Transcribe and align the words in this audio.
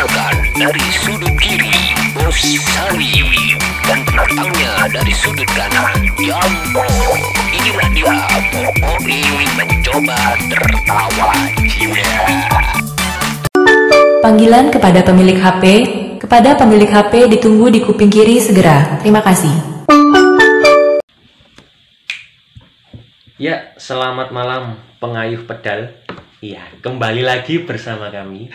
Perkenalkan 0.00 0.56
dari 0.56 0.86
sudut 0.96 1.34
kiri 1.36 1.76
Bos 2.16 2.40
Sari 2.40 3.20
dan 3.84 4.00
penantangnya 4.08 4.88
dari 4.88 5.12
sudut 5.12 5.44
kanan 5.52 5.92
Jambo. 6.16 6.88
Inilah 7.52 7.88
dia 7.92 8.16
Boboi 8.48 9.20
mencoba 9.60 10.40
tertawa 10.48 11.30
jiwa. 11.68 12.16
Panggilan 14.24 14.72
kepada 14.72 15.04
pemilik 15.04 15.36
HP, 15.36 15.64
kepada 16.16 16.56
pemilik 16.56 16.88
HP 16.88 17.36
ditunggu 17.36 17.68
di 17.68 17.84
kuping 17.84 18.08
kiri 18.08 18.40
segera. 18.40 18.96
Terima 19.04 19.20
kasih. 19.20 19.52
Ya, 23.36 23.76
selamat 23.76 24.32
malam 24.32 24.80
pengayuh 24.96 25.44
pedal. 25.44 25.92
Iya, 26.40 26.64
kembali 26.80 27.20
lagi 27.20 27.68
bersama 27.68 28.08
kami 28.08 28.48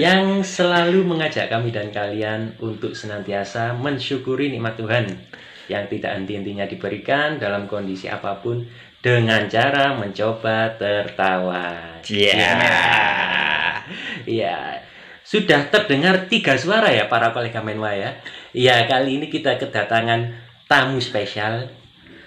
yang 0.00 0.40
selalu 0.40 1.04
mengajak 1.04 1.52
kami 1.52 1.68
dan 1.68 1.92
kalian 1.92 2.56
untuk 2.56 2.96
senantiasa 2.96 3.76
mensyukuri 3.76 4.48
nikmat 4.48 4.80
Tuhan 4.80 5.04
yang 5.68 5.84
tidak 5.92 6.16
henti-hentinya 6.16 6.64
diberikan 6.64 7.36
dalam 7.36 7.68
kondisi 7.68 8.08
apa 8.08 8.40
pun 8.40 8.64
dengan 9.04 9.44
cara 9.44 9.92
mencoba 9.92 10.72
tertawa. 10.80 12.00
Iya. 12.08 12.48
Iya. 14.24 14.80
Sudah 15.20 15.68
terdengar 15.68 16.32
tiga 16.32 16.56
suara 16.56 16.88
ya 16.88 17.12
para 17.12 17.36
kolega 17.36 17.60
Menwa 17.60 17.92
ya. 17.92 18.16
Iya, 18.56 18.88
kali 18.88 19.20
ini 19.20 19.28
kita 19.28 19.60
kedatangan 19.60 20.32
tamu 20.64 20.96
spesial. 20.96 21.68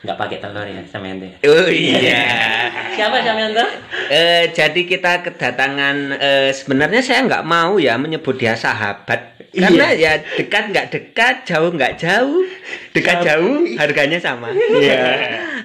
Nggak 0.01 0.17
pakai 0.17 0.37
telur 0.41 0.65
ya, 0.65 0.81
Samyanto. 0.83 1.25
ya? 1.25 1.35
Oh 1.45 1.69
iya. 1.69 2.25
Siapa 2.91 3.21
Samyanto? 3.21 3.65
Eh, 4.09 4.49
jadi 4.49 4.81
kita 4.83 5.21
kedatangan 5.21 5.95
eh, 6.13 6.49
sebenarnya 6.49 7.01
saya 7.01 7.21
nggak 7.23 7.45
mau 7.45 7.77
ya 7.77 7.95
menyebut 7.95 8.35
dia 8.35 8.57
sahabat 8.57 9.37
karena 9.51 9.91
ya 9.91 10.15
dekat 10.15 10.71
nggak 10.71 10.87
dekat 10.89 11.43
jauh 11.43 11.75
nggak 11.75 11.99
jauh 11.99 12.39
dekat 12.95 13.19
jauh 13.19 13.67
harganya 13.75 14.15
sama 14.15 14.47
Iya. 14.55 15.03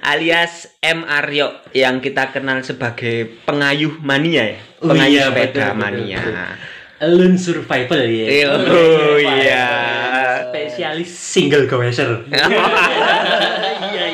alias 0.03 0.75
M 0.83 1.07
Aryo 1.07 1.55
yang 1.71 2.03
kita 2.03 2.35
kenal 2.35 2.59
sebagai 2.61 3.39
pengayuh 3.47 3.95
mania 4.03 4.43
ya 4.43 4.59
Oh 4.83 4.91
pengayuh 4.91 5.23
iya, 5.23 5.31
sepeda 5.31 5.71
betul, 5.71 5.79
mania 5.79 6.19
betul. 6.19 6.35
Alone 6.97 7.37
survival 7.37 8.03
ya. 8.09 8.49
Oh, 8.49 9.21
iya. 9.21 9.69
Spesialis 10.49 11.07
single 11.07 11.69
goeser. 11.69 12.25
Iya 12.27 12.41
iya 12.41 13.71
iya 13.77 14.03
iya. 14.03 14.06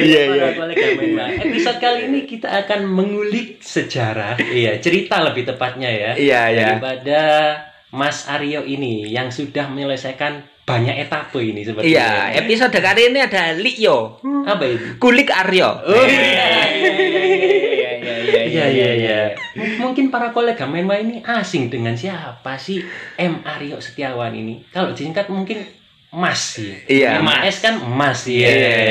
Iya 0.00 0.22
iya 0.26 0.46
Iya, 0.50 0.88
iya. 0.96 1.24
Episode 1.40 1.78
kali 1.78 2.00
ini 2.06 2.20
kita 2.24 2.48
akan 2.58 2.80
mengulik 2.84 3.60
sejarah, 3.60 4.34
iya 4.50 4.76
cerita 4.76 5.20
lebih 5.20 5.44
tepatnya 5.44 5.86
ya. 5.86 6.10
Iya, 6.12 6.40
iya. 6.48 6.66
Daripada 6.74 7.20
Mas 7.90 8.24
Aryo 8.24 8.62
ini 8.62 9.04
yang 9.04 9.28
sudah 9.28 9.66
menyelesaikan 9.66 10.40
banyak 10.62 11.02
etape 11.02 11.42
ini 11.42 11.66
seperti 11.66 11.90
iya 11.90 12.30
episode 12.32 12.70
kali 12.72 13.10
ini 13.10 13.18
ada 13.18 13.50
Lio 13.52 14.22
apa 14.46 14.62
itu? 14.62 14.94
kulik 14.96 15.26
Aryo 15.26 15.66
Oh 15.82 16.06
iya 16.06 16.70
iya 16.70 16.94
iya 17.90 17.90
iya 18.22 18.40
iya 18.46 18.64
iya 18.68 18.90
iya. 18.94 19.20
M- 19.52 19.82
Mungkin 19.82 20.06
para 20.08 20.30
kolega 20.30 20.62
Menwa 20.64 20.94
ini 20.94 21.18
asing 21.20 21.66
dengan 21.66 21.98
siapa 21.98 22.54
sih 22.54 22.78
M 23.16 23.42
Aryo 23.42 23.82
Setiawan 23.82 24.30
ini? 24.30 24.62
Kalau 24.70 24.94
disingkat 24.94 25.26
mungkin 25.26 25.58
Mas 26.10 26.58
ya. 26.58 26.74
Iya, 26.90 27.10
Mas 27.22 27.62
kan 27.62 27.78
Mas 27.86 28.26
ya. 28.26 28.50
iya 28.50 28.82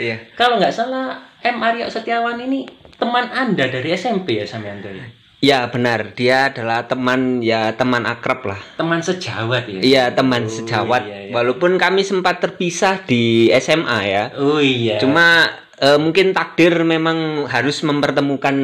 iya 0.00 0.16
Kalau 0.32 0.56
nggak 0.56 0.72
salah 0.72 1.20
M 1.44 1.60
Aryo 1.60 1.84
Setiawan 1.92 2.40
ini 2.40 2.64
teman 2.96 3.28
Anda 3.28 3.68
dari 3.68 3.92
SMP 3.92 4.40
ya 4.40 4.46
Samyanto 4.48 4.88
ya? 4.88 5.06
Ya 5.38 5.70
benar, 5.70 6.18
dia 6.18 6.50
adalah 6.50 6.90
teman 6.90 7.38
ya 7.38 7.70
teman 7.78 8.02
akrab 8.10 8.42
lah. 8.42 8.58
Teman 8.74 8.98
sejawat 8.98 9.70
ya? 9.70 9.78
Iya 9.78 10.04
teman 10.10 10.48
Oh, 10.48 10.50
sejawat. 10.50 11.06
iya, 11.06 11.30
iya. 11.30 11.32
Walaupun 11.36 11.78
kami 11.78 12.02
sempat 12.02 12.42
terpisah 12.42 13.06
di 13.06 13.46
SMA 13.54 13.98
ya. 14.02 14.24
Oh 14.34 14.58
iya. 14.58 14.98
Cuma 14.98 15.46
eh, 15.78 15.94
mungkin 15.94 16.34
takdir 16.34 16.74
memang 16.82 17.46
harus 17.46 17.86
mempertemukan 17.86 18.56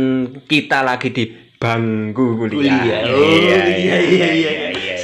kita 0.51 0.83
lagi 0.83 1.15
di 1.15 1.25
bangku 1.63 2.43
kuliah. 2.43 2.59
kuliah. 2.75 3.01
Oh 3.07 3.23
iya 3.23 3.61
iya 3.71 3.97
iya. 4.03 4.29
iya, 4.35 4.51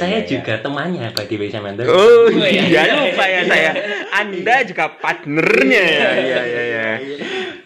Saya 0.01 0.25
juga 0.25 0.57
temannya 0.57 1.13
Pak 1.13 1.29
Dewi 1.29 1.53
Samyanto. 1.53 1.85
Oh 1.85 2.25
iya 2.33 2.89
lupa 2.97 3.21
ya 3.29 3.45
saya. 3.45 3.71
Anda 4.09 4.65
juga 4.65 4.97
partnernya 4.97 5.83
ya. 5.85 6.09
Iya 6.17 6.39
iya 6.41 6.61
iya. 6.65 6.85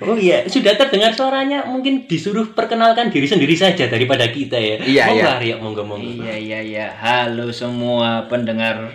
Oh 0.04 0.20
iya, 0.20 0.44
sudah 0.44 0.76
terdengar 0.76 1.16
suaranya 1.16 1.64
mungkin 1.64 2.04
disuruh 2.04 2.52
perkenalkan 2.52 3.08
diri 3.08 3.24
sendiri 3.24 3.56
saja 3.56 3.88
daripada 3.88 4.28
kita 4.28 4.60
ya. 4.60 4.76
Iya, 4.84 5.04
monggo 5.08 5.24
iya. 5.24 5.40
Aryo, 5.40 5.56
monggo 5.64 5.84
monggo. 5.88 6.28
Iya 6.28 6.36
iya 6.36 6.60
iya. 6.60 6.88
Halo 7.00 7.56
semua 7.56 8.28
pendengar. 8.28 8.92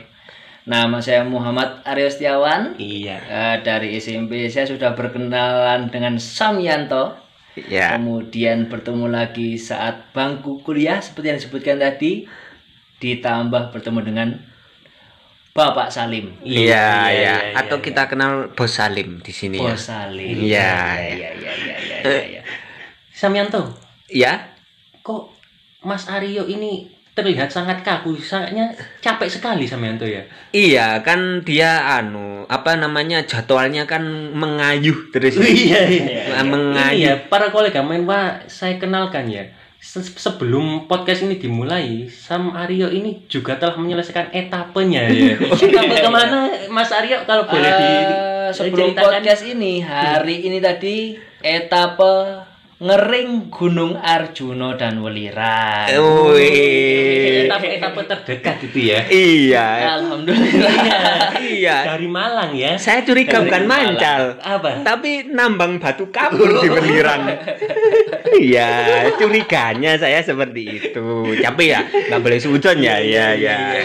Nama 0.69 1.01
saya 1.01 1.25
Muhammad 1.25 1.81
Aryo 1.89 2.13
Setiawan. 2.13 2.77
Iya. 2.77 3.17
Eh, 3.25 3.57
dari 3.65 3.97
SMP 3.97 4.53
saya 4.53 4.69
sudah 4.69 4.93
berkenalan 4.93 5.89
dengan 5.89 6.21
Samyanto. 6.21 7.17
Ya. 7.57 7.97
Kemudian 7.97 8.69
bertemu 8.69 9.09
lagi 9.09 9.57
saat 9.57 10.13
bangku 10.13 10.61
kuliah 10.61 11.01
seperti 11.01 11.33
yang 11.33 11.39
disebutkan 11.41 11.81
tadi. 11.81 12.29
Ditambah 13.01 13.73
bertemu 13.73 14.01
dengan 14.05 14.29
Bapak 15.51 15.91
Salim. 15.91 16.31
Iya 16.47 17.11
iya. 17.11 17.11
iya, 17.11 17.35
Atau 17.59 17.83
iya. 17.83 17.85
kita 17.91 18.03
kenal 18.07 18.55
Bos 18.55 18.71
Salim 18.71 19.19
di 19.19 19.33
sini 19.35 19.59
ya. 19.59 19.75
Bos 19.75 19.83
Salim. 19.83 20.37
Iya, 20.39 20.75
iya 21.01 21.11
iya 21.11 21.31
iya 21.35 21.55
iya 21.59 21.77
iya. 22.07 22.21
iya. 22.39 22.43
Samyanto, 23.11 23.75
Ya. 24.09 24.55
kok 25.03 25.35
Mas 25.83 26.09
Aryo 26.09 26.47
ini 26.47 26.89
terlihat 27.13 27.51
sangat 27.53 27.83
kaku, 27.85 28.17
sangatnya 28.17 28.71
capek 29.03 29.29
sekali 29.29 29.67
Samyanto 29.67 30.07
ya. 30.07 30.23
Iya 30.55 31.03
kan 31.05 31.43
dia 31.45 31.85
anu 31.99 32.47
apa 32.49 32.79
namanya 32.81 33.27
jadwalnya 33.27 33.85
kan 33.85 34.01
mengayuh 34.33 35.11
terus. 35.13 35.37
iya 35.43 35.85
Nah, 36.31 36.41
Ini 36.41 36.49
mengayuh. 36.49 37.07
ya, 37.11 37.15
para 37.29 37.51
kolega 37.51 37.83
menwa 37.83 38.39
saya 38.47 38.79
kenalkan 38.81 39.27
ya. 39.29 39.45
Se- 39.81 40.05
Sebelum 40.13 40.85
podcast 40.85 41.25
ini 41.25 41.35
dimulai, 41.35 42.05
Sam 42.07 42.53
Aryo 42.53 42.89
ini 42.89 43.25
juga 43.27 43.57
telah 43.57 43.75
menyelesaikan 43.75 44.29
etapenya 44.31 45.09
ya. 45.09 45.41
Etape 45.57 45.97
ke 45.99 46.11
mana, 46.11 46.53
Mas 46.69 46.93
Aryo 46.93 47.25
kalau 47.25 47.49
boleh 47.49 47.73
di 47.73 47.89
Eh, 47.91 48.49
sebelum 48.51 48.93
podcast 48.93 49.47
ini 49.47 49.79
hari 49.79 50.43
ini 50.43 50.59
tadi 50.59 51.15
etape 51.41 52.15
ngering 52.81 53.53
Gunung 53.53 53.93
Arjuno 53.93 54.73
dan 54.73 55.05
Welirang. 55.05 55.93
Wih. 56.33 57.45
Etape-etape 57.45 58.01
terdekat 58.09 58.57
itu 58.65 58.89
ya. 58.89 59.05
Iya. 59.05 60.01
Alhamdulillah. 60.01 60.73
Iya. 61.37 61.77
Dari 61.93 62.09
Malang 62.09 62.57
ya. 62.57 62.81
Saya 62.81 63.05
curiga 63.05 63.45
bukan 63.45 63.69
mancal. 63.69 64.41
Apa? 64.41 64.81
Tapi 64.81 65.29
nambang 65.29 65.77
batu 65.77 66.09
kapur 66.09 66.57
di 66.65 66.73
Welirang. 66.73 67.29
Iya, 68.31 69.13
curiganya 69.21 70.01
saya 70.01 70.25
seperti 70.25 70.81
itu. 70.81 71.37
Tapi 71.37 71.77
ya 71.77 71.85
nggak 71.85 72.21
boleh 72.25 72.41
sujud 72.41 72.81
ya, 72.81 72.97
ya, 72.97 73.37
ya. 73.37 73.77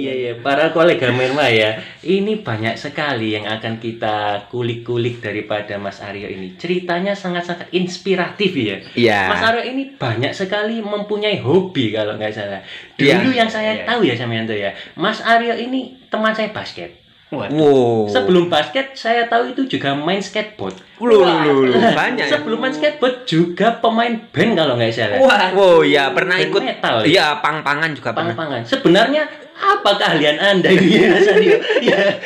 Iya 0.00 0.12
iya 0.14 0.32
para 0.36 0.70
kolega 0.70 1.08
Menwa 1.10 1.44
ya 1.44 1.76
ini 2.00 2.40
banyak 2.40 2.72
sekali 2.74 3.32
yang 3.32 3.44
akan 3.46 3.76
kita 3.76 4.16
kulik-kulik 4.48 5.20
daripada 5.20 5.76
Mas 5.76 6.00
Aryo 6.00 6.24
ini 6.24 6.56
ceritanya 6.56 7.12
sangat-sangat 7.12 7.68
inspiratif 7.70 8.52
ya 8.52 8.76
Iya. 8.94 9.20
Mas 9.28 9.42
Aryo 9.42 9.62
ini 9.66 9.92
banyak 9.92 10.32
sekali 10.32 10.80
mempunyai 10.80 11.36
hobi 11.38 11.90
kalau 11.90 12.16
nggak 12.16 12.32
salah 12.32 12.60
dulu 12.94 13.28
yang 13.30 13.46
saya 13.46 13.76
Iya. 13.76 13.84
tahu 13.84 14.00
ya 14.02 14.14
Samyanto 14.14 14.52
ya 14.52 14.72
Mas 14.94 15.20
Aryo 15.20 15.52
ini 15.54 15.80
teman 16.06 16.32
saya 16.32 16.48
basket 16.50 16.96
Wow. 17.30 18.10
sebelum 18.10 18.50
basket 18.50 18.98
saya 18.98 19.22
tahu 19.24 19.54
itu 19.54 19.62
juga 19.70 19.94
main 19.94 20.18
skateboard 20.18 20.74
Lu, 20.98 21.22
lu, 21.22 21.62
lu, 21.64 21.78
banyak. 21.78 22.26
ya? 22.26 22.34
sebelum 22.34 22.58
main 22.58 22.74
skateboard 22.74 23.22
juga 23.22 23.78
pemain 23.78 24.10
band 24.28 24.58
kalau 24.58 24.74
nggak 24.74 24.90
salah 24.90 25.14
Wah, 25.16 25.54
Wow, 25.54 25.86
ya 25.86 26.10
pernah 26.10 26.34
Band 26.34 26.50
ikut. 26.50 26.58
metal 26.60 26.94
ya? 27.00 27.06
Iya, 27.06 27.26
pang-pangan 27.38 27.94
juga 27.94 28.10
pernah. 28.10 28.34
pang-pangan 28.34 28.66
sebenarnya 28.66 29.22
apa 29.60 29.90
keahlian 30.00 30.40
anda 30.40 30.72
ini 30.72 31.04
Mas 31.12 31.28
Aryo 31.28 31.56
ya 31.84 32.16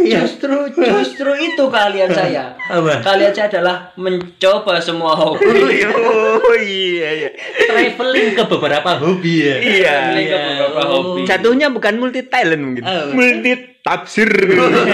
justru 0.00 0.56
justru 0.74 1.30
itu 1.36 1.64
kalian 1.68 2.10
saya. 2.10 2.54
Apa? 2.70 3.04
Kalian 3.04 3.32
saya 3.34 3.46
adalah 3.50 3.92
mencoba 3.98 4.80
semua 4.80 5.12
hobi. 5.16 5.46
Oh 5.90 6.56
iya 6.56 7.08
iya. 7.26 7.30
traveling 7.68 8.32
ke 8.34 8.44
beberapa 8.48 8.90
hobi 8.98 9.34
ya. 9.44 9.56
Iya. 9.60 9.94
Traveling 9.94 10.28
ke 10.28 10.38
beberapa 10.38 10.82
hobi. 10.88 11.20
Jatuhnya 11.26 11.68
bukan 11.72 11.94
multi 12.00 12.20
talent 12.26 12.62
mungkin. 12.62 12.82
Oh. 12.86 13.12
Multi 13.12 13.52
tafsir. 13.84 14.30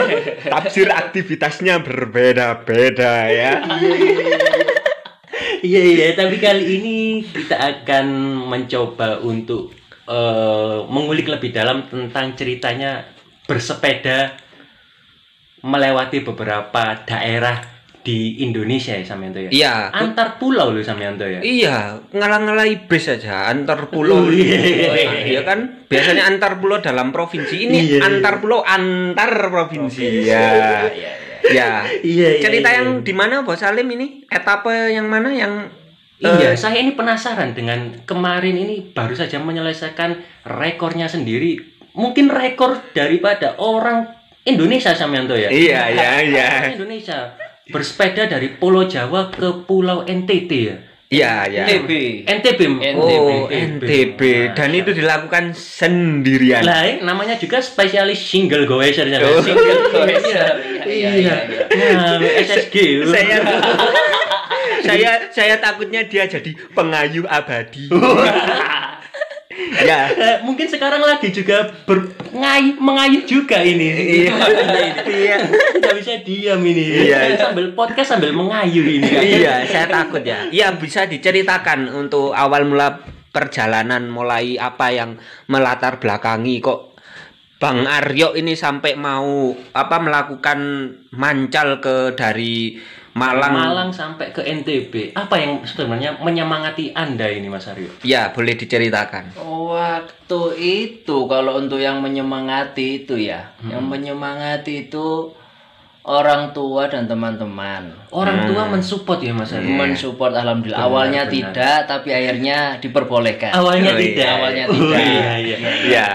tafsir 0.52 0.88
aktivitasnya 0.90 1.80
berbeda-beda 1.84 3.30
ya. 3.30 3.52
Iya 5.60 5.82
iya, 5.82 6.06
tapi 6.16 6.40
kali 6.40 6.64
ini 6.80 6.96
kita 7.26 7.56
akan 7.56 8.06
mencoba 8.48 9.20
untuk 9.20 9.75
eh, 10.06 10.78
mengulik 10.86 11.26
lebih 11.26 11.50
dalam 11.50 11.86
tentang 11.90 12.32
ceritanya 12.38 13.04
bersepeda 13.46 14.34
melewati 15.66 16.22
beberapa 16.22 17.02
daerah 17.06 17.76
di 18.06 18.38
Indonesia 18.46 18.94
ya 18.94 19.02
Samyanto 19.02 19.42
ya. 19.42 19.50
Iya. 19.50 19.74
Antar 19.90 20.38
pulau 20.38 20.70
loh 20.70 20.78
Samyanto 20.78 21.26
ya. 21.26 21.42
Iya, 21.42 22.06
ngalah-ngalahi 22.14 22.86
bis 22.86 23.10
aja 23.10 23.50
antar 23.50 23.90
pulau. 23.90 24.22
Oh, 24.22 24.30
iya. 24.30 25.26
Iya 25.26 25.42
kan? 25.42 25.90
Biasanya 25.90 26.30
antar 26.30 26.62
pulau 26.62 26.78
dalam 26.78 27.10
provinsi. 27.10 27.66
Ini 27.66 27.74
Iya, 27.74 27.82
iya. 27.98 28.00
antar 28.06 28.38
pulau 28.38 28.62
antar 28.62 29.50
provinsi. 29.50 30.22
Ya. 30.22 30.86
Ya. 30.86 30.90
Iya, 31.46 31.98
iya, 32.06 32.28
Cerita 32.38 32.70
iya. 32.70 32.82
yang 32.82 33.02
di 33.02 33.10
mana 33.10 33.42
Bos 33.42 33.58
Salim 33.58 33.86
ini? 33.90 34.22
Etape 34.30 34.94
yang 34.94 35.10
mana 35.10 35.34
yang 35.34 35.66
Iya, 36.16 36.52
eh, 36.52 36.56
saya 36.56 36.80
ini 36.80 36.96
penasaran 36.96 37.52
dengan 37.52 37.92
kemarin 38.08 38.56
ini 38.56 38.80
baru 38.96 39.12
saja 39.12 39.36
menyelesaikan 39.36 40.16
rekornya 40.48 41.12
sendiri. 41.12 41.60
Mungkin 41.92 42.32
rekor 42.32 42.80
daripada 42.96 43.56
orang 43.60 44.08
Indonesia 44.48 44.96
Samyanto 44.96 45.36
ya. 45.36 45.52
Iya, 45.52 45.92
iya, 45.92 46.10
iya. 46.24 46.48
Indonesia 46.72 47.36
bersepeda 47.68 48.30
dari 48.30 48.56
Pulau 48.56 48.88
Jawa 48.88 49.28
ke 49.28 49.66
Pulau 49.68 50.08
NTT 50.08 50.50
ya. 50.56 50.76
Iya, 51.06 51.46
iya. 51.46 51.64
NTB. 51.70 51.90
NTB. 52.26 52.60
Oh, 52.98 53.46
NTB 53.46 54.20
dan 54.58 54.74
itu 54.74 54.90
dilakukan 54.90 55.54
sendirian. 55.54 56.66
Lah, 56.66 56.82
namanya 56.98 57.38
juga 57.38 57.62
spesialis 57.62 58.18
single 58.18 58.66
goeser 58.66 59.06
ya. 59.06 59.22
Oh. 59.22 59.38
Single 59.38 59.86
Goeser. 59.94 60.50
Iya. 60.82 60.86
Iya, 60.86 61.10
iya, 61.14 61.36
Nah, 61.70 62.18
SSG. 62.22 63.06
saya 63.06 63.38
saya 64.86 65.10
saya 65.34 65.54
takutnya 65.58 66.06
dia 66.06 66.30
jadi 66.30 66.54
pengayuh 66.72 67.26
abadi. 67.26 67.90
ya. 69.88 70.00
Eh, 70.12 70.36
mungkin 70.46 70.66
sekarang 70.70 71.02
lagi 71.02 71.32
juga 71.34 71.74
mengayuh 72.78 73.24
juga 73.26 73.60
ini. 73.60 73.88
Iya. 74.26 74.34
Iya. 75.06 75.38
Tidak 75.48 75.94
bisa 75.96 76.14
diam 76.22 76.60
ini. 76.62 77.10
Iya. 77.10 77.38
Sambil 77.38 77.72
podcast 77.72 78.14
sambil 78.14 78.30
mengayuh 78.36 78.84
ini. 78.84 79.06
iya, 79.40 79.64
saya 79.66 79.86
takut 79.88 80.22
ya. 80.22 80.46
Iya, 80.50 80.76
bisa 80.76 81.08
diceritakan 81.08 81.88
untuk 81.90 82.36
awal 82.36 82.68
mula 82.68 83.00
perjalanan 83.30 84.08
mulai 84.08 84.56
apa 84.56 84.92
yang 84.96 85.20
melatar 85.52 86.00
belakangi 86.00 86.64
kok 86.64 86.96
Bang 87.56 87.88
Aryo 87.88 88.36
ini 88.36 88.52
sampai 88.52 89.00
mau 89.00 89.56
apa 89.72 89.96
melakukan 89.96 90.60
mancal 91.16 91.80
ke 91.80 92.12
dari 92.12 92.76
Malang. 93.16 93.48
Malang 93.50 93.90
sampai 93.90 94.28
ke 94.28 94.44
NTB. 94.44 95.16
Apa 95.16 95.40
yang 95.40 95.64
sebenarnya 95.64 96.20
menyemangati 96.20 96.92
Anda 96.92 97.26
ini 97.26 97.48
Mas 97.48 97.64
Aryo? 97.64 97.88
Ya, 98.04 98.28
boleh 98.28 98.52
diceritakan. 98.52 99.32
Waktu 99.40 100.40
itu 100.60 101.16
kalau 101.24 101.56
untuk 101.56 101.80
yang 101.80 101.98
menyemangati 101.98 103.02
itu 103.02 103.16
ya, 103.16 103.56
yang 103.64 103.82
menyemangati 103.82 104.86
itu 104.86 105.32
orang 106.04 106.52
tua 106.52 106.86
dan 106.86 107.08
teman-teman. 107.08 107.90
Orang 108.12 108.46
tua 108.46 108.68
mensupport 108.68 109.18
ya 109.18 109.32
Mas 109.32 109.50
Aryo. 109.50 109.64
Mensupport 109.66 110.36
alhamdulillah. 110.36 110.76
Benar, 110.78 110.92
Awalnya 110.92 111.22
benar. 111.24 111.32
tidak, 111.32 111.78
tapi 111.88 112.08
akhirnya 112.12 112.58
diperbolehkan. 112.78 113.50
Awalnya 113.50 113.90
Oh, 113.90 113.96
iya. 113.96 114.04
tidak. 114.04 114.28
Awalnya 114.30 114.64
Oh, 114.68 114.74
tidak. 114.76 115.00
iya, 115.00 115.30
iya. 115.40 115.56
Ya. 115.88 116.08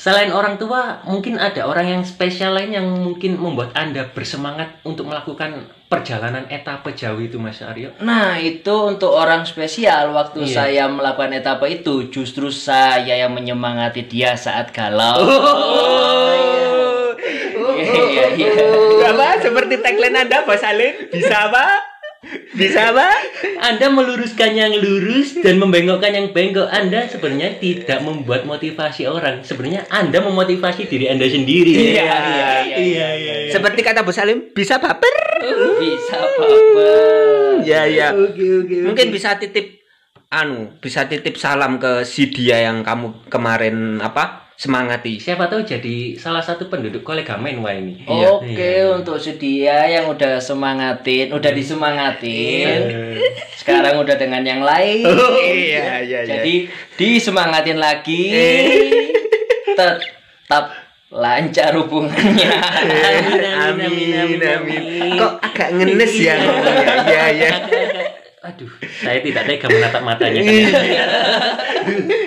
Selain 0.00 0.32
orang 0.32 0.56
tua, 0.56 1.04
mungkin 1.04 1.36
ada 1.36 1.68
orang 1.68 1.84
yang 1.84 2.02
spesial 2.08 2.56
lain 2.56 2.72
yang 2.72 2.88
mungkin 2.88 3.36
membuat 3.36 3.76
Anda 3.76 4.08
bersemangat 4.08 4.80
untuk 4.80 5.12
melakukan 5.12 5.68
perjalanan 5.92 6.48
etape 6.48 6.96
jauh 6.96 7.20
itu 7.20 7.36
Mas 7.36 7.60
Aryo. 7.60 7.92
Nah, 8.00 8.40
itu 8.40 8.72
untuk 8.88 9.12
orang 9.12 9.44
spesial 9.44 10.16
waktu 10.16 10.48
Iya. 10.48 10.54
saya 10.56 10.84
melakukan 10.88 11.36
etapa 11.36 11.68
itu 11.68 12.08
justru 12.08 12.48
saya 12.48 13.12
yang 13.12 13.36
menyemangati 13.36 14.08
dia 14.08 14.32
saat 14.40 14.72
galau. 14.72 15.20
Oh. 15.20 17.12
Iya, 17.76 18.24
iya. 18.40 18.52
Apa 19.04 19.36
seperti 19.36 19.84
tagline 19.84 20.16
Anda 20.16 20.48
Bos 20.48 20.64
Salim? 20.64 21.12
Bisa 21.12 21.52
apa? 21.52 21.89
Bisa 22.52 22.92
apa? 22.92 23.08
Anda 23.64 23.88
meluruskan 23.88 24.52
yang 24.52 24.76
lurus 24.76 25.40
dan 25.40 25.56
membengkokkan 25.56 26.12
yang 26.12 26.26
bengkok. 26.36 26.68
Anda 26.68 27.08
sebenarnya 27.08 27.56
tidak 27.56 28.04
membuat 28.04 28.44
motivasi 28.44 29.08
orang. 29.08 29.40
Sebenarnya 29.40 29.88
Anda 29.88 30.20
memotivasi 30.20 30.84
diri 30.84 31.08
Anda 31.08 31.24
sendiri. 31.24 31.96
Iya, 31.96 32.04
iya, 32.04 32.48
iya, 32.76 33.08
iya, 33.16 33.34
iya. 33.48 33.52
Seperti 33.54 33.80
kata 33.80 34.04
Bos 34.04 34.20
Salim, 34.20 34.52
bisa 34.52 34.76
baper. 34.76 35.16
Bisa 35.80 36.16
apa-apa. 36.20 36.88
Ya, 37.64 37.88
ya. 37.88 38.12
Oke, 38.12 38.44
oke. 38.68 38.76
Mungkin 38.84 39.08
bisa 39.08 39.40
titip 39.40 39.80
anu, 40.28 40.76
bisa 40.78 41.08
titip 41.08 41.40
salam 41.40 41.80
ke 41.80 42.04
si 42.04 42.28
dia 42.28 42.68
yang 42.68 42.84
kamu 42.84 43.32
kemarin 43.32 43.96
apa? 44.04 44.49
Semangati. 44.60 45.16
Siapa 45.16 45.48
tahu 45.48 45.64
jadi 45.64 46.20
salah 46.20 46.44
satu 46.44 46.68
penduduk 46.68 47.00
kolega 47.00 47.40
Menwa 47.40 47.72
ini. 47.72 48.04
Oke, 48.04 48.60
Iya. 48.60 48.92
untuk 48.92 49.16
sedia 49.16 49.88
yang 49.88 50.12
udah 50.12 50.36
semangatin, 50.36 51.32
udah 51.32 51.48
disemangatin. 51.48 52.80
Iya. 52.92 53.24
Sekarang 53.56 54.04
udah 54.04 54.20
dengan 54.20 54.44
yang 54.44 54.60
lain. 54.60 55.00
Iya, 55.40 56.04
iya, 56.04 56.18
iya. 56.20 56.20
Jadi 56.28 56.68
disemangatin 57.00 57.80
lagi. 57.80 58.22
Eh. 58.36 58.60
Tetap 59.72 60.76
lancar 61.08 61.72
hubungannya. 61.80 62.52
Amin, 62.52 63.40
Amin, 63.80 64.12
amin, 64.12 64.40
amin. 64.44 65.16
Kok 65.16 65.32
agak 65.40 65.68
ngenes 65.72 66.12
ya 66.20 66.36
ngomongnya? 66.36 66.94
Iya, 67.08 67.24
iya. 67.32 67.50
Aduh, 68.40 68.72
saya 69.04 69.20
tidak 69.20 69.44
tega 69.44 69.68
menatap 69.68 70.00
matanya. 70.00 70.40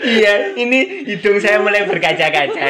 Iya, 0.03 0.53
ini 0.53 1.09
hidung 1.09 1.41
saya 1.41 1.57
mulai 1.57 1.89
berkaca-kaca. 1.89 2.63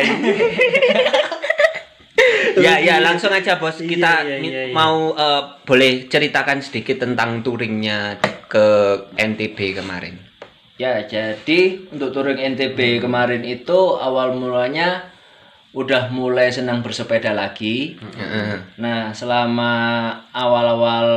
ya, 2.55 2.79
ya, 2.79 3.03
langsung 3.03 3.35
aja 3.35 3.59
bos. 3.59 3.83
Kita 3.83 4.23
Iya, 4.23 4.39
iya, 4.39 4.47
iya, 4.47 4.61
iya. 4.71 4.73
mau 4.75 5.11
eh, 5.11 5.41
boleh 5.67 6.07
ceritakan 6.07 6.63
sedikit 6.63 7.03
tentang 7.03 7.43
touringnya 7.43 8.15
ke 8.47 8.65
NTB 9.19 9.75
kemarin. 9.83 10.15
Ya, 10.79 11.03
jadi 11.03 11.83
untuk 11.91 12.15
touring 12.15 12.39
NTB 12.39 13.03
kemarin 13.03 13.43
itu 13.43 13.79
awal 13.99 14.39
mulanya 14.39 15.12
udah 15.73 16.13
mulai 16.13 16.53
senang 16.53 16.85
bersepeda 16.85 17.33
lagi. 17.33 17.97
Heeh. 17.97 18.77
Nah, 18.77 19.09
selama 19.09 19.73
awal-awal 20.29 21.07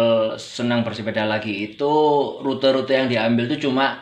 senang 0.41 0.81
bersepeda 0.81 1.29
lagi 1.29 1.73
itu 1.73 1.93
rute-rute 2.41 2.97
yang 2.97 3.09
diambil 3.09 3.45
itu 3.53 3.69
cuma 3.69 4.01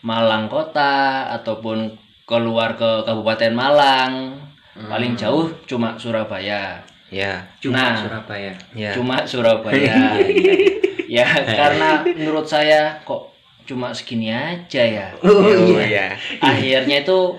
Malang 0.00 0.48
kota 0.48 1.28
ataupun 1.36 1.92
keluar 2.24 2.72
ke 2.76 3.04
Kabupaten 3.04 3.52
Malang. 3.52 4.32
Paling 4.72 5.12
jauh 5.12 5.52
cuma 5.68 5.96
Surabaya. 6.00 6.80
Ya, 7.10 7.42
Cuma 7.58 7.74
Nah. 7.76 7.96
Surabaya. 8.00 8.54
ya. 8.72 8.94
Cuma 8.96 9.26
Surabaya. 9.28 10.14
ya, 11.20 11.26
karena 11.42 12.00
menurut 12.06 12.46
saya 12.46 12.96
kok 13.02 13.34
cuma 13.66 13.90
segini 13.92 14.30
aja 14.30 14.80
ya. 14.80 15.06
Oh, 15.20 15.74
iya. 15.74 16.14
Akhirnya 16.40 17.02
itu 17.02 17.34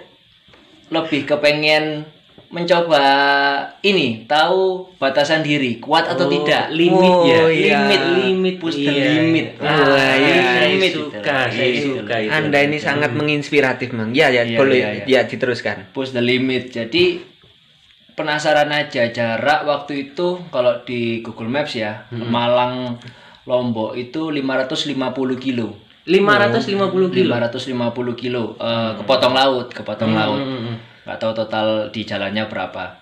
lebih 0.91 1.23
kepengen 1.23 2.03
mencoba 2.51 3.03
ini 3.81 4.27
tahu 4.27 4.83
batasan 4.95 5.39
diri 5.39 5.79
kuat 5.79 6.03
atau 6.05 6.27
Oh, 6.27 6.29
tidak 6.29 6.67
limit 6.69 6.99
Oh, 7.09 7.23
ya 7.23 7.47
iya. 7.47 7.79
limit 7.81 8.01
limit 8.19 8.55
Push 8.59 8.75
the 8.77 8.91
Iya. 8.91 9.05
limit. 9.17 9.47
ah, 9.57 9.71
Wah, 9.81 10.13
iya. 10.13 10.67
Limit 10.67 10.91
suka 10.91 11.47
saya 11.47 11.63
Gitu. 11.65 11.95
suka 11.97 12.15
itu 12.17 12.27
Anda 12.29 12.59
ini 12.61 12.77
sangat 12.77 13.11
menginspiratif, 13.11 13.89
Mang. 13.91 14.11
Ya, 14.11 14.27
ya, 14.27 14.43
Iya, 14.43 14.59
boleh. 14.59 14.77
iya, 14.77 14.89
Ya, 15.01 15.03
iya. 15.07 15.21
diteruskan. 15.23 15.89
push 15.91 16.11
the 16.11 16.19
limit 16.19 16.69
jadi 16.69 17.23
penasaran 18.11 18.67
aja 18.69 19.07
jarak 19.07 19.63
waktu 19.63 20.11
itu 20.11 20.43
kalau 20.51 20.83
di 20.83 21.19
Google 21.21 21.47
Maps 21.47 21.73
ya 21.73 22.05
Malang 22.11 22.99
Lombok 23.41 23.95
itu 23.95 24.29
550 24.29 24.99
kilo 25.39 25.79
550 26.03 27.07
kilo 27.09 27.31
550 27.31 28.13
kilo 28.13 28.43
eh, 28.59 28.91
kepotong 28.99 29.33
laut 29.33 29.67
kepotong 29.71 30.11
laut 30.11 30.37
Hmm, 30.37 30.51
hmm, 30.51 30.61
hmm. 30.67 30.77
Nggak 31.03 31.17
tahu 31.17 31.31
total 31.33 31.89
di 31.89 32.01
jalannya 32.03 32.45
berapa. 32.45 32.97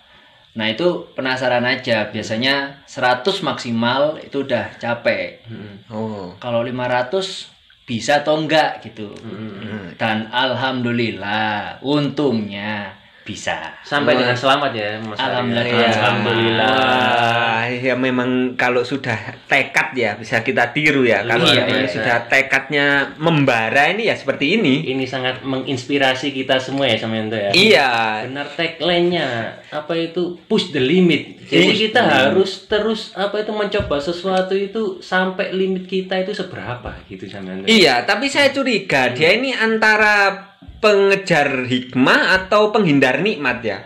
Nah 0.55 0.67
itu 0.67 1.07
penasaran 1.13 1.63
aja. 1.63 2.09
Biasanya 2.09 2.83
100 2.83 3.39
maksimal 3.41 4.17
itu 4.19 4.43
udah 4.43 4.75
capek. 4.75 5.45
Hmm, 5.45 5.75
Oh. 5.87 6.33
kalau 6.41 6.65
500 6.65 7.49
bisa 7.85 8.21
atau 8.21 8.37
enggak 8.37 8.85
gitu. 8.85 9.09
Hmm. 9.25 9.93
dan 9.97 10.29
alhamdulillah 10.29 11.81
untungnya 11.81 12.93
bisa 13.29 13.77
sampai 13.79 14.17
dengan 14.17 14.33
selamat 14.33 14.71
ya 14.73 14.97
Mas. 14.99 15.15
Alhamdulillah. 15.15 15.65
Iya, 15.69 15.89
alhamdulillah 15.93 16.71
Wah, 16.71 17.63
ya 17.69 17.93
memang 17.93 18.29
kalau 18.55 18.81
sudah 18.81 19.13
tekad 19.45 19.93
ya 19.93 20.11
bisa 20.13 20.41
kita 20.41 20.71
tiru 20.71 21.05
ya. 21.05 21.21
Kalau 21.21 21.45
Iya, 21.45 21.63
iya. 21.67 21.85
sudah 21.85 22.17
tekadnya 22.25 22.85
membara 23.15 23.85
ini 23.87 24.05
ya 24.05 24.15
seperti 24.15 24.57
ini. 24.57 24.89
ini 24.89 25.05
sangat 25.05 25.43
menginspirasi 25.43 26.33
kita 26.33 26.57
semua 26.57 26.85
ya 26.85 26.97
Samyanto 26.97 27.35
ya 27.35 27.51
Iya. 27.51 27.89
benar 28.25 28.49
tagline-nya 28.49 29.27
apa 29.69 29.93
itu 29.93 30.41
push 30.43 30.71
the 30.71 30.79
limit 30.79 31.45
jadi 31.45 31.67
Push 31.67 31.79
kita 31.83 31.99
the 31.99 32.03
limit. 32.03 32.17
harus 32.25 32.51
terus 32.65 33.01
apa 33.13 33.35
itu 33.37 33.51
mencoba 33.51 33.95
sesuatu 33.99 34.53
itu 34.53 34.97
sampai 34.99 35.51
limit 35.51 35.85
kita 35.85 36.17
itu 36.17 36.33
seberapa 36.33 36.97
gitu 37.05 37.25
Samyanto 37.25 37.69
Iya, 37.69 38.01
tapi 38.03 38.25
saya 38.27 38.49
curiga 38.49 39.11
dia 39.11 39.29
ini 39.31 39.53
antara 39.53 40.48
pengejar 40.79 41.63
hikmah 41.63 42.19
atau 42.37 42.71
penghindar 42.71 43.19
nikmat 43.19 43.59
ya. 43.61 43.79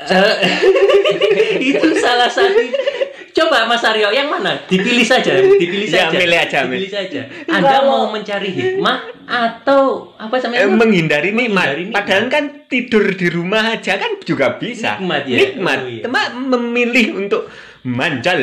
Eh, 0.00 0.36
itu 1.70 1.88
salah 1.94 2.26
satu 2.26 2.56
Coba 3.30 3.62
Mas 3.62 3.78
Aryo, 3.80 4.10
yang 4.10 4.26
mana? 4.26 4.58
Dipilih 4.66 5.06
saja, 5.06 5.38
dipilih 5.38 5.86
Ya, 5.86 6.10
saja. 6.10 6.18
milih 6.18 6.34
aja, 6.36 6.58
dipilih 6.66 6.82
milih. 6.82 6.90
saja. 6.90 7.20
Anda 7.46 7.78
mau 7.86 8.10
mencari 8.10 8.50
hikmah 8.50 8.98
atau 9.22 10.10
apa 10.18 10.34
Eh, 10.34 10.42
namanya? 10.42 10.66
menghindari 10.66 11.30
nikmat. 11.30 11.46
Menghindari 11.70 11.82
nikmat. 11.86 11.96
Padahal 12.02 12.24
kan 12.26 12.44
tidur 12.66 13.04
di 13.14 13.28
rumah 13.30 13.70
aja 13.70 13.94
kan 13.96 14.18
juga 14.20 14.58
bisa. 14.58 14.98
Nikmat 14.98 15.22
ya? 15.24 15.36
Nikmat. 15.38 15.78
Oh, 15.78 15.86
iya. 15.86 16.02
Cuma 16.02 16.20
memilih 16.34 17.06
untuk 17.16 17.46
manjal. 17.86 18.40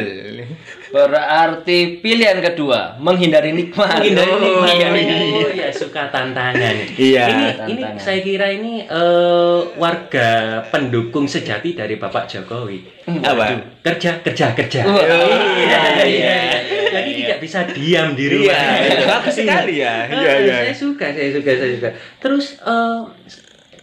Berarti 0.87 1.77
pilihan 1.97 2.39
kedua 2.39 2.95
menghindari 2.97 3.51
nikmat. 3.51 3.99
Menghindari 3.99 4.29
Oh, 4.29 4.39
nikmat. 4.39 4.71
iya, 4.71 4.87
iya, 4.89 5.15
Oh, 5.37 5.51
iya. 5.51 5.65
ya 5.65 5.69
suka 5.69 6.07
tantangan. 6.07 6.75
Iya. 6.93 7.23
Ini, 7.27 7.45
ini 7.67 7.81
Tantangan. 7.83 7.99
saya 7.99 8.19
kira 8.19 8.47
ini 8.49 8.73
eh, 8.83 9.59
warga 9.75 10.29
pendukung 10.67 11.25
sejati 11.25 11.73
dari 11.73 11.95
Bapak 11.95 12.27
Jokowi. 12.27 12.79
Apa? 13.19 13.55
Kerja, 13.81 14.19
kerja, 14.21 14.51
kerja. 14.53 14.79
Wah, 14.83 14.99
Iya, 14.99 15.15
iya, 15.57 15.79
iya, 16.03 16.03
iya, 16.03 16.37
Jadi 16.89 17.09
tidak 17.17 17.39
bisa 17.39 17.59
diam 17.67 18.07
di 18.13 18.23
Iya, 18.25 18.55
rumah. 18.57 19.07
bagus 19.09 19.35
sekali 19.35 19.75
ya. 19.79 19.95
Iya, 20.07 20.31
iya. 20.41 20.57
Saya 20.65 20.75
suka, 20.75 21.07
saya 21.11 21.29
suka, 21.29 21.51
saya 21.53 21.71
suka. 21.75 21.89
Terus 22.17 22.45
eh, 22.59 22.99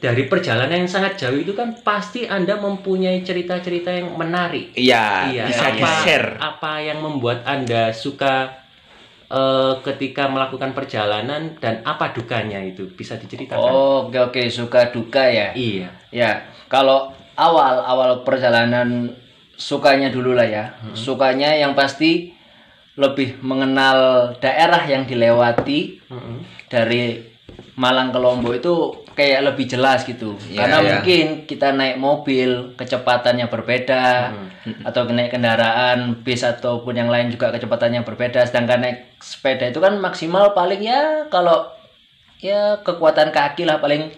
dari 0.04 0.28
perjalanan 0.28 0.84
yang 0.84 0.92
sangat 0.92 1.16
jauh 1.16 1.40
itu 1.40 1.56
kan 1.56 1.80
pasti 1.80 2.28
Anda 2.28 2.60
mempunyai 2.60 3.24
cerita-cerita 3.24 3.88
yang 3.88 4.12
menarik. 4.12 4.76
Iya, 4.76 5.32
bisa 5.48 5.72
apa, 5.72 5.76
di-share. 5.80 6.28
Apa 6.36 6.72
yang 6.84 7.00
membuat 7.00 7.48
Anda 7.48 7.88
suka 7.96 8.52
eh, 9.32 9.72
ketika 9.80 10.28
melakukan 10.28 10.76
perjalanan 10.76 11.56
dan 11.56 11.80
apa 11.88 12.12
dukanya 12.12 12.60
itu 12.60 12.84
bisa 12.92 13.16
diceritakan? 13.16 13.64
Oh, 13.64 14.12
oke 14.12 14.28
oke 14.28 14.44
suka 14.52 14.92
duka 14.92 15.24
ya. 15.24 15.56
Iya. 15.56 15.88
Ya, 16.12 16.52
kalau 16.68 17.16
awal 17.40 17.80
awal 17.80 18.20
perjalanan 18.28 19.08
sukanya 19.56 20.12
dulu 20.12 20.36
lah 20.36 20.44
ya. 20.44 20.64
Hmm. 20.84 20.92
Sukanya 20.92 21.56
yang 21.56 21.72
pasti 21.72 22.36
lebih 23.00 23.40
mengenal 23.40 24.30
daerah 24.38 24.84
yang 24.86 25.08
dilewati 25.08 25.98
Mm-mm. 26.12 26.46
dari 26.70 27.33
Malang 27.74 28.14
ke 28.14 28.18
Lombok 28.22 28.54
itu 28.56 28.74
kayak 29.14 29.52
lebih 29.52 29.66
jelas 29.66 30.06
gitu. 30.06 30.34
Ya, 30.50 30.64
Karena 30.64 30.78
ya. 30.78 30.86
mungkin 30.98 31.26
kita 31.44 31.74
naik 31.74 31.96
mobil 31.98 32.74
kecepatannya 32.74 33.46
berbeda 33.50 34.30
Hmm. 34.64 34.80
atau 34.80 35.04
naik 35.04 35.28
kendaraan 35.36 36.24
bis 36.24 36.40
ataupun 36.40 36.96
yang 36.96 37.12
lain 37.12 37.28
juga 37.28 37.52
kecepatannya 37.52 38.00
berbeda. 38.00 38.48
Sedangkan 38.48 38.80
naik 38.80 38.98
sepeda 39.20 39.68
itu 39.68 39.76
kan 39.76 40.00
maksimal 40.00 40.56
paling 40.56 40.80
ya 40.80 41.28
kalau 41.28 41.68
ya 42.40 42.80
kekuatan 42.80 43.28
kaki 43.28 43.68
lah 43.68 43.76
paling 43.76 44.08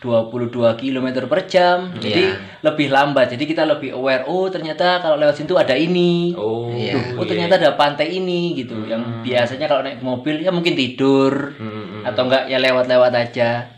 22 0.00 0.52
km 0.76 1.06
per 1.24 1.40
jam. 1.48 1.90
Jadi 1.96 2.22
Iya. 2.28 2.60
lebih 2.62 2.92
lambat. 2.92 3.32
Jadi 3.32 3.44
kita 3.48 3.64
lebih 3.64 3.96
aware. 3.96 4.28
Oh 4.28 4.46
ternyata 4.46 5.00
kalau 5.00 5.16
lewat 5.16 5.40
situ 5.40 5.56
ada 5.56 5.72
ini. 5.72 6.36
Oh, 6.36 6.68
Iya. 6.68 7.16
Oh 7.16 7.24
ternyata 7.24 7.56
ada 7.56 7.72
pantai 7.74 8.20
ini 8.20 8.52
gitu. 8.54 8.84
Yang 8.84 9.24
biasanya 9.24 9.66
kalau 9.66 9.82
naik 9.82 10.04
mobil 10.04 10.40
ya 10.40 10.52
mungkin 10.52 10.76
tidur 10.76 11.56
Mm-mm. 11.56 12.04
atau 12.04 12.28
enggak 12.28 12.44
ya 12.46 12.58
lewat-lewat 12.60 13.12
aja. 13.16 13.72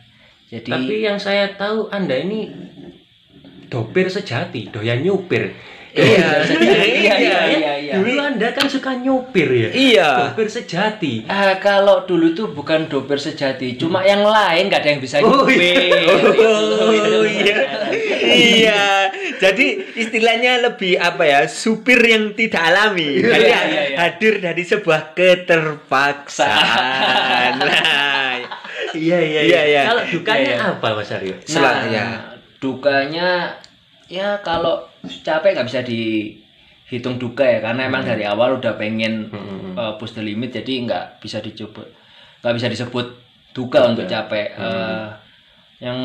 Jadi 0.48 0.68
Tapi 0.72 0.94
yang 1.04 1.20
saya 1.20 1.52
tahu 1.54 1.92
Anda 1.92 2.18
ini 2.18 2.48
dopir 3.68 4.08
sejati, 4.08 4.72
doyan 4.72 5.04
nyupir. 5.04 5.52
Iya, 6.08 6.30
iya, 6.38 7.14
iya, 7.18 7.38
iya, 7.48 7.72
iya. 7.80 7.92
Dulu 7.98 8.10
Anda 8.14 8.48
kan 8.52 8.66
suka 8.66 8.94
nyupir 8.94 9.48
ya. 9.48 9.68
Iya. 9.70 10.08
Dopir 10.30 10.46
sejati. 10.46 11.24
ah, 11.26 11.56
kalau 11.58 12.04
dulu 12.04 12.30
tuh 12.32 12.46
bukan 12.50 12.86
doper 12.86 13.16
sejati, 13.16 13.74
cuma 13.74 14.02
yang 14.02 14.22
lain 14.22 14.68
nggak 14.68 14.78
ada 14.78 14.88
yang 14.92 15.00
bisa 15.00 15.16
Oh, 15.18 15.44
nyupir. 15.44 15.58
Oh 16.38 17.24
iya. 17.24 17.56
Iya. 18.28 18.82
Jadi 19.38 19.94
istilahnya 19.94 20.64
lebih 20.64 20.96
apa 20.96 21.22
ya? 21.22 21.40
Supir 21.46 22.00
yang 22.00 22.32
tidak 22.32 22.60
alami. 22.60 23.18
Iya, 23.18 23.36
iya, 23.38 23.60
iya. 23.64 23.96
hadir 23.98 24.38
dari 24.38 24.62
sebuah 24.62 25.12
keterpaksaan. 25.12 27.52
Nah, 27.68 28.38
Iya 28.94 29.18
iya 29.20 29.40
Iya, 29.44 29.60
iya. 29.66 29.82
Kalau 29.86 30.02
dukanya 30.08 30.42
Iya, 30.42 30.56
iya. 30.56 30.70
apa 30.72 30.86
Mas 30.96 31.10
Aryo? 31.12 31.34
Nah, 31.36 31.78
ya. 31.86 32.06
dukanya 32.58 33.28
ya 34.08 34.40
kalau 34.40 34.87
capek 35.00 35.50
nggak 35.52 35.66
bisa 35.66 35.80
dihitung 35.82 37.16
duka 37.16 37.42
ya 37.42 37.60
karena 37.60 37.86
emang 37.86 38.02
dari 38.02 38.22
awal 38.22 38.56
udah 38.56 38.74
pengen 38.74 39.28
Mm-mm. 39.28 39.74
uh, 39.74 39.94
push 39.96 40.12
the 40.12 40.22
limit 40.22 40.50
jadi 40.50 40.84
nggak 40.84 41.04
bisa 41.18 41.38
dicoba 41.38 41.84
nggak 42.40 42.54
bisa 42.54 42.66
disebut 42.66 43.06
duka 43.50 43.80
untuk 43.86 44.06
capek 44.06 44.54
Eh, 44.54 45.06
yang 45.80 45.98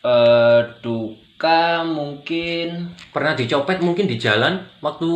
eh, 0.00 0.60
duka 0.78 1.58
mungkin 1.82 2.90
Pernah 3.10 3.34
dicopet 3.34 3.78
mungkin 3.78 4.06
di 4.06 4.14
jalan 4.14 4.62
waktu 4.78 5.10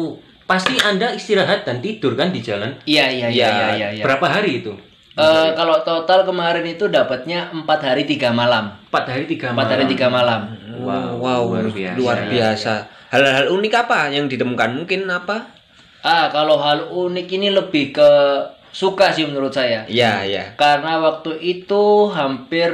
pasti 0.45 0.79
Anda 0.79 1.11
istirahat 1.11 1.63
dan 1.63 1.79
tidur 1.79 2.15
kan 2.15 2.31
di 2.31 2.39
jalan. 2.39 2.71
iya 2.85 3.11
iya 3.11 3.27
iya 3.27 3.31
Iya, 3.31 3.49
iya 3.51 3.69
iya, 3.75 3.89
iya. 3.99 4.05
Berapa 4.07 4.27
hari 4.29 4.63
itu? 4.63 4.71
Eh, 5.17 5.49
kalau 5.57 5.81
total 5.81 6.23
kemarin 6.23 6.61
itu 6.63 6.87
dapatnya 6.87 7.49
empat 7.49 7.81
hari 7.81 8.05
tiga 8.05 8.31
malam 8.31 8.69
Empat 8.93 9.05
hari 9.09 9.25
tiga 9.25 9.49
empat 9.49 9.69
hari 9.73 9.89
tiga 9.89 10.13
malam 10.13 10.53
Wow, 10.77 11.17
wow, 11.17 11.43
luar 11.49 11.73
biasa. 11.73 11.97
luar 11.97 12.19
biasa. 12.29 12.75
Hal-hal 13.09 13.49
unik 13.49 13.73
apa 13.75 14.13
yang 14.13 14.29
ditemukan? 14.29 14.77
Mungkin 14.77 15.09
apa? 15.09 15.57
ah 16.01 16.29
kalau 16.29 16.55
hal 16.57 16.87
unik 16.87 17.27
ini 17.33 17.49
lebih 17.51 17.91
ke 17.91 18.11
suka 18.71 19.11
sih 19.11 19.25
menurut 19.25 19.51
saya 19.51 19.83
Iya, 19.89 20.23
iya. 20.23 20.45
karena 20.55 21.01
waktu 21.01 21.35
itu 21.41 22.13
hampir 22.13 22.71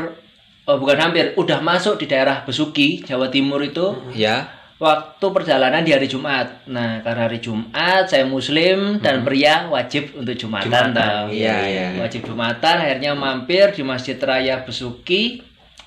oh 0.62 0.76
bukan 0.76 0.98
hampir 0.98 1.32
udah 1.34 1.62
masuk 1.62 1.96
di 1.96 2.04
daerah 2.04 2.42
Besuki 2.42 3.00
Jawa 3.00 3.30
Timur 3.30 3.62
itu 3.62 3.94
Ya. 4.12 4.50
Waktu 4.82 5.26
perjalanan 5.30 5.86
di 5.86 5.94
hari 5.94 6.10
Jumat 6.10 6.66
nah 6.66 6.98
karena 7.06 7.30
hari 7.30 7.38
Jumat 7.38 8.10
saya 8.10 8.26
Muslim 8.26 8.98
dan 8.98 9.22
pria 9.22 9.70
wajib 9.70 10.10
untuk 10.18 10.34
Jumatan, 10.34 10.90
Jumatan, 10.90 10.90
tau. 10.90 11.26
iya, 11.30 11.62
iya. 11.70 11.86
wajib 12.02 12.26
Jumatan 12.26 12.82
akhirnya 12.82 13.14
mampir 13.14 13.70
di 13.70 13.86
Masjid 13.86 14.18
Raya 14.18 14.66
Besuki 14.66 15.38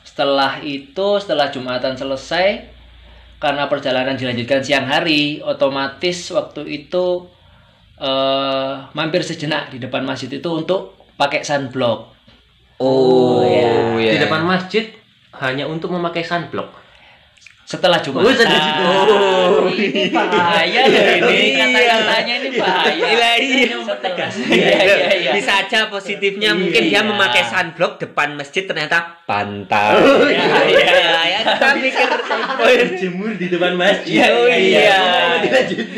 setelah 0.08 0.64
itu 0.64 1.20
setelah 1.20 1.52
Jumatan 1.52 2.00
selesai 2.00 2.72
karena 3.44 3.68
perjalanan 3.68 4.16
dilanjutkan 4.16 4.64
siang 4.64 4.88
hari 4.88 5.44
otomatis 5.44 6.32
waktu 6.32 6.64
itu 6.72 7.28
eh 8.00 8.74
mampir 8.96 9.28
sejenak 9.28 9.76
di 9.76 9.80
depan 9.84 10.08
masjid 10.08 10.32
itu 10.32 10.48
untuk 10.48 10.96
pakai 11.20 11.44
sunblock 11.44 12.16
Oh, 12.76 13.40
iya. 13.40 13.96
iya. 14.00 14.12
Di 14.12 14.18
depan 14.28 14.44
masjid 14.44 14.92
hanya 15.40 15.64
untuk 15.64 15.96
memakai 15.96 16.28
sunblock. 16.28 16.85
Setelah 17.76 18.00
Jumatan. 18.00 18.26
Oh, 18.26 18.32
setelah 18.32 18.62
Jumatan. 18.72 19.76
ini 19.76 20.04
bahaya 20.10 20.82
loh 20.88 21.04
ini 21.28 21.48
Iya. 21.52 21.66
kata-katanya 21.68 22.34
ini 22.40 22.50
bahaya. 22.56 22.92
Iya, 22.96 23.30
iya. 23.36 23.68
Iya 24.48 24.80
iya 24.80 25.14
iya. 25.14 25.32
Bisa 25.36 25.52
aja 25.60 25.92
positifnya 25.92 26.56
mungkin 26.56 26.84
dia 26.88 27.02
Iya. 27.02 27.02
memakai 27.04 27.44
sunblock 27.44 28.00
depan 28.00 28.34
masjid 28.34 28.64
ternyata 28.64 29.20
pantai. 29.28 30.00
Oh, 30.00 30.24
iya, 30.26 30.46
iya, 30.66 31.22
ya. 31.28 31.40
Kita 31.44 31.68
mikir 31.76 32.08
Oh, 32.56 32.72
jemur 32.96 33.32
di 33.36 33.48
depan 33.48 33.76
masjid. 33.76 34.24
Iya, 34.24 34.26
Oh, 34.32 34.48
iya, 34.48 34.58
iya. 34.58 34.80
iya. 34.80 35.00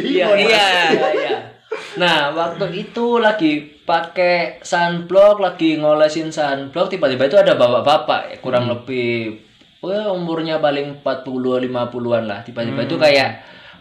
Iya, 0.02 0.26
iya. 0.36 0.68
Iya, 0.90 1.10
iya. 1.14 1.38
Nah, 1.98 2.30
waktu 2.32 2.66
itu 2.78 3.18
lagi 3.18 3.82
pakai 3.82 4.62
sunblock, 4.62 5.40
lagi 5.40 5.78
ngolesin 5.78 6.30
sunblock, 6.30 6.90
tiba-tiba 6.90 7.26
itu 7.26 7.38
ada 7.38 7.56
bapak-bapak 7.56 8.22
ya, 8.30 8.36
kurang 8.38 8.68
lebih 8.68 9.34
oh, 9.34 9.47
umurnya 10.14 10.58
paling 10.58 11.04
40 11.04 11.68
50-an 11.68 12.24
lah. 12.28 12.40
Tiba-tiba 12.44 12.82
itu 12.84 12.96
kayak 12.96 13.30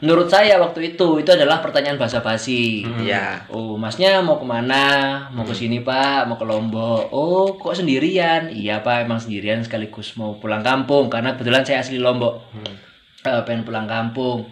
menurut 0.05 0.29
saya 0.29 0.61
waktu 0.61 0.93
itu 0.93 1.25
itu 1.25 1.31
adalah 1.33 1.65
pertanyaan 1.65 1.97
basa-basi. 1.97 2.85
Iya. 3.01 3.49
Oh, 3.49 3.81
masnya 3.81 4.21
mau 4.21 4.37
ke 4.37 4.45
mana? 4.45 4.85
Mau 5.33 5.45
ke 5.49 5.57
sini 5.57 5.81
pak? 5.81 6.29
Mau 6.29 6.37
ke 6.37 6.45
Lombok? 6.45 7.09
Oh, 7.13 7.57
kok 7.57 7.77
sendirian? 7.77 8.53
Iya 8.53 8.85
pak, 8.85 9.09
emang 9.09 9.21
sendirian 9.23 9.65
sekaligus 9.65 10.17
mau 10.21 10.37
pulang 10.37 10.61
kampung 10.61 11.09
karena 11.09 11.35
kebetulan 11.35 11.65
saya 11.65 11.81
asli 11.81 11.97
Lombok. 11.97 12.45
Eh, 13.27 13.43
pengen 13.43 13.67
pulang 13.67 13.89
kampung. 13.89 14.47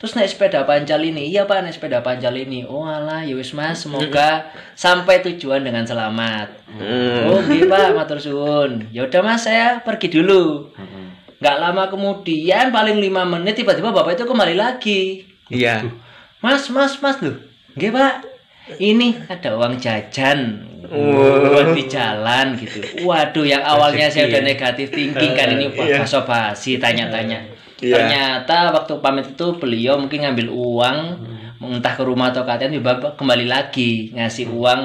Terus 0.00 0.16
naik 0.16 0.32
sepeda 0.32 0.64
pancal 0.64 1.04
ini, 1.04 1.28
iya 1.28 1.44
pak 1.44 1.60
naik 1.60 1.76
sepeda 1.76 2.00
pancal 2.00 2.32
ini. 2.32 2.64
Oh 2.64 2.88
alah, 2.88 3.20
ya 3.20 3.36
wis 3.36 3.52
mas, 3.52 3.84
semoga 3.84 4.48
sampai 4.72 5.20
tujuan 5.20 5.60
dengan 5.60 5.84
selamat. 5.84 6.48
Hmm. 6.72 7.28
Oh 7.28 7.44
iya 7.52 7.68
pak, 7.68 7.88
matur 7.92 8.16
suwun. 8.16 8.88
Ya 8.96 9.04
udah 9.04 9.20
mas, 9.20 9.44
saya 9.44 9.84
pergi 9.84 10.08
dulu. 10.08 10.72
Nggak 11.36 11.56
lama 11.60 11.84
kemudian, 11.92 12.72
paling 12.72 12.96
lima 12.96 13.28
menit 13.28 13.60
tiba-tiba 13.60 13.92
bapak 13.92 14.16
itu 14.16 14.24
kembali 14.24 14.56
lagi. 14.56 15.28
Iya. 15.52 15.84
Mas, 16.40 16.72
mas, 16.72 16.96
mas 17.04 17.20
loh. 17.20 17.36
Nggih, 17.76 17.92
Pak. 17.92 18.14
Ini 18.80 19.28
ada 19.28 19.58
uang 19.60 19.76
jajan 19.82 20.70
Oh. 20.90 21.54
buat 21.54 21.70
di 21.76 21.86
jalan 21.86 22.58
gitu. 22.58 22.82
Waduh, 23.06 23.46
yang 23.46 23.62
awalnya 23.62 24.10
saya 24.10 24.26
udah 24.26 24.42
negatif 24.42 24.90
thinking 24.90 25.38
kan 25.38 25.54
ini 25.54 25.70
Iya. 25.70 26.02
Pak 26.02 26.26
basi 26.26 26.82
tanya-tanya. 26.82 27.46
Iya. 27.80 27.96
Ternyata 27.96 28.76
waktu 28.76 28.92
pamit 29.00 29.26
itu 29.32 29.46
beliau 29.56 29.96
mungkin 29.96 30.22
ngambil 30.24 30.48
uang 30.52 30.98
entah 31.60 31.92
ke 31.92 32.02
rumah 32.04 32.32
atau 32.32 32.44
ke 32.44 32.52
ATM 32.56 32.80
tiba 32.80 32.92
kembali 33.16 33.44
lagi 33.44 34.16
ngasih 34.16 34.48
uang 34.48 34.80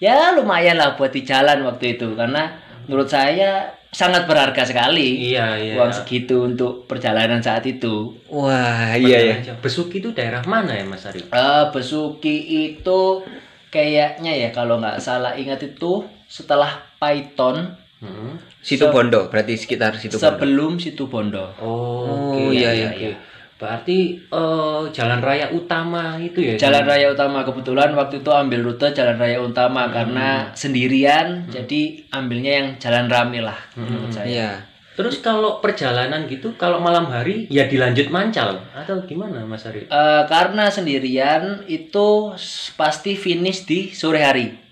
ya 0.00 0.32
lumayan 0.32 0.80
lah 0.80 0.96
buat 0.96 1.12
di 1.12 1.24
jalan 1.24 1.64
waktu 1.64 2.00
itu 2.00 2.16
karena 2.16 2.56
menurut 2.88 3.08
saya 3.08 3.76
sangat 3.96 4.28
berharga 4.28 4.60
sekali. 4.68 5.32
Iya, 5.32 5.56
iya. 5.56 5.74
Uang 5.80 5.88
segitu 5.88 6.44
untuk 6.44 6.84
perjalanan 6.84 7.40
saat 7.40 7.64
itu. 7.64 8.12
Wah, 8.28 8.92
iya 8.92 9.40
ya. 9.40 9.56
Besuki 9.56 10.04
itu 10.04 10.12
daerah 10.12 10.44
mana 10.44 10.76
ya 10.76 10.84
Mas 10.84 11.08
Aryo? 11.08 11.24
Eh, 11.24 11.64
Besuki 11.72 12.36
itu 12.68 13.24
kayaknya 13.72 14.32
ya 14.36 14.48
kalau 14.52 14.76
nggak 14.80 15.00
salah 15.00 15.32
ingat 15.32 15.64
itu 15.64 16.04
setelah 16.28 16.84
Python 17.00 17.72
Hmm. 17.96 18.36
Situ 18.60 18.84
Bondo, 18.92 19.32
berarti 19.32 19.56
sekitar 19.56 19.96
situ 19.96 20.20
Bondo. 20.20 20.26
sebelum 20.36 20.72
situ 20.76 21.08
Bondo. 21.08 21.48
Oh, 21.56 22.04
Oh, 22.04 22.36
oke, 22.36 22.52
iya, 22.52 22.70
iya, 22.76 22.90
iya. 22.92 23.08
iya. 23.12 23.16
Berarti 23.56 24.20
eh, 24.20 24.82
jalan 24.92 25.24
raya 25.24 25.48
utama 25.48 26.20
itu 26.20 26.44
ya? 26.44 26.60
Jalan 26.60 26.84
raya 26.84 27.08
utama 27.08 27.40
kebetulan 27.40 27.96
waktu 27.96 28.20
itu 28.20 28.28
ambil 28.28 28.60
rute 28.68 28.92
jalan 28.92 29.16
raya 29.16 29.40
utama 29.40 29.88
karena 29.88 30.52
sendirian 30.52 31.48
jadi 31.48 32.04
ambilnya 32.12 32.52
yang 32.52 32.68
jalan 32.76 33.08
rame 33.08 33.40
lah 33.40 33.56
menurut 33.72 34.12
saya. 34.12 34.28
Iya. 34.28 34.50
Terus 34.96 35.20
kalau 35.20 35.60
perjalanan 35.60 36.24
gitu, 36.24 36.56
kalau 36.56 36.80
malam 36.80 37.04
hari 37.08 37.44
ya 37.48 37.68
dilanjut 37.68 38.08
mancal 38.08 38.60
atau 38.72 39.04
gimana 39.04 39.44
Mas 39.44 39.64
Aryo? 39.64 39.88
Eh, 39.88 40.22
karena 40.28 40.68
sendirian 40.72 41.64
itu 41.64 42.32
pasti 42.76 43.12
finish 43.16 43.64
di 43.64 43.92
sore 43.92 44.20
hari. 44.20 44.65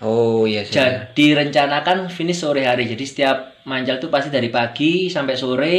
Oh, 0.00 0.48
iya 0.48 0.64
sih. 0.64 0.72
Jadi 0.72 1.36
rencanakan 1.36 2.08
finish 2.08 2.40
sore 2.40 2.64
hari. 2.64 2.88
Jadi 2.88 3.04
setiap 3.04 3.36
manjal 3.68 4.00
tuh 4.00 4.08
pasti 4.08 4.32
dari 4.32 4.48
pagi 4.48 5.12
sampai 5.12 5.36
sore, 5.36 5.76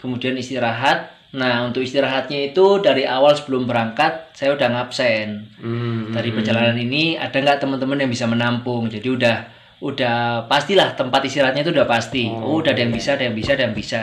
kemudian 0.00 0.32
istirahat. 0.40 1.12
Nah 1.36 1.68
untuk 1.68 1.84
istirahatnya 1.84 2.56
itu 2.56 2.80
dari 2.80 3.04
awal 3.04 3.36
sebelum 3.36 3.68
berangkat 3.68 4.32
saya 4.32 4.56
udah 4.56 4.68
ngabsen. 4.72 5.28
Hmm, 5.60 6.08
Dari 6.08 6.32
perjalanan 6.32 6.72
ini 6.80 7.20
ada 7.20 7.36
nggak 7.36 7.60
teman-teman 7.60 8.00
yang 8.00 8.08
bisa 8.08 8.24
menampung? 8.24 8.88
Jadi 8.88 9.04
udah 9.12 9.36
udah 9.84 10.48
pastilah 10.48 10.96
tempat 10.96 11.20
istirahatnya 11.28 11.60
itu 11.68 11.72
udah 11.76 11.84
pasti. 11.84 12.24
Oh, 12.32 12.64
udah 12.64 12.72
ada 12.72 12.80
yang 12.80 12.96
bisa, 12.96 13.20
ada 13.20 13.28
yang 13.28 13.36
bisa, 13.36 13.52
ada 13.52 13.68
yang 13.68 13.76
bisa. 13.76 14.02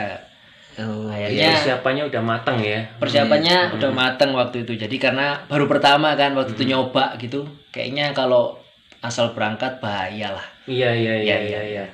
Oh, 0.78 1.08
Akhirnya 1.10 1.56
persiapannya 1.56 2.02
udah 2.06 2.22
matang 2.22 2.56
ya. 2.60 2.84
persiapannya 3.00 3.80
udah 3.80 3.90
mateng 3.96 4.30
waktu 4.36 4.68
itu 4.68 4.76
jadi 4.76 4.96
karena 5.00 5.40
baru 5.48 5.64
pertama 5.64 6.12
kan 6.20 6.36
waktu 6.36 6.52
itu 6.52 6.68
nyoba 6.68 7.16
gitu 7.16 7.48
kayaknya 7.72 8.12
kalau 8.12 8.60
asal 9.00 9.32
berangkat 9.32 9.78
bahaya 9.78 10.32
lah 10.32 10.46
Iya 10.64 10.90
iya 10.90 11.14
iya 11.16 11.36
Iya, 11.36 11.38
iya. 11.40 11.60
iya. 11.64 11.84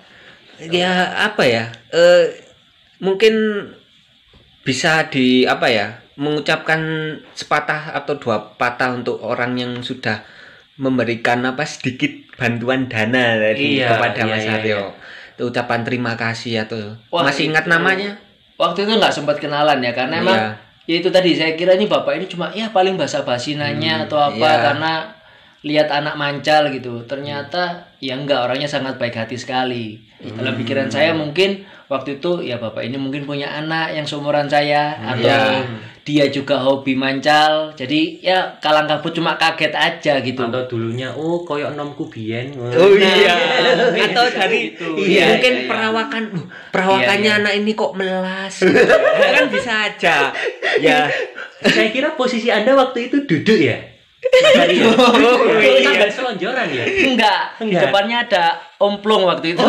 ya 0.63 0.93
apa 1.25 1.43
ya 1.43 1.65
eh 1.91 2.25
mungkin 2.99 3.35
bisa 4.63 5.11
di 5.11 5.43
apa 5.43 5.67
ya 5.67 5.87
mengucapkan 6.15 6.79
sepatah 7.33 7.97
atau 7.97 8.15
dua 8.15 8.55
patah 8.55 8.95
untuk 8.95 9.19
orang 9.19 9.57
yang 9.57 9.73
sudah 9.81 10.23
memberikan 10.77 11.43
apa 11.43 11.65
sedikit 11.65 12.11
bantuan 12.37 12.87
dana 12.87 13.37
tadi 13.37 13.81
Iya, 13.81 13.97
kepada 13.97 14.21
iya, 14.21 14.31
Mas 14.31 14.45
iya, 14.45 14.55
Aryo 14.57 14.81
Itu 15.35 15.43
ucapan 15.49 15.81
terima 15.83 16.13
kasih 16.15 16.63
atau 16.63 16.95
Wah, 17.09 17.25
masih 17.27 17.51
ingat 17.51 17.65
itu- 17.67 17.73
namanya 17.73 18.11
waktu 18.55 18.87
itu 18.87 18.93
nggak 18.95 19.11
sempat 19.11 19.37
kenalan 19.37 19.83
ya 19.83 19.91
karena 19.91 20.23
emang 20.23 20.39
Iya. 20.39 20.51
ya 20.87 20.97
itu 21.01 21.09
tadi 21.11 21.35
saya 21.35 21.53
kira 21.53 21.75
ini 21.75 21.91
bapak 21.91 22.15
ini 22.15 22.27
cuma 22.27 22.53
ya 22.53 22.71
paling 22.71 22.95
basa 22.95 23.25
basi 23.25 23.57
nanya 23.57 24.07
atau 24.07 24.21
apa 24.21 24.39
iya. 24.39 24.63
karena 24.63 24.93
lihat 25.63 25.89
anak 25.89 26.19
mancal 26.19 26.71
gitu 26.71 27.07
ternyata 27.07 27.87
ya 28.03 28.19
enggak 28.19 28.43
orangnya 28.43 28.67
sangat 28.67 28.99
baik 28.99 29.15
hati 29.15 29.39
sekali 29.39 30.03
dalam 30.19 30.55
pikiran 30.55 30.87
saya 30.87 31.15
mungkin 31.15 31.63
waktu 31.87 32.19
itu 32.19 32.43
ya 32.43 32.59
bapak 32.59 32.83
ini 32.83 32.99
mungkin 32.99 33.23
punya 33.23 33.47
anak 33.53 33.95
yang 33.95 34.03
seumuran 34.03 34.47
saya 34.47 34.95
atau 34.99 35.23
Iya. 35.23 35.63
dia 36.03 36.27
juga 36.35 36.59
hobi 36.59 36.99
mancal 36.99 37.71
jadi 37.75 38.01
ya 38.19 38.39
kalang 38.59 38.91
kabut 38.91 39.15
cuma 39.15 39.39
kaget 39.39 39.71
aja 39.71 40.19
gitu 40.19 40.43
Atau 40.43 40.67
dulunya 40.67 41.15
oh 41.15 41.47
koyok 41.47 41.79
nomku 41.79 42.11
biyen. 42.11 42.51
Oh 42.59 42.91
iya. 42.99 43.35
Atau 44.11 44.27
dari 44.35 44.75
gitu. 44.75 44.99
iya, 44.99 45.07
Iya, 45.07 45.25
mungkin 45.39 45.53
iya, 45.53 45.61
iya. 45.63 45.69
perawakan 45.71 46.23
uh, 46.35 46.45
perawakannya 46.75 47.23
Iya, 47.23 47.35
iya. 47.39 47.43
anak 47.47 47.53
ini 47.55 47.71
kok 47.79 47.93
melas. 47.95 48.55
kan 49.39 49.47
bisa 49.47 49.73
aja. 49.91 50.17
Ya. 50.83 51.07
Saya 51.63 51.93
kira 51.95 52.17
posisi 52.19 52.49
Anda 52.51 52.73
waktu 52.75 53.07
itu 53.13 53.23
duduk 53.29 53.61
ya. 53.61 53.92
Mas 54.23 54.55
Aryo. 54.57 54.87
Oh, 54.95 55.59
iya. 55.59 55.91
nggak 55.99 56.13
selonjoran 56.15 56.67
ya. 56.71 56.85
enggak, 57.11 57.41
di 57.59 57.63
Enggak. 57.67 57.83
depannya 57.91 58.17
ada 58.23 58.45
omplung 58.79 59.27
waktu 59.27 59.53
itu 59.53 59.63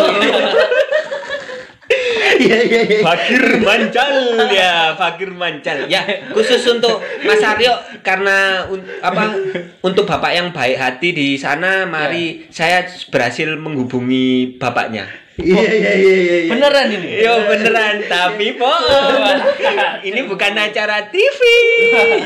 Iya 2.34 2.60
iya 2.66 2.82
iya. 2.90 3.00
Fakir 3.06 3.62
mancal 3.62 4.12
ya, 4.50 4.74
fakir 4.98 5.30
mancal. 5.30 5.86
Ya, 5.86 6.02
khusus 6.34 6.66
untuk 6.66 6.98
Mas 7.22 7.38
Aryo 7.40 7.70
karena 8.02 8.66
un- 8.66 8.82
apa 9.00 9.38
untuk 9.82 10.10
Bapak 10.10 10.34
yang 10.34 10.50
baik 10.50 10.74
hati 10.74 11.14
di 11.14 11.38
sana, 11.38 11.86
mari 11.86 12.50
saya 12.50 12.82
berhasil 13.14 13.54
menghubungi 13.54 14.58
bapaknya. 14.58 15.06
Iya 15.34 15.66
iya 15.66 15.92
iya 15.98 16.14
iya. 16.14 16.38
beneran 16.46 16.94
ini 16.94 17.26
Yo 17.26 17.34
beneran, 17.50 18.06
tapi 18.06 18.54
bohong. 18.54 19.42
Ini 20.08 20.30
bukan 20.30 20.54
acara 20.54 21.10
TV. 21.10 21.40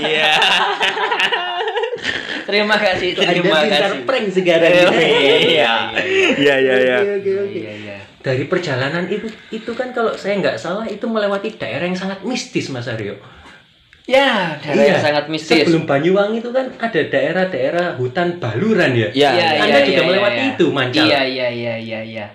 Iya. 0.04 0.32
terima 2.48 2.76
kasih 2.80 3.10
terima 3.12 3.60
Anda 3.60 3.68
pintar 3.68 3.84
kasih 3.92 4.02
prank 4.08 4.28
sekarang. 4.32 4.72
Iya. 4.72 5.74
Iya, 6.40 6.56
iya, 6.64 6.76
iya. 6.80 6.98
Oke, 7.04 7.32
oke. 7.36 7.58
iya 7.60 7.74
iya 7.76 7.98
Dari 8.24 8.48
perjalanan 8.48 9.04
itu 9.12 9.28
itu 9.52 9.72
kan 9.76 9.92
kalau 9.92 10.16
saya 10.16 10.40
nggak 10.40 10.56
salah 10.56 10.88
itu 10.88 11.04
melewati 11.04 11.60
daerah 11.60 11.84
yang 11.84 12.00
sangat 12.00 12.24
mistis 12.24 12.72
Mas 12.72 12.88
Aryo. 12.88 13.20
Ya, 14.08 14.56
daerah 14.64 14.96
yang 14.96 15.04
sangat 15.04 15.26
mistis. 15.28 15.68
Sebelum 15.68 15.84
Banyuwangi 15.84 16.40
itu 16.40 16.56
kan 16.56 16.72
ada 16.80 17.02
daerah-daerah 17.04 18.00
hutan 18.00 18.40
baluran 18.40 18.96
ya. 18.96 19.12
Iya. 19.12 19.30
Iya, 19.36 19.48
Anda 19.68 19.80
iya, 19.84 19.88
juga 19.88 20.02
iya, 20.02 20.08
melewati 20.08 20.40
iya. 20.40 20.52
itu, 20.56 20.66
Mancal. 20.72 21.04
Iya, 21.04 21.22
iya, 21.28 21.48
iya, 21.52 21.76
iya, 21.76 22.00
iya. 22.08 22.26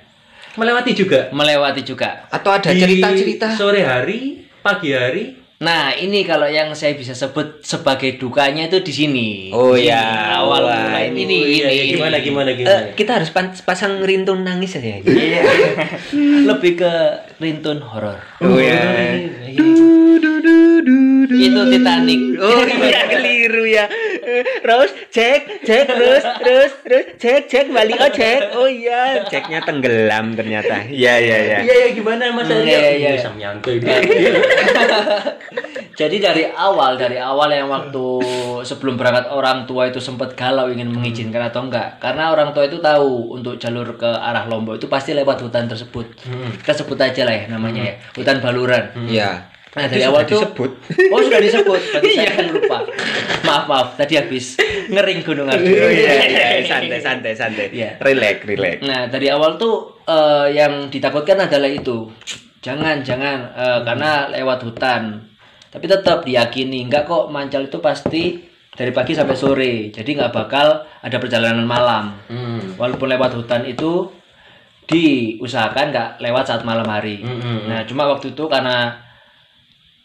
Melewati 0.52 0.92
juga. 0.92 1.32
Melewati 1.32 1.80
juga. 1.80 2.28
Atau 2.28 2.52
ada 2.52 2.68
cerita-cerita? 2.68 3.56
Sore 3.56 3.80
hari, 3.88 4.44
pagi 4.60 4.92
hari. 4.92 5.41
Nah, 5.62 5.94
ini 5.94 6.26
kalau 6.26 6.50
yang 6.50 6.74
saya 6.74 6.98
bisa 6.98 7.14
sebut 7.14 7.62
sebagai 7.62 8.18
dukanya 8.18 8.66
itu 8.66 8.82
di 8.82 8.90
sini. 8.90 9.28
Oh, 9.54 9.78
Di 9.78 9.86
sini. 9.86 9.94
ya. 9.94 10.42
Awal 10.42 10.62
mulai 10.66 11.04
ini, 11.08 11.22
ini, 11.22 11.38
iya, 11.54 11.68
ini, 11.70 11.76
iya, 11.78 11.84
gimana, 11.86 12.16
gimana, 12.18 12.50
Eh, 12.50 12.56
gimana. 12.58 12.86
kita 12.98 13.22
harus 13.22 13.30
pasang 13.62 14.02
rintun 14.02 14.42
nangis 14.42 14.74
aja. 14.74 14.98
Iya. 14.98 15.42
Lebih 16.50 16.82
ke 16.82 16.92
rintun 17.38 17.78
horor. 17.78 18.18
Oh 18.42 18.58
ya. 18.58 18.82
Itu 21.36 21.60
Titanic. 21.68 22.20
Oh 22.38 22.62
iya 22.88 23.02
keliru 23.08 23.64
ya. 23.66 23.84
Terus 24.62 24.90
cek 25.10 25.40
cek 25.66 25.84
terus 25.88 26.24
terus 26.40 26.72
terus 26.84 27.04
cek 27.18 27.42
cek 27.48 27.66
balik 27.72 27.98
oh 27.98 28.10
cek. 28.10 28.40
Oh 28.54 28.68
iya 28.68 29.24
ceknya 29.26 29.60
tenggelam 29.64 30.36
ternyata. 30.36 30.86
Iya 30.88 31.14
iya 31.18 31.36
iya. 31.42 31.58
Iya, 31.62 31.74
iya, 31.74 31.88
gimana 31.94 32.32
Mas 32.32 32.48
Hmm, 32.52 32.68
iya, 32.68 32.90
iya. 32.98 33.10
Bisa 33.16 33.32
nyantai. 33.32 33.80
Jadi 36.00 36.24
dari 36.24 36.48
awal, 36.48 36.96
dari 36.96 37.20
awal 37.20 37.52
yang 37.52 37.68
waktu 37.68 38.04
sebelum 38.64 38.96
berangkat 38.96 39.28
orang 39.28 39.68
tua 39.68 39.92
itu 39.92 40.00
sempat 40.00 40.32
galau 40.32 40.72
ingin 40.72 40.88
mengizinkan 40.88 41.52
atau 41.52 41.68
enggak. 41.68 42.00
Karena 42.00 42.32
orang 42.32 42.56
tua 42.56 42.64
itu 42.64 42.80
tahu 42.80 43.36
untuk 43.36 43.60
jalur 43.60 44.00
ke 44.00 44.08
arah 44.08 44.48
Lombok 44.48 44.80
itu 44.80 44.88
pasti 44.88 45.12
lewat 45.12 45.44
hutan 45.44 45.68
tersebut. 45.68 46.16
Kita 46.64 46.72
sebut 46.72 46.96
aja 46.96 47.28
lah 47.28 47.36
ya 47.36 47.44
namanya 47.52 47.92
ya, 47.92 47.94
hutan 48.16 48.40
Baluran. 48.40 48.88
Iya. 49.04 49.51
Nah 49.72 49.88
dari 49.88 50.04
awal 50.04 50.28
tuh 50.28 50.36
disebut. 50.36 50.70
Oh 51.08 51.20
sudah 51.24 51.40
disebut, 51.40 51.80
berarti 51.96 52.10
saya 52.12 52.30
kan 52.36 52.46
lupa. 52.52 52.78
Maaf 53.48 53.64
maaf, 53.64 53.88
tadi 53.96 54.20
habis 54.20 54.60
ngering 54.92 55.24
Gunung 55.24 55.48
Arjuna. 55.48 55.88
Oh, 55.88 55.88
iya 55.88 56.12
iya 56.28 56.46
santai 56.68 57.00
santai 57.00 57.32
santai. 57.32 57.66
Iya. 57.72 57.96
Relax 58.04 58.44
relax. 58.44 58.84
Nah 58.84 59.08
dari 59.08 59.32
awal 59.32 59.56
tuh 59.56 60.04
eh, 60.04 60.52
yang 60.52 60.92
ditakutkan 60.92 61.48
adalah 61.48 61.72
itu, 61.72 62.12
jangan 62.60 63.00
jangan 63.00 63.48
eh, 63.56 63.80
karena 63.80 64.28
lewat 64.28 64.60
hutan. 64.68 65.24
Tapi 65.72 65.88
tetap 65.88 66.28
diyakini 66.28 66.84
enggak 66.84 67.08
kok 67.08 67.32
Mancal 67.32 67.64
itu 67.64 67.80
pasti 67.80 68.44
dari 68.76 68.92
pagi 68.92 69.16
sampai 69.16 69.36
sore, 69.36 69.88
jadi 69.88 70.04
nggak 70.04 70.32
bakal 70.36 70.84
ada 70.84 71.16
perjalanan 71.16 71.64
malam. 71.64 72.12
Hmm. 72.28 72.76
Walaupun 72.76 73.08
lewat 73.08 73.40
hutan 73.40 73.64
itu 73.64 74.04
diusahakan 74.84 75.92
nggak 75.92 76.08
lewat 76.20 76.44
saat 76.44 76.62
malam 76.68 76.84
hari. 76.84 77.24
Hmm, 77.24 77.72
Nah 77.72 77.88
cuma 77.88 78.04
waktu 78.04 78.36
itu 78.36 78.44
karena 78.52 79.00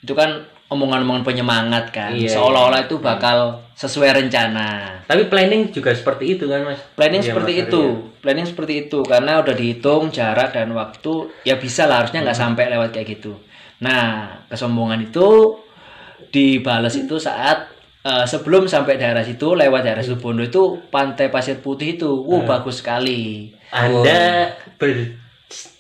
itu 0.04 0.14
kan 0.14 0.46
omongan-omongan 0.68 1.24
penyemangat 1.24 1.96
kan, 1.96 2.12
Iya, 2.12 2.36
seolah-olah 2.36 2.92
itu 2.92 3.00
bakal 3.00 3.64
sesuai 3.72 4.20
rencana. 4.20 5.00
Tapi 5.08 5.32
planning 5.32 5.72
juga 5.72 5.96
seperti 5.96 6.36
itu 6.36 6.44
kan, 6.52 6.68
Mas? 6.68 6.84
Planning 7.00 7.24
Iya, 7.24 7.30
seperti 7.32 7.52
Mas 7.56 7.64
itu, 7.64 7.82
Aryo. 7.82 8.20
planning 8.20 8.48
seperti 8.48 8.74
itu 8.88 9.00
karena 9.08 9.40
udah 9.40 9.56
dihitung 9.56 10.12
jarak 10.12 10.52
dan 10.52 10.68
waktu, 10.76 11.32
ya 11.48 11.56
bisa 11.56 11.88
lah 11.88 12.04
harusnya 12.04 12.20
nggak 12.20 12.36
sampai 12.36 12.68
lewat 12.68 12.92
kayak 12.92 13.08
gitu. 13.16 13.40
Nah, 13.80 14.28
kesombongan 14.52 15.08
itu 15.08 15.56
dibales 16.36 17.00
itu 17.00 17.16
saat 17.16 17.72
eh, 18.04 18.26
sebelum 18.28 18.68
sampai 18.68 19.00
daerah 19.00 19.24
situ 19.24 19.56
lewat 19.56 19.88
daerah 19.88 20.04
situ 20.04 20.20
Bondo 20.20 20.44
itu 20.44 20.84
pantai 20.92 21.32
pasir 21.32 21.64
putih 21.64 21.96
itu, 21.96 22.12
wuh 22.12 22.44
bagus 22.44 22.84
sekali. 22.84 23.56
Anda 23.72 24.52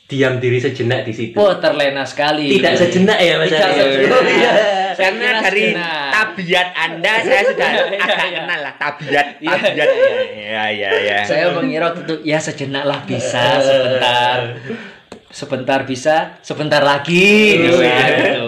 berdiam 0.07 0.39
diri 0.39 0.55
sejenak 0.55 1.03
di 1.03 1.11
situ. 1.11 1.35
Wah 1.35 1.59
terlena 1.59 2.07
sekali. 2.07 2.47
Tidak 2.55 2.73
sejenak 2.79 3.19
ya, 3.19 3.43
Mas 3.43 3.51
Tidak 3.51 3.71
sejenak. 3.75 4.23
Iya. 4.23 4.51
Saya 4.95 5.11
Karena 5.11 5.29
dari 5.43 5.65
sejenak. 5.67 6.09
tabiat 6.09 6.67
Anda 6.73 7.13
saya 7.21 7.41
sudah 7.43 7.67
Iya, 7.67 7.83
agak 7.99 8.17
iya. 8.17 8.39
kenal 8.39 8.59
lah 8.63 8.73
tabiat 8.79 9.27
Iya, 9.37 9.51
tabiat. 9.51 9.87
iya, 9.91 10.07
Iya 10.31 10.63
iya 10.71 10.89
iya. 10.95 11.17
Saya 11.27 11.51
mengira 11.51 11.91
itu 11.91 12.15
ya 12.23 12.39
sejenak 12.39 12.87
lah 12.87 13.03
bisa 13.03 13.59
sebentar. 13.59 14.39
Sebentar 15.27 15.83
bisa, 15.83 16.39
sebentar 16.39 16.79
lagi 16.79 17.59
Oh, 17.59 17.77
gitu. 17.77 17.83
iya. 17.83 18.05
gitu. 18.15 18.47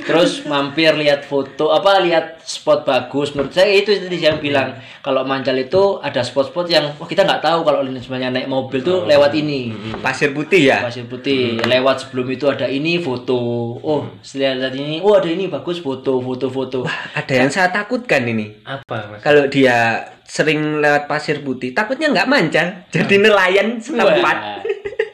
Terus 0.00 0.42
mampir 0.44 0.92
lihat 0.96 1.22
foto 1.22 1.70
apa 1.70 2.00
lihat 2.02 2.42
spot 2.42 2.82
bagus 2.82 3.30
menurut 3.32 3.52
saya 3.52 3.70
itu 3.70 3.94
tadi 3.94 4.18
yang 4.18 4.40
bilang 4.40 4.74
kalau 5.00 5.22
Mancal 5.22 5.54
itu 5.56 6.00
ada 6.00 6.20
spot-spot 6.20 6.66
yang 6.66 6.92
wah 6.98 7.06
kita 7.06 7.22
nggak 7.22 7.40
tahu 7.40 7.62
kalau 7.62 7.84
sebenarnya 7.86 8.32
naik 8.32 8.48
mobil 8.48 8.80
tuh 8.80 9.04
lewat 9.04 9.32
ini. 9.36 9.70
Pasir 10.00 10.32
putih 10.32 10.72
ya. 10.72 10.82
Pasir 10.82 11.06
putih 11.06 11.60
lewat 11.62 12.08
sebelum 12.08 12.26
itu 12.32 12.48
ada 12.48 12.66
ini 12.66 12.98
foto 12.98 13.38
oh 13.78 14.00
setelah 14.20 14.66
lihat 14.66 14.74
ini 14.76 14.98
oh 15.00 15.14
ada 15.14 15.28
ini 15.28 15.46
bagus 15.46 15.78
foto 15.78 16.18
foto 16.20 16.46
foto 16.50 16.78
Ada 17.14 17.32
yang 17.32 17.50
saya 17.52 17.68
takutkan 17.70 18.26
ini. 18.26 18.60
Apa 18.64 19.08
mas? 19.14 19.20
Kalau 19.22 19.46
dia 19.46 20.04
sering 20.24 20.78
lewat 20.78 21.10
pasir 21.10 21.42
putih, 21.42 21.74
takutnya 21.74 22.06
nggak 22.10 22.28
mancal. 22.30 22.66
Jadi 22.90 23.14
nelayan 23.18 23.82
setempat. 23.82 24.36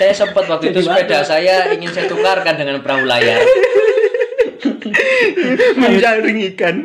Saya 0.00 0.16
sempat 0.16 0.48
waktu 0.48 0.72
itu 0.72 0.80
sepeda 0.80 1.20
saya 1.20 1.68
ingin 1.76 1.92
saya 1.92 2.08
tukarkan 2.08 2.56
dengan 2.56 2.80
perahu 2.80 3.04
layar 3.04 3.44
Menjaring 5.76 6.40
ikan. 6.56 6.76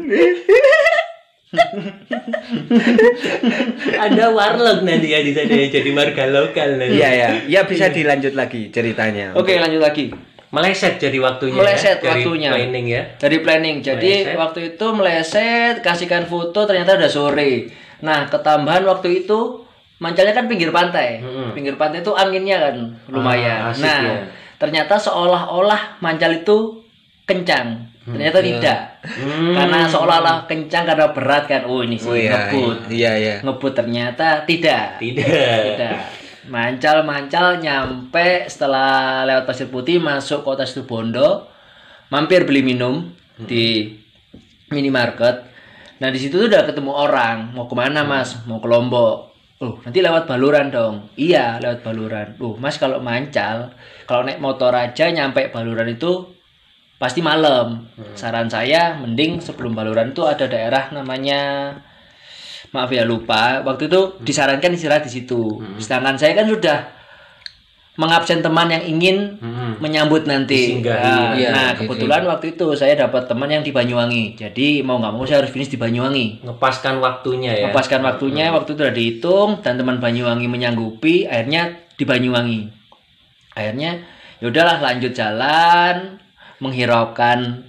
Ada 3.95 4.35
warlock 4.35 4.83
nanti 4.83 5.15
ya 5.15 5.23
di 5.23 5.31
sana 5.31 5.55
ya, 5.55 5.67
jadi 5.71 5.89
marga 5.95 6.27
lokal 6.27 6.75
nanti. 6.75 6.99
Iya 6.99 7.09
ya, 7.15 7.29
ya 7.47 7.61
bisa 7.63 7.87
dilanjut 7.87 8.35
lagi 8.35 8.67
ceritanya. 8.75 9.31
oke 9.31 9.55
lanjut 9.55 9.79
lagi 9.79 10.11
Meleset 10.51 10.99
jadi 10.99 11.19
waktunya. 11.19 11.55
Meleset 11.59 11.99
ya, 11.99 12.15
dari 12.15 12.23
waktunya. 12.23 12.49
Planning 12.55 12.85
ya. 12.87 13.03
Dari 13.19 13.37
planning. 13.43 13.75
Jadi 13.83 14.13
Meleset. 14.23 14.39
waktu 14.39 14.59
itu 14.71 14.85
meleset, 14.95 15.75
kasihkan 15.83 16.23
foto 16.31 16.63
ternyata 16.63 16.95
udah 16.95 17.11
sore. 17.11 17.67
Nah, 17.99 18.31
ketambahan 18.31 18.87
waktu 18.87 19.27
itu 19.27 19.64
mancalnya 19.99 20.33
kan 20.35 20.45
pinggir 20.45 20.69
pantai. 20.75 21.23
Mm-mm. 21.23 21.55
Pinggir 21.55 21.75
pantai 21.79 22.03
itu 22.03 22.11
anginnya 22.11 22.57
kan 22.59 22.75
lumayan. 23.07 23.69
Ah, 23.69 23.71
asik 23.71 23.83
nah, 23.85 23.99
ya. 24.03 24.15
ternyata 24.59 24.95
seolah-olah 24.99 25.99
mancal 26.03 26.31
itu 26.35 26.83
kencang. 27.25 27.95
Ternyata 28.05 28.37
tidak. 28.37 28.79
Hmm. 29.01 29.57
Karena 29.57 29.89
seolah-olah 29.89 30.45
kencang 30.45 30.85
karena 30.85 31.09
berat 31.09 31.49
kan. 31.49 31.65
Oh, 31.65 31.81
ini 31.81 31.97
sih 31.97 32.05
Oh 32.05 32.13
iya, 32.13 32.53
ngebut. 32.53 32.77
iya 32.93 33.11
iya. 33.17 33.35
Ngebut 33.41 33.73
ternyata 33.73 34.45
tidak. 34.45 35.01
Tidak. 35.01 35.25
Tidak. 35.25 35.97
Mancal-mancal 36.45 37.57
nyampe 37.57 38.45
setelah 38.45 39.25
lewat 39.25 39.49
Pasir 39.49 39.73
Putih 39.73 39.97
masuk 39.97 40.45
kota 40.45 40.61
Situbondo, 40.61 41.49
mampir 42.13 42.45
beli 42.45 42.61
minum 42.61 43.09
di 43.41 43.97
minimarket. 44.69 45.49
Nah 45.97 46.13
di 46.13 46.21
situ 46.21 46.37
tuh 46.37 46.45
udah 46.45 46.69
ketemu 46.69 46.93
orang, 46.93 47.57
mau 47.57 47.65
ke 47.65 47.73
mana 47.73 48.05
mas? 48.05 48.37
Mau 48.45 48.61
ke 48.61 48.69
Lombok. 48.69 49.34
Oh 49.63 49.79
nanti 49.87 50.03
lewat 50.03 50.27
Baluran 50.27 50.67
dong. 50.67 51.07
Iya 51.15 51.59
lewat 51.63 51.79
Baluran. 51.85 52.27
Uh 52.39 52.55
mas 52.59 52.75
kalau 52.75 52.99
mancal, 52.99 53.71
kalau 54.03 54.27
naik 54.27 54.43
motor 54.43 54.75
aja 54.75 55.07
nyampe 55.11 55.47
Baluran 55.51 55.91
itu 55.91 56.27
pasti 56.99 57.23
malam. 57.23 57.87
Saran 58.19 58.51
saya 58.51 58.99
mending 58.99 59.39
sebelum 59.39 59.71
Baluran 59.71 60.11
itu 60.11 60.27
ada 60.27 60.47
daerah 60.47 60.91
namanya 60.91 61.71
maaf 62.75 62.91
ya 62.91 63.07
lupa 63.07 63.63
waktu 63.63 63.87
itu 63.87 64.19
disarankan 64.19 64.75
istirahat 64.75 65.07
di 65.07 65.11
situ 65.21 65.63
sedangkan 65.79 66.19
saya 66.19 66.35
kan 66.35 66.43
sudah 66.43 66.94
mengabsen 67.95 68.39
teman 68.39 68.67
yang 68.67 68.83
ingin 68.83 69.39
Hmm. 69.39 69.79
menyambut 69.79 70.23
nanti 70.23 70.79
nah, 70.79 71.31
Iya, 71.31 71.49
nah, 71.49 71.69
gitu. 71.73 71.87
kebetulan 71.87 72.23
waktu 72.25 72.53
itu 72.53 72.67
saya 72.73 72.95
dapat 72.97 73.23
teman 73.25 73.47
yang 73.47 73.59
di 73.59 73.71
Banyuwangi 73.71 74.35
jadi 74.35 74.67
mau 74.81 74.99
nggak 74.99 75.11
mau 75.11 75.23
saya 75.23 75.39
harus 75.39 75.51
finish 75.51 75.67
di 75.67 75.75
Banyuwangi 75.75 76.43
Ngepaskan 76.43 76.99
waktunya 76.99 77.51
ya. 77.53 77.71
lepaskan 77.71 78.01
waktunya 78.01 78.51
waktu 78.51 78.69
itu 78.69 78.81
udah 78.81 78.91
dihitung 78.93 79.49
dan 79.59 79.75
teman 79.75 79.97
Banyuwangi 79.97 80.43
menyanggupi 80.45 81.23
akhirnya 81.23 81.75
di 81.93 82.03
Banyuwangi 82.03 82.59
akhirnya 83.53 84.03
ya 84.37 84.45
udahlah 84.45 84.77
lanjut 84.81 85.11
jalan 85.11 86.19
menghiraukan 86.59 87.63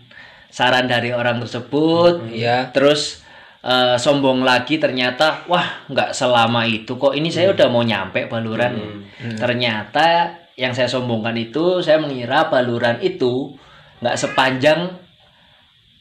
saran 0.48 0.86
dari 0.86 1.10
orang 1.10 1.38
tersebut 1.38 2.26
Iya. 2.28 2.70
terus 2.70 3.22
eh, 3.66 3.96
sombong 3.98 4.46
lagi 4.46 4.78
ternyata 4.78 5.42
wah 5.50 5.82
nggak 5.90 6.14
selama 6.14 6.62
itu 6.64 6.94
kok 6.94 7.18
ini 7.18 7.26
saya 7.28 7.50
udah 7.50 7.66
mau 7.66 7.82
nyampe 7.82 8.30
baluran. 8.30 9.02
Ternyata 9.18 10.30
yang 10.54 10.70
saya 10.72 10.86
sombongkan 10.88 11.34
itu 11.36 11.82
saya 11.82 11.98
mengira 11.98 12.46
baluran 12.48 12.96
itu 13.02 13.52
nggak 14.00 14.16
sepanjang 14.16 15.02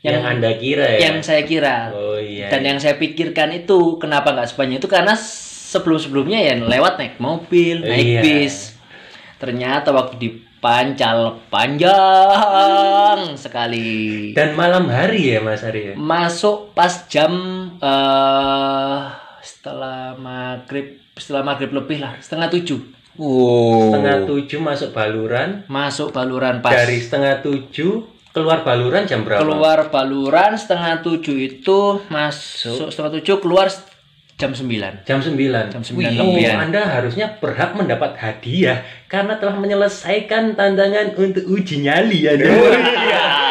yang, 0.06 0.22
yang 0.22 0.38
anda 0.38 0.52
kira 0.62 0.86
ya. 0.86 1.10
yang 1.10 1.18
saya 1.26 1.42
kira. 1.44 1.90
Oh 1.90 2.22
iya. 2.22 2.54
dan 2.54 2.62
yang 2.62 2.78
saya 2.78 2.96
pikirkan 2.96 3.50
itu 3.52 3.98
kenapa 3.98 4.32
nggak 4.38 4.54
sepanjang 4.54 4.78
itu? 4.78 4.88
Karena 4.88 5.18
sebelum 5.18 5.98
sebelumnya 5.98 6.40
ya 6.40 6.54
lewat 6.62 7.02
naik 7.02 7.16
mobil 7.18 7.82
naik 7.82 8.06
Iya. 8.06 8.22
bis 8.22 8.75
ternyata 9.36 9.90
waktu 9.90 10.16
di 10.16 10.30
pancal 10.58 11.38
panjang 11.48 13.36
sekali 13.36 14.32
Dan 14.32 14.54
malam 14.54 14.88
hari 14.88 15.32
ya 15.32 15.40
Mas 15.40 15.62
Ari 15.62 15.82
ya. 15.88 15.94
masuk 15.96 16.74
pas 16.74 17.06
jam 17.06 17.34
eh 17.78 19.02
setelah 19.42 20.16
maghrib 20.16 20.86
setelah 21.14 21.44
maghrib 21.44 21.72
lebih 21.72 22.00
lah 22.00 22.18
setengah 22.18 22.50
tujuh 22.52 22.82
Oh. 23.16 23.80
Setengah 23.88 24.28
tujuh 24.28 24.60
masuk 24.60 24.92
baluran. 24.92 25.64
masuk 25.68 26.12
baluran 26.12 26.60
pas 26.60 26.76
Dari 26.76 27.00
setengah 27.00 27.40
tujuh 27.40 28.04
keluar 28.30 28.60
baluran 28.60 29.08
jam 29.08 29.24
berapa? 29.24 29.40
keluar 29.40 29.88
baluran 29.88 30.52
setengah 30.54 31.00
tujuh 31.00 31.32
itu 31.40 32.04
masuk 32.10 32.92
setengah 32.92 33.16
tujuh 33.16 33.40
keluar 33.40 33.72
jam 34.36 34.52
sembilan 34.52 35.08
Jam 35.08 35.24
9 35.24 35.72
Jam 35.72 35.80
9 35.80 35.96
Wih, 35.96 36.12
lebihan. 36.12 36.68
Anda 36.68 36.84
harusnya 36.84 37.40
berhak 37.40 37.72
mendapat 37.80 38.20
hadiah 38.20 38.84
karena 39.08 39.40
telah 39.40 39.56
menyelesaikan 39.56 40.60
tantangan 40.60 41.16
untuk 41.16 41.44
uji 41.48 41.88
nyali 41.88 42.28
Anda. 42.28 42.52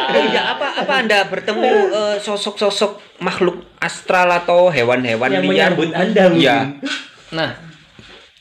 Oh 0.05 0.21
iya, 0.21 0.53
apa 0.53 0.85
apa 0.85 0.93
Anda 1.01 1.25
bertemu 1.25 1.65
eh, 1.89 2.17
sosok-sosok 2.21 3.25
makhluk 3.25 3.65
astral 3.81 4.29
atau 4.29 4.69
hewan-hewan 4.69 5.33
yang 5.33 5.45
liar? 5.49 5.73
menyambut 5.73 5.91
Anda. 5.97 6.29
Iya. 6.37 6.57
Nah, 7.33 7.57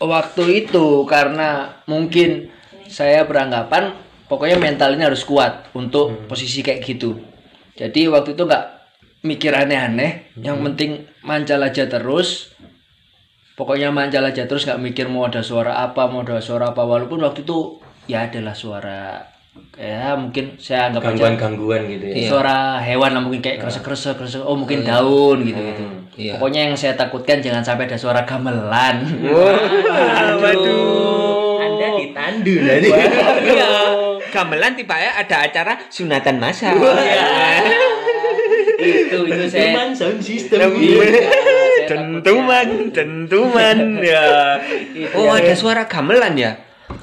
waktu 0.03 0.67
itu 0.67 1.08
karena 1.08 1.79
mungkin 1.88 2.51
saya 2.91 3.23
beranggapan 3.23 3.95
pokoknya 4.27 4.60
mental 4.60 4.99
ini 4.99 5.08
harus 5.08 5.23
kuat 5.23 5.71
untuk 5.71 6.27
posisi 6.27 6.60
kayak 6.60 6.84
gitu. 6.84 7.15
Jadi 7.79 8.12
waktu 8.12 8.36
itu 8.36 8.43
nggak 8.43 8.82
mikir 9.23 9.55
aneh-aneh, 9.55 10.36
yang 10.38 10.59
penting 10.62 11.07
mancal 11.23 11.63
aja 11.63 11.88
terus. 11.88 12.51
Pokoknya 13.53 13.89
mancal 13.89 14.25
aja 14.25 14.43
terus 14.43 14.65
nggak 14.65 14.81
mikir 14.81 15.05
mau 15.07 15.25
ada 15.25 15.39
suara 15.39 15.79
apa, 15.79 16.05
mau 16.05 16.21
ada 16.21 16.38
suara 16.38 16.69
apa. 16.69 16.81
Walaupun 16.81 17.21
waktu 17.21 17.41
itu 17.41 17.79
ya 18.05 18.27
adalah 18.27 18.51
suara 18.51 19.23
ya 19.77 20.17
mungkin 20.17 20.57
saya 20.57 20.89
anggap 20.89 21.05
aja 21.05 21.29
Gangguan-gangguan 21.29 21.86
gitu 21.86 22.05
ya. 22.09 22.25
suara 22.25 22.81
hewan 22.81 23.13
lah 23.13 23.21
mungkin 23.21 23.38
kayak 23.38 23.62
kresek-kresek 23.62 24.17
kresek 24.17 24.41
oh 24.41 24.57
mungkin 24.57 24.81
daun 24.81 25.45
gitu 25.45 25.62
gitu 25.62 25.83
Iya. 26.13 26.38
pokoknya 26.38 26.69
yang 26.69 26.75
saya 26.77 26.97
takutkan 26.97 27.38
jangan 27.38 27.62
sampai 27.62 27.86
ada 27.86 27.93
suara 27.93 28.25
gamelan 28.25 29.05
Waduh. 30.41 31.62
Anda 31.62 31.88
ditandu 32.01 32.53
nanti. 32.65 32.89
Iya. 32.89 33.69
Gamelan 34.29 34.73
tiba 34.73 34.97
ya 34.97 35.21
ada 35.21 35.38
acara 35.45 35.73
sunatan 35.86 36.41
masal. 36.41 36.73
Itu 38.83 39.17
itu 39.25 39.43
saya 39.47 39.95
sound 39.95 40.19
system. 40.19 40.59
Iya, 40.75 40.99
saya 40.99 41.21
Dentuman, 41.83 42.67
dentuman 42.91 43.77
ya. 44.11 44.59
Oh, 45.15 45.31
ada 45.31 45.53
suara 45.55 45.83
gamelan 45.87 46.35
ya? 46.35 46.53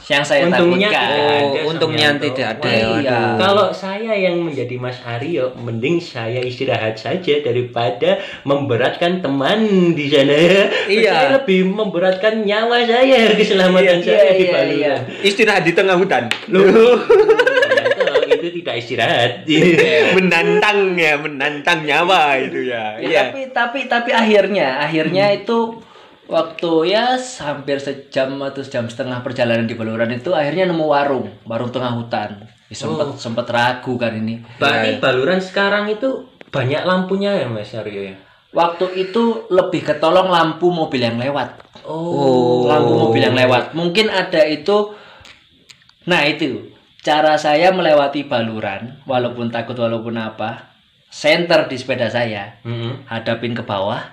yang 0.08 0.24
saya 0.26 0.46
Untungnya 0.50 0.90
takutkan 0.90 1.10
Oh, 1.30 1.70
untungnya 1.70 2.08
tidak 2.18 2.46
ada. 2.58 2.66
Wah, 2.66 2.74
iya. 2.74 2.90
Waduh. 2.98 3.30
Kalau 3.38 3.68
saya 3.70 4.12
yang 4.16 4.42
menjadi 4.42 4.74
Mas 4.78 4.98
Aryo, 5.06 5.54
mending 5.54 6.02
saya 6.02 6.40
istirahat 6.42 6.98
saja 6.98 7.38
daripada 7.42 8.18
memberatkan 8.42 9.22
teman 9.22 9.92
di 9.94 10.06
sana. 10.10 10.66
Iya. 10.90 11.10
Saya 11.14 11.28
lebih 11.42 11.70
memberatkan 11.70 12.42
nyawa 12.42 12.82
saya, 12.86 13.34
keselamatan 13.34 13.98
Iya, 14.02 14.06
saya 14.06 14.30
di 14.34 14.44
iya, 14.46 14.52
Baluran. 14.54 14.78
iya. 14.78 14.94
Istirahat 15.22 15.62
di 15.62 15.72
tengah 15.74 15.94
hutan. 15.94 16.26
Ternyata 16.26 17.69
itu 18.50 18.58
tidak 18.60 18.76
istirahat. 18.76 19.30
menantang 20.16 20.92
ya, 20.92 21.14
menantang 21.14 21.80
nyawa 21.80 22.34
itu 22.36 22.66
ya. 22.66 22.98
Ya, 22.98 23.06
Iya. 23.06 23.20
tapi 23.24 23.40
tapi 23.48 23.78
tapi 23.86 24.10
akhirnya 24.10 24.82
akhirnya 24.82 25.30
itu 25.32 25.78
waktu 26.26 26.70
ya 26.88 27.14
hampir 27.40 27.78
sejam 27.78 28.38
atau 28.40 28.62
jam 28.62 28.86
setengah 28.86 29.18
perjalanan 29.20 29.64
di 29.64 29.74
Baluran 29.74 30.10
itu 30.10 30.30
akhirnya 30.30 30.66
nemu 30.66 30.84
warung 30.84 31.26
warung 31.42 31.70
tengah 31.70 31.94
hutan 31.94 32.46
Ya, 32.66 32.78
sempet 32.78 33.02
Oh. 33.04 33.18
sempet 33.18 33.50
ragu 33.50 33.98
kan 33.98 34.14
ini 34.14 34.46
Berarti 34.54 35.02
Baluran 35.02 35.42
sekarang 35.42 35.90
itu 35.90 36.22
banyak 36.50 36.86
lampunya 36.86 37.34
ya 37.34 37.46
Mas 37.46 37.74
Aryo 37.74 38.02
ya? 38.04 38.16
waktu 38.50 38.86
itu 38.96 39.46
lebih 39.46 39.82
ketolong 39.84 40.26
lampu 40.26 40.70
mobil 40.70 41.02
yang 41.02 41.18
lewat 41.18 41.66
Oh. 41.82 42.66
lampu 42.66 42.94
mobil 42.96 43.22
yang 43.22 43.34
lewat 43.34 43.74
mungkin 43.74 44.06
ada 44.06 44.42
itu 44.44 44.94
nah 46.02 46.22
itu 46.22 46.69
cara 47.00 47.40
saya 47.40 47.72
melewati 47.72 48.28
baluran 48.28 49.00
walaupun 49.08 49.48
takut 49.48 49.72
walaupun 49.74 50.20
apa 50.20 50.68
center 51.08 51.64
di 51.66 51.80
sepeda 51.80 52.12
saya 52.12 52.60
Mm-mm. 52.62 53.08
hadapin 53.08 53.56
ke 53.56 53.64
bawah 53.64 54.04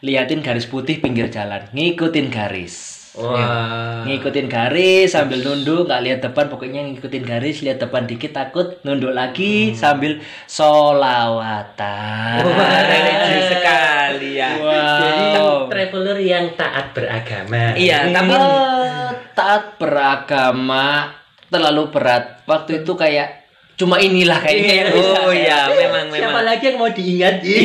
liatin 0.00 0.40
garis 0.40 0.64
putih 0.64 0.98
pinggir 0.98 1.28
jalan 1.28 1.68
ngikutin 1.72 2.28
garis 2.32 2.96
Wah. 3.16 4.04
ngikutin 4.04 4.44
garis 4.44 5.16
sambil 5.16 5.40
nunduk 5.40 5.88
nggak 5.88 6.02
lihat 6.04 6.20
depan 6.20 6.52
pokoknya 6.52 6.84
ngikutin 6.84 7.24
garis 7.24 7.64
lihat 7.64 7.80
depan 7.80 8.04
dikit 8.04 8.36
takut 8.36 8.76
nunduk 8.84 9.16
lagi 9.16 9.72
sambil 9.72 10.20
solawatan 10.48 12.44
Wah, 12.44 12.80
religius 12.84 13.46
sekali 13.56 14.30
ya. 14.36 14.50
Jadi 14.56 15.24
wow 15.32 15.56
traveler 15.66 16.18
yang 16.20 16.52
taat 16.54 16.92
beragama. 16.92 17.72
Iya, 17.74 18.08
tapi 18.12 18.32
Eh, 18.36 19.10
taat 19.32 19.64
beragama 19.80 21.10
terlalu 21.56 21.88
berat 21.88 22.44
waktu 22.44 22.82
itu 22.82 22.92
kayak 22.92 23.48
cuma 23.74 23.96
inilah 23.98 24.36
kayaknya 24.38 24.74
yang 24.74 24.88
bisa 24.90 25.08
Oh 25.12 25.28
saya- 25.28 25.36
iya, 25.36 25.60
memang 25.70 26.04
Siapa 26.08 26.20
memang. 26.22 26.44
lagi 26.44 26.64
yang 26.64 26.76
mau 26.76 26.88
diingat? 26.90 27.34
Iya, 27.40 27.60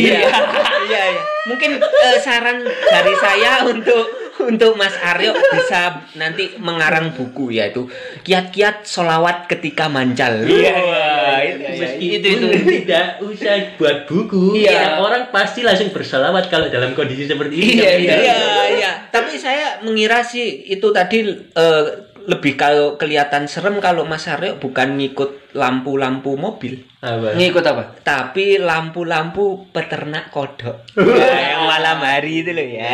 iya, 0.83 1.01
iya. 1.07 1.21
Mungkin 1.41 1.71
eh, 1.79 2.17
saran 2.19 2.57
dari 2.65 3.13
saya 3.15 3.63
untuk 3.65 4.03
untuk 4.41 4.73
Mas 4.73 4.91
Aryo 4.97 5.31
bisa 5.31 6.03
nanti 6.13 6.51
mengarang 6.57 7.13
buku 7.13 7.53
yaitu 7.53 7.87
kiat-kiat 8.19 8.83
solawat 8.83 9.47
ketika 9.47 9.85
mancal. 9.85 10.43
Iya, 10.43 10.73
Wah, 10.75 11.39
iya, 11.39 11.55
itu, 11.55 11.63
iya, 11.71 11.89
iya. 11.95 12.17
Itu 12.17 12.27
itu. 12.27 12.47
tidak 12.81 13.05
usah 13.21 13.53
buat 13.77 13.97
buku, 14.03 14.57
Iya. 14.57 14.71
ya, 14.71 14.83
orang 14.99 15.29
pasti 15.29 15.61
langsung 15.61 15.89
bersalawat 15.89 16.49
kalau 16.49 16.67
dalam 16.67 16.91
kondisi 16.91 17.23
seperti 17.23 17.55
ini. 17.55 17.73
Iya, 17.77 17.91
iya. 17.95 18.15
Iya, 18.17 18.39
iya. 18.75 18.91
Tapi 19.07 19.37
saya 19.37 19.79
mengira 19.79 20.19
sih 20.21 20.43
itu 20.65 20.91
tadi 20.91 21.23
eh, 21.47 21.83
lebih 22.23 22.53
kalau 22.53 22.95
kelihatan 22.95 23.45
serem 23.45 23.77
kalau 23.77 24.03
Mas 24.03 24.25
Aryo 24.25 24.55
bukan 24.55 24.93
ngikut 24.93 25.51
lampu-lampu 25.51 26.33
mobil, 26.33 26.79
Apa? 26.97 27.33
ngikut 27.33 27.59
apa 27.61 27.99
tapi 27.99 28.55
lampu-lampu 28.55 29.67
peternak 29.69 30.29
kodok. 30.29 30.87
ya, 31.19 31.27
yang 31.51 31.65
malam 31.65 31.99
hari 31.99 32.39
itu 32.39 32.51
loh 32.51 32.63
ya. 32.63 32.87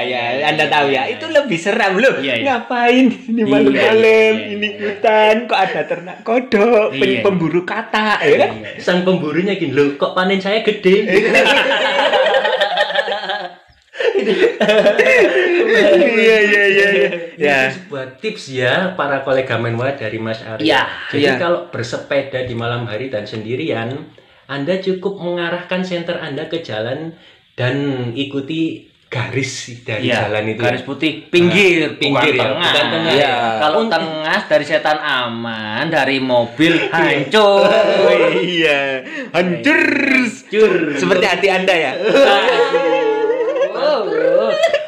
Ya, 0.00 0.22
Anda 0.44 0.66
tahu 0.66 0.90
ya, 0.90 1.06
itu 1.06 1.24
lebih 1.24 1.56
seram 1.56 1.96
loh. 1.96 2.18
Iya, 2.18 2.34
iya. 2.36 2.44
Ngapain 2.44 3.06
di 3.08 3.32
Iya, 3.34 3.44
malam-malam 3.44 3.96
iya, 3.96 4.20
iya, 4.36 4.52
ini 4.52 4.68
iya. 4.68 4.80
hutan 4.84 5.34
kok 5.44 5.58
ada 5.58 5.80
ternak 5.84 6.18
kodok, 6.22 6.88
Iya, 6.92 7.00
pen- 7.00 7.08
iya. 7.10 7.20
pemburu 7.22 7.62
kata, 7.62 8.20
ya 8.20 8.36
kan? 8.38 8.50
Sang 8.76 9.00
pemburunya 9.00 9.54
gini, 9.54 9.72
loh 9.72 9.96
kok 9.96 10.12
panen 10.12 10.38
saya 10.38 10.60
gede? 10.60 10.96
Iya, 16.08 16.36
iya, 16.42 16.64
iya. 16.68 16.88
Ya. 17.38 17.58
Sebuah 17.70 18.18
tips 18.18 18.50
ya 18.50 18.94
para 18.94 19.22
kolega 19.22 19.56
menwa 19.56 19.92
dari 19.92 20.18
Mas 20.18 20.42
Arya. 20.42 20.62
Iya, 20.62 20.82
Jadi 21.10 21.22
iya. 21.24 21.34
kalau 21.36 21.68
bersepeda 21.68 22.42
di 22.42 22.54
malam 22.54 22.84
hari 22.84 23.08
dan 23.08 23.24
sendirian, 23.24 24.10
Anda 24.46 24.78
cukup 24.78 25.18
mengarahkan 25.18 25.82
senter 25.82 26.18
Anda 26.18 26.46
ke 26.46 26.60
jalan 26.60 27.14
dan 27.54 27.74
ikuti 28.12 28.86
garis 29.08 29.72
dari 29.82 30.12
Iya, 30.12 30.28
jalan 30.28 30.52
itu. 30.52 30.60
garis 30.60 30.84
putih 30.84 31.32
pinggir, 31.32 31.96
Pinggir 31.96 32.36
bukan 32.36 32.36
ya, 32.36 32.44
tengah. 32.44 32.60
bukan 32.68 32.86
tengah. 32.92 33.12
Iya. 33.14 33.34
Kalau 33.58 33.80
tengah 33.88 34.38
dari 34.44 34.64
setan 34.64 34.98
aman, 35.00 35.84
dari 35.88 36.18
mobil 36.20 36.74
hancur. 36.92 37.64
Oh 38.04 38.28
iya, 38.36 39.00
hancur. 39.32 39.80
Hancur. 39.80 40.72
Seperti 40.92 41.24
hati 41.24 41.48
Anda 41.48 41.72
ya. 41.72 41.92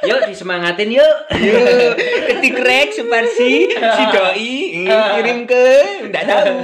Yuk 0.01 0.21
disemangatin 0.33 0.91
yuk. 0.97 1.17
Yuk, 1.37 1.97
ketik 2.29 2.57
rek 2.57 2.89
Suparsi, 2.93 3.69
si 3.69 4.03
doi 4.13 4.53
kirim 4.89 5.45
ke 5.45 5.65
enggak 6.09 6.25
tahu. 6.25 6.57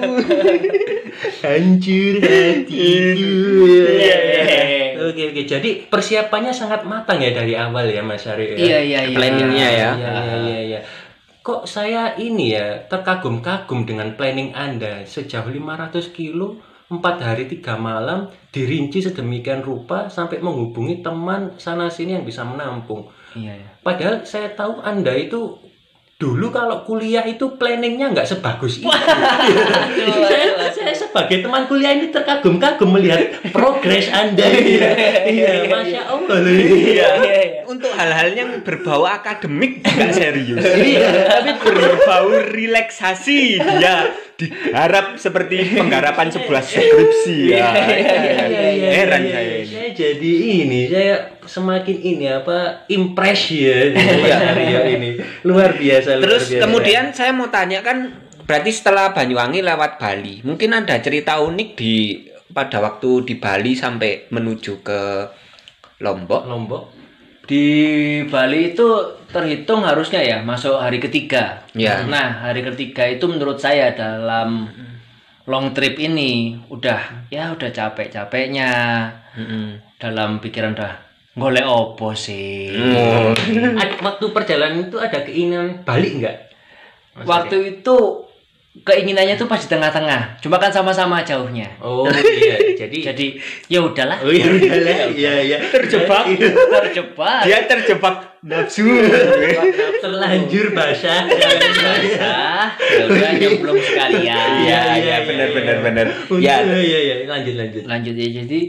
Hancur 1.45 2.15
hatiku. 2.21 3.33
Iya, 3.69 4.17
iya. 4.17 4.77
Oke 5.07 5.33
oke. 5.33 5.43
Jadi 5.45 5.87
persiapannya 5.87 6.53
sangat 6.53 6.83
matang 6.89 7.21
ya 7.21 7.33
dari 7.37 7.55
awal 7.55 7.89
ya 7.89 8.03
Mas 8.03 8.25
Arya. 8.25 8.53
ya? 8.53 8.57
Iya 8.57 8.79
iya 8.81 9.01
iya. 9.07 9.17
Planningnya 9.17 9.69
ya. 9.69 9.91
Iya 9.97 10.13
iya 10.13 10.37
iya. 10.41 10.59
iya. 10.65 10.81
Kok 11.47 11.63
saya 11.63 12.19
ini 12.19 12.59
ya 12.59 12.91
terkagum-kagum 12.91 13.87
dengan 13.87 14.19
planning 14.19 14.51
Anda 14.51 15.07
sejauh 15.07 15.47
500 15.47 16.11
kilo 16.11 16.59
empat 16.87 17.19
hari 17.19 17.51
tiga 17.51 17.75
malam 17.75 18.31
dirinci 18.55 19.03
sedemikian 19.03 19.63
rupa 19.63 20.07
sampai 20.07 20.39
menghubungi 20.39 21.03
teman 21.03 21.55
sana 21.59 21.91
sini 21.91 22.19
yang 22.19 22.27
bisa 22.27 22.43
menampung. 22.43 23.07
Iya 23.37 23.53
iya. 23.61 23.71
Padahal 23.85 24.25
saya 24.25 24.49
tahu 24.57 24.81
Anda 24.81 25.13
itu 25.13 25.61
dulu 26.17 26.49
kalau 26.49 26.81
kuliah 26.89 27.21
itu 27.29 27.61
planningnya 27.61 28.17
nggak 28.17 28.25
sebagus 28.25 28.81
itu. 28.81 28.89
saya, 30.33 30.73
saya 30.73 30.95
sebagai 30.97 31.45
teman 31.45 31.69
kuliah 31.69 31.93
ini 31.93 32.09
terkagum-kagum 32.09 32.89
melihat 32.97 33.37
progres 33.53 34.09
Anda. 34.09 34.49
Iya, 34.49 34.91
iya, 35.29 35.53
masya 35.69 36.03
Allah. 36.09 36.37
loh. 36.41 36.53
Iya 36.57 37.09
iya. 37.21 37.41
Untuk 37.73 37.93
hal-hal 37.93 38.33
yang 38.33 38.65
berbau 38.65 39.05
akademik 39.05 39.85
enggak 39.85 40.17
serius. 40.17 40.65
Iya. 40.65 41.37
Tapi 41.37 41.51
berbau 41.61 42.33
relaksasi 42.49 43.61
dia 43.61 44.09
digarap 44.37 45.17
seperti 45.17 45.81
penggarapan 45.81 46.29
sebuah 46.29 46.61
skripsi 46.61 47.57
ya. 47.57 47.73
Heran 48.93 49.23
iya, 49.25 49.33
saya 49.33 49.43
iya. 49.43 49.57
ini. 49.65 49.73
Saya 49.73 49.89
jadi 49.97 50.33
ini, 50.61 50.81
saya 50.93 51.15
semakin 51.41 51.97
ini 52.05 52.27
apa 52.29 52.85
impress 52.93 53.57
ya 53.57 53.97
Aryo 54.53 54.81
ini. 54.93 55.11
Luar 55.49 55.73
biasa. 55.75 56.21
luar 56.21 56.25
Terus 56.29 56.45
biasa. 56.53 56.63
kemudian 56.69 57.05
saya 57.17 57.33
mau 57.33 57.49
tanya 57.49 57.81
kan 57.81 58.13
berarti 58.45 58.71
setelah 58.71 59.17
Banyuwangi 59.17 59.65
lewat 59.65 59.99
Bali, 59.99 60.45
mungkin 60.45 60.77
ada 60.77 61.01
cerita 61.01 61.41
unik 61.41 61.69
di 61.75 61.95
pada 62.53 62.79
waktu 62.85 63.25
di 63.25 63.35
Bali 63.41 63.73
sampai 63.73 64.29
menuju 64.29 64.85
ke 64.85 65.01
Lombok. 66.05 66.45
Lombok. 66.45 66.85
Di 67.47 67.65
Bali 68.29 68.75
itu 68.75 68.89
terhitung 69.37 69.85
harusnya 69.85 70.25
ya 70.25 70.41
masuk 70.41 70.81
hari 70.81 70.97
ketiga. 70.97 71.61
Ya. 71.77 72.01
Nah 72.09 72.49
hari 72.49 72.65
ketiga 72.65 73.05
itu 73.05 73.29
menurut 73.29 73.61
saya 73.61 73.93
dalam 73.93 74.65
long 75.45 75.77
trip 75.77 76.01
ini 76.01 76.57
udah 76.73 77.29
ya 77.29 77.53
udah 77.53 77.69
capek-capeknya 77.71 78.71
Mm-mm. 79.37 79.79
dalam 80.01 80.41
pikiran 80.41 80.73
udah 80.73 80.93
golek 81.37 81.69
opo 81.69 82.17
sih. 82.17 82.73
Ad- 83.77 84.01
Waktu 84.01 84.25
perjalanan 84.33 84.89
itu 84.89 84.97
ada 84.97 85.21
keinginan 85.23 85.85
balik 85.85 86.13
nggak? 86.19 86.37
Waktu 87.23 87.81
itu 87.81 88.26
keinginannya 88.83 89.35
tuh 89.35 89.47
pas 89.47 89.57
di 89.57 89.67
tengah-tengah. 89.67 90.37
Cuma 90.39 90.59
kan 90.59 90.69
sama-sama 90.69 91.23
jauhnya. 91.23 91.71
Oh 91.79 92.05
iya, 92.11 92.77
jadi 92.77 92.99
Jadi 93.13 93.27
ya 93.67 93.81
udahlah. 93.81 94.19
Oh 94.21 94.29
iya 94.29 94.47
udah 94.47 94.77
lah, 94.83 95.01
iya 95.09 95.33
iya 95.41 95.57
Terjebak. 95.71 96.25
Terjebak. 96.37 97.41
Dia 97.45 97.59
terjebak 97.65 98.17
nafsu. 98.43 98.85
terlanjur 99.99 100.67
basah. 100.71 101.25
Ah, 102.21 102.75
ya 102.79 103.05
udah 103.07 103.31
belum 103.59 103.77
sekalian. 103.79 104.49
Iya, 104.63 104.81
iya, 104.99 105.17
benar, 105.25 105.49
benar, 105.51 105.77
benar. 105.81 106.07
Ya 106.37 106.61
Ya. 106.61 106.77
iya 106.77 106.99
iya 107.01 107.15
lanjut 107.25 107.55
lanjut. 107.55 107.83
Lanjut 107.87 108.15
ya 108.15 108.29
jadi 108.43 108.61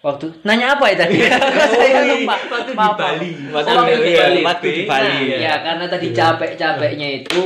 waktu 0.00 0.26
nanya 0.42 0.76
apa 0.76 0.84
ya 0.92 0.96
tadi? 0.98 1.16
Saya 1.72 2.00
lupa. 2.04 2.34
Waktu 2.36 2.72
di 2.72 2.76
Bali. 2.76 3.30
Waktu 3.48 3.70
Oh, 3.70 3.84
di 3.84 3.92
iya, 4.04 4.18
Bali. 4.20 4.36
iya. 4.36 4.44
Waktu 4.44 4.66
di 4.68 4.82
Bali. 4.84 5.16
Ya 5.38 5.54
karena 5.62 5.84
tadi 5.86 6.06
capek-capeknya 6.10 7.08
itu 7.22 7.42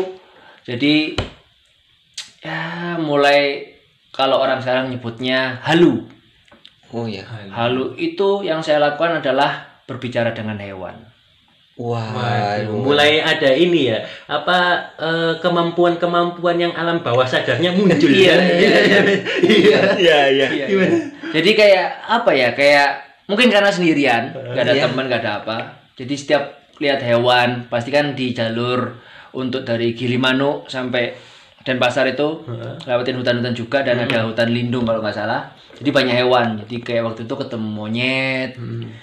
jadi 0.65 1.15
ya 2.39 2.97
mulai 2.99 3.67
kalau 4.15 4.39
orang 4.41 4.59
sekarang 4.63 4.91
nyebutnya 4.91 5.59
halu. 5.63 6.07
Oh 6.91 7.05
ya. 7.05 7.23
Halu 7.53 7.93
itu 8.01 8.43
yang 8.43 8.65
saya 8.65 8.81
lakukan 8.81 9.21
adalah 9.21 9.83
berbicara 9.85 10.33
dengan 10.33 10.57
hewan. 10.57 10.97
Wah. 11.79 12.11
Waduh, 12.11 12.75
mulai 12.75 13.23
ada 13.23 13.55
ini 13.55 13.87
ya, 13.95 14.03
apa 14.27 14.83
eh, 14.99 15.33
kemampuan-kemampuan 15.39 16.59
yang 16.59 16.75
alam 16.75 16.99
bawah 17.07 17.23
sadarnya 17.23 17.71
muncul. 17.71 18.11
Iya, 18.11 18.35
ya? 18.43 18.43
iya, 18.59 18.79
iya. 19.47 19.79
Iya, 19.95 20.19
iya. 20.27 20.67
Gimana? 20.67 20.99
Jadi 21.31 21.51
kayak 21.55 21.87
apa 22.03 22.31
ya? 22.35 22.51
Kayak 22.59 22.91
mungkin 23.31 23.47
karena 23.47 23.71
sendirian, 23.71 24.35
gak 24.35 24.65
ada 24.67 24.75
Iya. 24.75 24.83
teman, 24.91 25.07
gak 25.07 25.23
ada 25.23 25.33
apa. 25.45 25.59
Jadi 25.95 26.15
setiap 26.19 26.43
lihat 26.83 26.99
hewan, 26.99 27.71
pasti 27.71 27.95
kan 27.95 28.19
di 28.19 28.35
jalur 28.35 28.99
untuk 29.39 29.63
dari 29.63 29.95
Gilimanuk 29.95 30.67
sampai 30.67 31.15
Denpasar 31.69 32.09
itu 32.09 32.41
lewatin 32.83 33.13
hutan-hutan 33.15 33.53
juga 33.53 33.85
dan 33.85 34.01
ada 34.01 34.25
hutan 34.25 34.49
lindung 34.49 34.83
kalau 34.83 35.05
nggak 35.05 35.13
salah. 35.15 35.53
Jadi 35.79 35.95
banyak 35.95 36.17
hewan. 36.17 36.59
Jadi 36.59 36.77
kayak 36.81 37.07
waktu 37.07 37.23
itu 37.23 37.35
ketemu 37.37 37.69
monyet, 37.69 38.51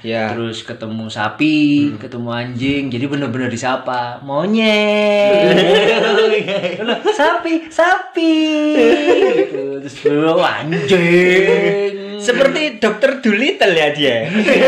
Ya. 0.02 0.34
terus 0.34 0.60
ketemu 0.60 1.08
sapi, 1.08 1.58
ketemu 1.96 2.28
anjing. 2.28 2.84
Jadi 2.90 3.06
bener-bener 3.06 3.48
disapa 3.48 4.20
monyet, 4.20 5.56
sapi, 7.14 7.70
sapi. 7.70 8.36
gitu. 9.40 9.64
Terus 9.80 9.96
"Oh, 10.28 10.44
anjing. 10.44 11.95
Seperti 12.20 12.78
dokter 12.78 13.20
Dolittle 13.24 13.76
ya 13.76 13.90
dia. 13.96 14.18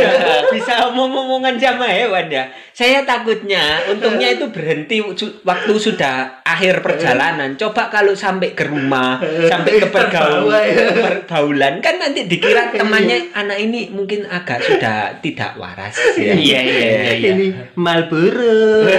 Bisa 0.55 0.89
omong-omongan 0.91 1.59
sama 1.59 1.87
hewan 1.89 2.27
ya. 2.31 2.49
Saya 2.71 3.01
takutnya 3.03 3.81
untungnya 3.89 4.37
itu 4.37 4.47
berhenti 4.53 5.01
waktu 5.41 5.73
sudah 5.75 6.45
akhir 6.45 6.85
perjalanan. 6.85 7.57
Coba 7.57 7.89
kalau 7.89 8.13
sampai 8.13 8.53
ke 8.53 8.69
rumah, 8.69 9.17
sampai 9.49 9.81
ke 9.81 9.87
pergaul, 9.89 10.53
pergaulan 11.01 11.81
kan 11.81 11.97
nanti 11.97 12.29
dikira 12.29 12.69
temannya 12.69 13.33
anak 13.33 13.57
ini 13.57 13.89
mungkin 13.89 14.29
agak 14.29 14.61
sudah 14.61 15.17
tidak 15.25 15.57
waras 15.57 15.97
ya. 16.15 16.37
Iya 16.37 16.59
iya 16.61 16.61
iya. 16.61 17.11
iya. 17.17 17.31
Ini 17.33 17.47
Marlboro. 17.75 18.85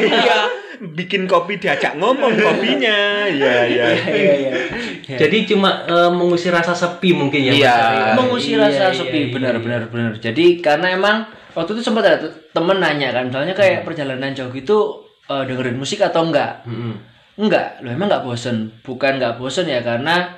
Iya. 0.00 0.69
Bikin 0.80 1.28
kopi 1.28 1.56
diajak 1.56 1.94
ngomong 1.94 2.32
kopinya. 2.34 3.28
Iya, 3.28 3.54
iya. 3.68 3.86
Iya, 4.00 4.32
iya. 4.40 4.52
Jadi 5.20 5.44
cuma 5.44 5.84
eh, 5.84 6.08
mengusir 6.08 6.50
rasa 6.50 6.72
sepi 6.72 7.12
mungkin 7.12 7.44
ya. 7.44 7.52
Iya. 7.52 7.74
Aryo? 7.76 8.04
mengusir 8.16 8.56
Iya, 8.56 8.64
rasa 8.66 8.84
iya, 8.88 8.96
sepi 8.96 9.20
iya, 9.28 9.32
benar 9.32 9.54
iya. 9.54 9.62
benar 9.62 9.82
benar 9.86 10.12
jadi 10.16 10.46
karena 10.58 10.86
emang 10.90 11.16
waktu 11.52 11.70
itu 11.74 11.82
sempat 11.82 12.06
ada 12.06 12.18
temen 12.50 12.78
nanya 12.78 13.10
kan 13.10 13.26
misalnya 13.26 13.52
Hmm. 13.52 13.60
kayak 13.60 13.78
perjalanan 13.82 14.32
jauh 14.32 14.48
gitu 14.50 14.78
eh, 15.26 15.42
dengerin 15.44 15.76
musik 15.76 16.00
atau 16.00 16.26
enggak 16.26 16.62
Mm-mm. 16.64 16.94
enggak 17.36 17.82
lo 17.82 17.90
emang 17.90 18.06
enggak 18.06 18.22
bosen 18.22 18.70
bukan 18.80 19.18
enggak 19.18 19.34
bosen 19.36 19.66
ya 19.66 19.82
karena 19.82 20.30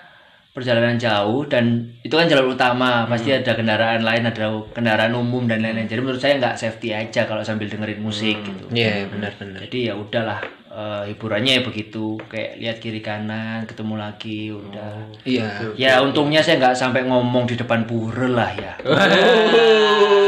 perjalanan 0.53 0.97
jauh 0.97 1.45
dan 1.45 1.65
itu 1.99 2.13
kan 2.13 2.29
jalur 2.29 2.53
utama 2.53 3.05
pasti 3.07 3.33
Hmm. 3.33 3.41
ada 3.41 3.53
kendaraan 3.55 4.01
lain 4.01 4.23
ada 4.23 4.45
kendaraan 4.69 5.13
umum 5.15 5.45
dan 5.45 5.61
lain-lain 5.61 5.89
jadi 5.89 5.99
menurut 5.99 6.21
saya 6.21 6.37
nggak 6.37 6.55
safety 6.55 6.93
aja 6.93 7.25
kalau 7.25 7.41
sambil 7.41 7.67
dengerin 7.67 7.99
musik 7.99 8.37
Hmm. 8.37 8.47
gitu 8.47 8.65
Iya, 8.71 9.09
benar-benar. 9.09 9.65
jadi 9.65 9.79
ya 9.83 9.95
udahlah 9.97 10.45
eh, 10.73 11.03
hiburannya 11.13 11.61
ya 11.61 11.63
begitu 11.63 12.17
kayak 12.27 12.57
lihat 12.57 12.77
kiri 12.81 12.99
kanan 12.99 13.69
ketemu 13.69 13.95
lagi 13.95 14.49
udah 14.49 15.05
Iya. 15.23 15.77
Ya 15.77 15.93
untungnya 16.01 16.41
saya 16.41 16.57
nggak 16.59 16.75
sampai 16.75 17.05
ngomong 17.05 17.45
di 17.45 17.55
depan 17.55 17.85
pura 17.85 18.27
lah 18.27 18.51
ya. 18.57 18.73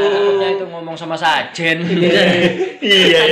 Saya 0.05 0.11
takutnya 0.13 0.49
itu 0.53 0.65
ngomong 0.69 0.93
sama 0.95 1.17
sajen. 1.17 1.81
Iya. 2.79 3.23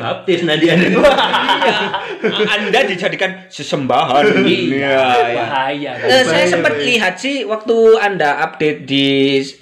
Baptis 0.00 0.48
nanti 0.48 0.72
Anda. 0.72 0.88
Anda 2.56 2.80
dijadikan 2.88 3.44
sesembahan. 3.46 4.40
Iya, 4.40 4.72
iya. 4.72 4.96
bahaya. 5.36 5.92
kan. 6.00 6.08
Eh, 6.08 6.24
saya 6.24 6.46
sempat 6.48 6.80
lihat 6.80 7.20
sih 7.20 7.44
waktu 7.44 7.76
Anda 8.00 8.40
update 8.48 8.88
di 8.88 9.06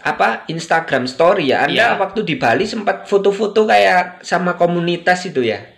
apa 0.07 0.47
Instagram 0.47 1.11
story 1.11 1.51
ya. 1.51 1.67
Anda 1.67 1.75
Iya. 1.75 1.99
waktu 1.99 2.23
di 2.23 2.39
Bali 2.39 2.63
sempat 2.65 3.11
foto-foto 3.11 3.67
kayak 3.67 4.23
sama 4.23 4.55
komunitas 4.55 5.27
itu 5.27 5.43
ya. 5.43 5.74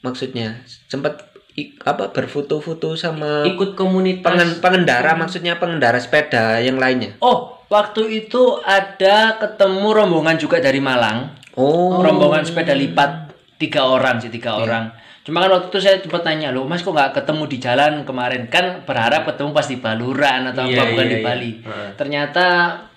Maksudnya 0.00 0.62
sempat 0.86 1.26
apa 1.82 2.14
berfoto-foto 2.14 2.94
sama 2.94 3.42
Ikut 3.42 3.74
komunitas. 3.74 4.22
pengen- 4.22 4.58
pengendara 4.62 5.18
maksudnya 5.18 5.58
pengendara 5.58 5.98
sepeda 5.98 6.62
yang 6.62 6.78
lainnya. 6.78 7.18
Oh, 7.18 7.58
waktu 7.66 8.06
itu 8.16 8.62
ada 8.62 9.34
ketemu 9.36 9.90
rombongan 9.90 10.38
juga 10.38 10.62
dari 10.62 10.78
Malang. 10.78 11.34
Oh. 11.58 11.98
Rombongan 11.98 12.46
sepeda 12.46 12.70
lipat 12.70 13.34
tiga 13.58 13.82
orang 13.82 14.22
sih 14.22 14.30
tiga 14.30 14.54
orang. 14.54 14.94
Cuma 15.26 15.42
kan 15.42 15.50
waktu 15.50 15.68
itu 15.68 15.78
saya 15.82 15.98
sempat 15.98 16.22
tanya 16.22 16.48
loh, 16.48 16.64
Mas 16.64 16.80
kok 16.80 16.94
nggak 16.94 17.12
ketemu 17.12 17.42
di 17.44 17.58
jalan 17.58 17.92
kemarin? 18.00 18.46
Kan 18.46 18.86
berharap 18.86 19.26
ketemu 19.26 19.50
pas 19.50 19.66
di 19.66 19.76
Baluran 19.76 20.40
atau 20.48 20.62
Iya, 20.64 20.78
apa 20.78 20.88
bukan 20.88 21.04
iya, 21.04 21.10
di 21.10 21.18
iya. 21.18 21.26
Bali. 21.26 21.52
Heeh. 21.60 21.88
Ternyata 21.98 22.46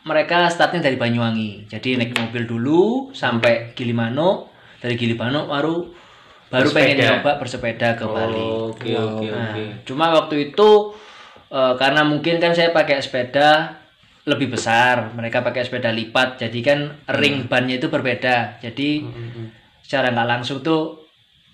mereka 0.05 0.47
startnya 0.47 0.79
dari 0.79 0.95
Banyuwangi. 0.95 1.65
Jadi 1.67 1.97
naik 1.97 2.13
mobil 2.13 2.45
dulu 2.45 3.09
sampai 3.11 3.73
Gilimano, 3.73 4.47
dari 4.79 4.95
Gilimano 4.95 5.49
baru 5.49 5.91
baru 6.51 6.67
pengen 6.69 6.99
Bersepeda. 6.99 7.07
nyoba 7.15 7.31
bersepeda 7.39 7.89
ke 7.95 8.03
Bali. 8.05 8.43
Oke 8.67 8.91
oke 8.91 9.25
Nah, 9.25 9.55
oke. 9.55 9.63
cuma 9.87 10.11
waktu 10.11 10.51
itu 10.51 10.69
eh, 11.47 11.73
karena 11.75 12.03
mungkin 12.03 12.37
kan 12.37 12.51
saya 12.51 12.69
pakai 12.69 12.99
sepeda 12.99 13.79
lebih 14.21 14.53
besar, 14.53 15.09
mereka 15.11 15.41
pakai 15.41 15.65
sepeda 15.65 15.89
lipat, 15.89 16.37
jadi 16.37 16.59
kan 16.61 16.79
ring 17.09 17.49
bannya 17.49 17.81
itu 17.81 17.89
berbeda. 17.89 18.61
Jadi 18.61 19.01
secara 19.81 20.13
nggak 20.13 20.29
langsung 20.29 20.61
tuh 20.61 21.01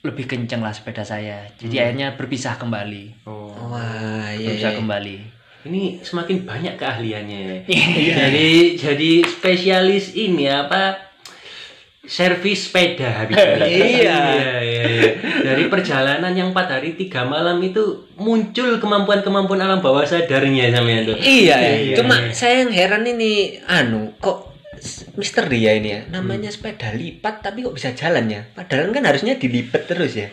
lebih 0.03 0.27
kenceng 0.27 0.59
lah 0.59 0.75
sepeda 0.75 1.01
saya. 1.01 1.47
Jadi 1.55 1.79
akhirnya 1.79 2.13
berpisah 2.13 2.59
kembali, 2.59 3.23
Oh. 3.23 3.55
Wah, 3.71 4.29
iya. 4.29 4.51
berpisah 4.51 4.71
iya. 4.73 4.79
kembali. 4.79 5.17
Ini 5.63 5.81
semakin 5.99 6.43
banyak 6.43 6.75
keahliannya. 6.75 7.39
Iya. 7.71 8.13
Jadi 8.27 8.49
jadi 8.75 9.11
spesialis 9.23 10.11
ini 10.13 10.47
apa? 10.47 11.06
Servis 12.07 12.71
sepeda 12.71 13.11
habis. 13.11 13.35
Iya. 13.67 13.67
iya, 13.67 14.19
iya, 14.63 14.83
iya. 14.87 15.11
Dari 15.43 15.67
perjalanan 15.67 16.31
yang 16.31 16.55
4 16.55 16.79
hari 16.79 16.95
3 16.95 17.27
malam 17.27 17.59
itu 17.59 18.07
muncul 18.15 18.79
kemampuan-kemampuan 18.79 19.59
alam 19.59 19.83
bawah 19.83 20.07
sadarnya 20.07 20.71
sampean 20.71 21.03
tuh. 21.03 21.19
Iya, 21.19 21.55
ya. 21.59 21.75
Iya, 21.75 21.95
Cuma 21.99 22.15
iya. 22.15 22.31
saya 22.31 22.63
yang 22.63 22.71
heran 22.71 23.03
ini 23.03 23.59
anu 23.67 24.15
kok 24.23 24.55
misteri 25.19 25.67
ya 25.67 25.75
ini 25.75 25.89
ya. 25.91 26.01
Namanya 26.07 26.47
sepeda 26.47 26.95
lipat 26.95 27.43
tapi 27.43 27.67
kok 27.67 27.75
bisa 27.75 27.91
jalan 27.91 28.31
ya? 28.31 28.41
Padahal 28.55 28.95
kan 28.95 29.03
harusnya 29.03 29.35
dilipat 29.35 29.91
terus 29.91 30.15
ya. 30.15 30.31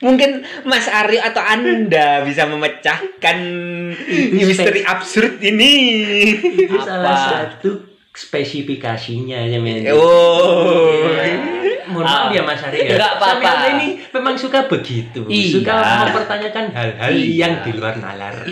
Mungkin 0.00 0.40
Mas 0.64 0.88
Aryo 0.88 1.20
atau 1.20 1.44
Anda 1.44 2.18
bisa 2.28 2.48
memecahkan 2.48 3.38
misteri 4.32 4.80
absurd 4.88 5.36
ini. 5.44 5.72
Itu 6.64 6.80
Apa? 6.80 6.86
salah 6.88 7.16
satu 7.28 7.89
spesifikasinya 8.14 9.46
sampean. 9.46 9.86
Oh. 9.94 11.06
Mohon 11.90 12.06
maaf 12.06 12.30
ya 12.30 12.42
Mas 12.46 12.62
Ari 12.62 12.86
ya. 12.86 12.94
Nggak 12.94 13.12
apa-apa. 13.18 13.50
Ini 13.74 13.88
memang 14.14 14.34
suka 14.38 14.70
begitu. 14.70 15.26
Iya. 15.26 15.50
Suka 15.58 15.74
mempertanyakan 16.06 16.64
hal-hal 16.70 17.10
Iya. 17.14 17.34
yang 17.34 17.54
di 17.66 17.70
luar 17.74 17.94
nalar. 17.98 18.34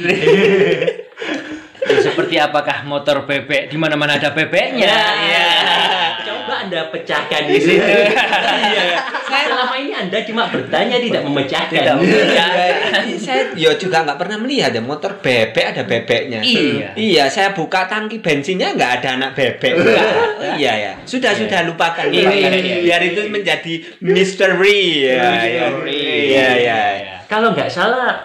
Ya, 1.89 2.05
seperti 2.05 2.37
apakah 2.37 2.85
motor 2.85 3.25
bebek 3.25 3.73
di 3.73 3.81
mana-mana 3.81 4.21
ada 4.21 4.29
bebeknya? 4.35 4.85
Ya, 4.85 5.09
Coba 5.09 5.98
Anda 6.65 6.91
pecahkan 6.91 7.43
di 7.47 7.59
situ. 7.63 7.95
Iya. 8.59 8.99
Selama 9.29 9.75
ini 9.79 9.93
Anda 9.95 10.19
cuma 10.27 10.51
bertanya 10.51 10.97
tidak 10.99 11.23
memecahkan. 11.25 11.79
Tidak 11.79 11.95
memecahkan. 11.95 12.71
saya 13.19 13.43
yo 13.55 13.71
juga 13.79 14.03
nggak 14.05 14.19
pernah 14.19 14.37
melihat 14.43 14.71
ya 14.75 14.83
motor 14.83 15.19
bebek 15.23 15.77
ada 15.77 15.83
bebeknya. 15.87 16.41
Iya. 16.43 16.89
Iya, 16.99 17.25
saya 17.31 17.55
buka 17.55 17.87
tangki 17.87 18.19
bensinnya 18.19 18.75
nggak 18.75 19.03
ada 19.03 19.09
anak 19.21 19.31
bebek. 19.39 19.73
iya 20.61 20.73
ya. 20.75 20.93
Sudah 21.07 21.33
sudah 21.35 21.65
lupakan. 21.65 22.11
Iya, 22.11 22.29
lupakan. 22.29 22.51
iya, 22.53 22.59
iya. 22.59 22.77
Biar 22.83 23.03
itu 23.07 23.21
menjadi 23.31 23.75
misteri. 24.03 25.07
Ya, 25.07 25.31
ya. 25.47 25.67
Iya 25.87 26.49
iya. 26.59 26.79
Kalau 27.29 27.53
nggak 27.53 27.69
salah, 27.69 28.25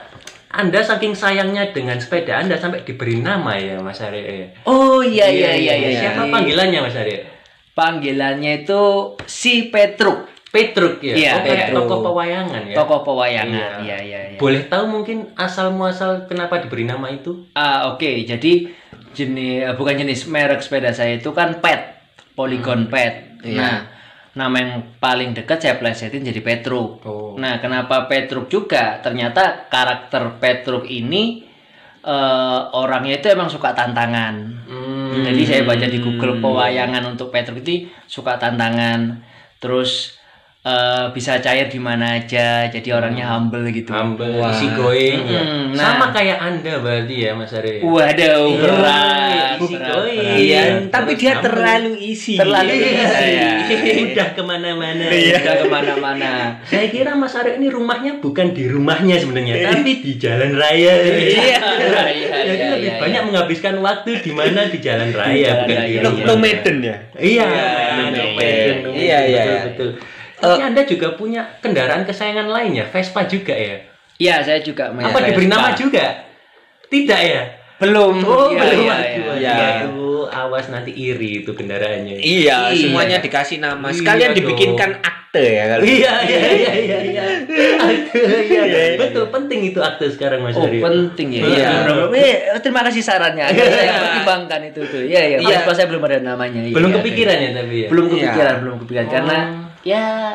Anda 0.54 0.80
saking 0.80 1.18
sayangnya 1.18 1.74
dengan 1.74 1.98
sepeda 1.98 2.40
Anda 2.40 2.56
sampai 2.56 2.86
diberi 2.86 3.20
nama 3.20 3.58
ya 3.58 3.82
Mas 3.82 4.00
Ari. 4.00 4.54
Oh 4.70 5.02
iya 5.02 5.26
iya 5.26 5.52
iya 5.58 5.74
iya. 5.74 5.90
Siapa 5.98 6.30
panggilannya 6.30 6.80
Mas 6.80 6.96
Ari? 6.96 7.33
Panggilannya 7.74 8.66
itu 8.66 8.82
si 9.26 9.74
Petruk, 9.74 10.30
Petruk 10.54 11.02
ya. 11.02 11.18
Iya, 11.18 11.32
oh, 11.34 11.42
Petruk. 11.42 11.76
tokoh 11.90 12.00
pewayangan 12.14 12.62
ya. 12.70 12.76
tokoh 12.78 13.00
pewayangan. 13.02 13.58
Iya. 13.58 13.82
Iya 13.82 13.98
iya 14.06 14.20
iya. 14.34 14.38
Boleh 14.38 14.70
tahu 14.70 14.86
mungkin 14.86 15.34
asal 15.34 15.74
muasal 15.74 16.30
kenapa 16.30 16.62
diberi 16.62 16.86
nama 16.86 17.10
itu? 17.10 17.50
Ah 17.58 17.90
oke, 17.90 18.06
jadi 18.06 18.70
jenis 19.18 19.66
eh, 19.66 19.74
bukan 19.74 19.98
jenis 20.06 20.30
merek 20.30 20.62
sepeda 20.62 20.94
saya 20.94 21.18
itu 21.18 21.34
kan 21.34 21.58
PET, 21.58 21.82
Polygon 22.38 22.86
PET. 22.86 23.42
Iya. 23.42 23.58
Nah, 23.58 23.76
nama 24.34 24.56
yang 24.62 24.74
paling 24.98 25.34
dekat 25.34 25.62
saya 25.62 25.82
plesetin 25.82 26.26
jadi 26.26 26.42
Petruk. 26.42 27.02
Oh. 27.06 27.34
Nah, 27.38 27.58
kenapa 27.58 28.06
Petruk 28.06 28.50
juga? 28.50 29.02
Ternyata 29.02 29.70
karakter 29.70 30.38
Petruk 30.38 30.86
ini 30.86 31.50
eh, 32.04 32.60
orangnya 32.76 33.18
itu 33.18 33.28
emang 33.32 33.48
suka 33.48 33.72
tantangan. 33.72 34.36
Hmm. 34.68 35.24
Jadi 35.24 35.44
saya 35.48 35.62
baca 35.64 35.88
di 35.88 36.00
Google 36.04 36.44
pewayangan 36.44 37.04
untuk 37.16 37.32
Petruk 37.32 37.64
itu 37.64 37.88
suka 38.06 38.36
tantangan. 38.36 39.24
Terus 39.58 40.20
eh, 40.64 41.06
bisa 41.12 41.38
cair 41.38 41.68
di 41.68 41.76
mana 41.76 42.18
aja. 42.18 42.66
Jadi 42.66 42.90
orangnya 42.90 43.28
humble 43.30 43.68
gitu. 43.70 43.92
Humble, 43.92 44.40
Wah. 44.40 44.50
easy 44.50 44.72
going 44.72 45.20
ya. 45.26 45.44
Hmm, 45.44 45.66
nah. 45.72 45.84
Sama 45.94 46.06
kayak 46.10 46.40
Anda 46.40 46.80
berarti 46.80 47.16
ya 47.20 47.32
Mas 47.34 47.52
Ari. 47.52 47.80
Waduh, 47.80 48.48
Iya, 48.48 48.58
berat. 48.58 49.56
easy 49.60 49.76
berat, 49.76 49.90
going. 49.92 50.18
berat. 50.18 50.38
Iya, 50.40 50.62
Iya, 50.64 50.64
tapi 50.88 51.12
dia 51.14 51.32
humble. 51.34 51.44
terlalu 51.46 51.92
isi. 52.02 52.36
Terlalu 52.36 52.72
Iya, 52.74 52.92
easy. 53.68 53.92
Udah 54.10 54.28
ke 54.32 54.42
mana-mana. 54.42 55.04
Udah 55.06 55.56
ke 55.58 55.68
mana-mana. 55.68 56.32
Saya 56.64 56.88
kira 56.88 57.12
Mas 57.14 57.34
Ari 57.34 57.60
ini 57.60 57.68
rumahnya 57.68 58.18
bukan 58.18 58.48
di 58.52 58.64
rumahnya 58.66 59.16
sebenarnya, 59.18 59.56
tapi 59.70 60.00
di 60.00 60.14
jalan 60.16 60.56
raya. 60.56 60.94
Iya, 60.96 61.12
iya, 61.12 61.60
Jadi 62.44 62.56
iya, 62.56 62.68
lebih 62.72 62.88
iya, 62.88 62.96
banyak 62.98 63.22
menghabiskan 63.26 63.76
waktu 63.80 64.20
di 64.20 64.32
mana 64.32 64.66
di 64.66 64.80
jalan 64.80 65.12
raya, 65.12 65.64
bukan 65.64 65.78
di 65.82 65.96
rumah. 66.00 66.24
Nomaden 66.26 66.78
ya. 66.80 66.96
Iya, 67.14 67.46
Iya, 67.46 68.04
nomaden. 68.10 68.76
iya, 68.94 69.18
iya, 69.24 69.44
Betul, 69.68 69.90
iya. 70.46 70.50
Tapi 70.50 70.62
Anda 70.66 70.82
juga 70.84 71.08
punya 71.14 71.42
kendaraan 71.58 72.04
kesayangan 72.04 72.48
lainnya, 72.48 72.86
Vespa 72.86 73.24
juga 73.26 73.54
ya? 73.54 73.78
Iya, 74.16 74.36
saya 74.40 74.60
juga 74.60 74.90
punya 74.90 75.08
Apa 75.08 75.20
diberi 75.22 75.46
Vespa. 75.46 75.56
nama 75.56 75.70
juga? 75.72 76.06
Tidak 76.86 77.22
ya? 77.24 77.44
Belum. 77.76 78.16
Oh, 78.22 78.48
Iya, 78.48 78.62
belum. 78.62 78.80
iya, 78.80 78.94
Aduh, 78.94 79.36
iya. 79.36 79.52
iya. 79.52 79.72
aduh, 79.84 80.24
awas 80.26 80.70
nanti 80.70 80.94
iri 80.94 81.42
itu 81.42 81.52
kendaraannya. 81.52 82.16
Iya, 82.16 82.70
Iya. 82.70 82.78
semuanya 82.78 83.18
dikasih 83.20 83.60
nama. 83.60 83.88
Iya 83.88 83.98
Sekalian 83.98 84.30
dong. 84.30 84.38
dibikinkan 84.40 84.92
akte 85.02 85.44
ya 85.44 85.64
kalau. 85.68 85.84
Iya, 85.84 86.14
iya, 86.24 86.40
iya, 86.48 86.72
iya, 86.78 86.98
iya. 87.04 87.24
Akte, 87.76 88.22
iya. 88.46 88.62
Betul, 88.96 89.28
penting 89.28 89.60
itu 89.66 89.80
akte 89.80 90.06
sekarang 90.08 90.40
Mas 90.42 90.54
Oh 90.54 90.64
Aryo. 90.64 90.80
penting 90.80 91.28
ya. 91.34 91.42
Iya. 91.44 91.70
Benar-benar. 91.84 92.24
Eh, 92.24 92.36
terima 92.62 92.82
kasih 92.86 93.02
sarannya. 93.02 93.46
Saya 93.50 93.92
pertimbangkan 93.98 94.62
itu 94.64 94.82
tuh. 94.86 95.02
Iya 95.02 95.22
iya. 95.26 95.38
Iya. 95.42 95.58
Vespa 95.60 95.72
saya 95.74 95.88
belum 95.90 96.04
ada 96.06 96.18
namanya. 96.24 96.62
Iya, 96.62 96.72
Belum 96.72 96.90
iya. 96.90 96.98
kepikiran 97.02 97.38
ya 97.38 97.50
tapi 97.52 97.76
ya? 97.76 97.88
Belum 97.90 98.06
Iya. 98.06 98.14
kepikiran, 98.14 98.54
belum 98.62 98.76
kepikiran 98.78 99.08
karena 99.10 99.38
Oh. 99.44 99.63
Ya 99.84 100.34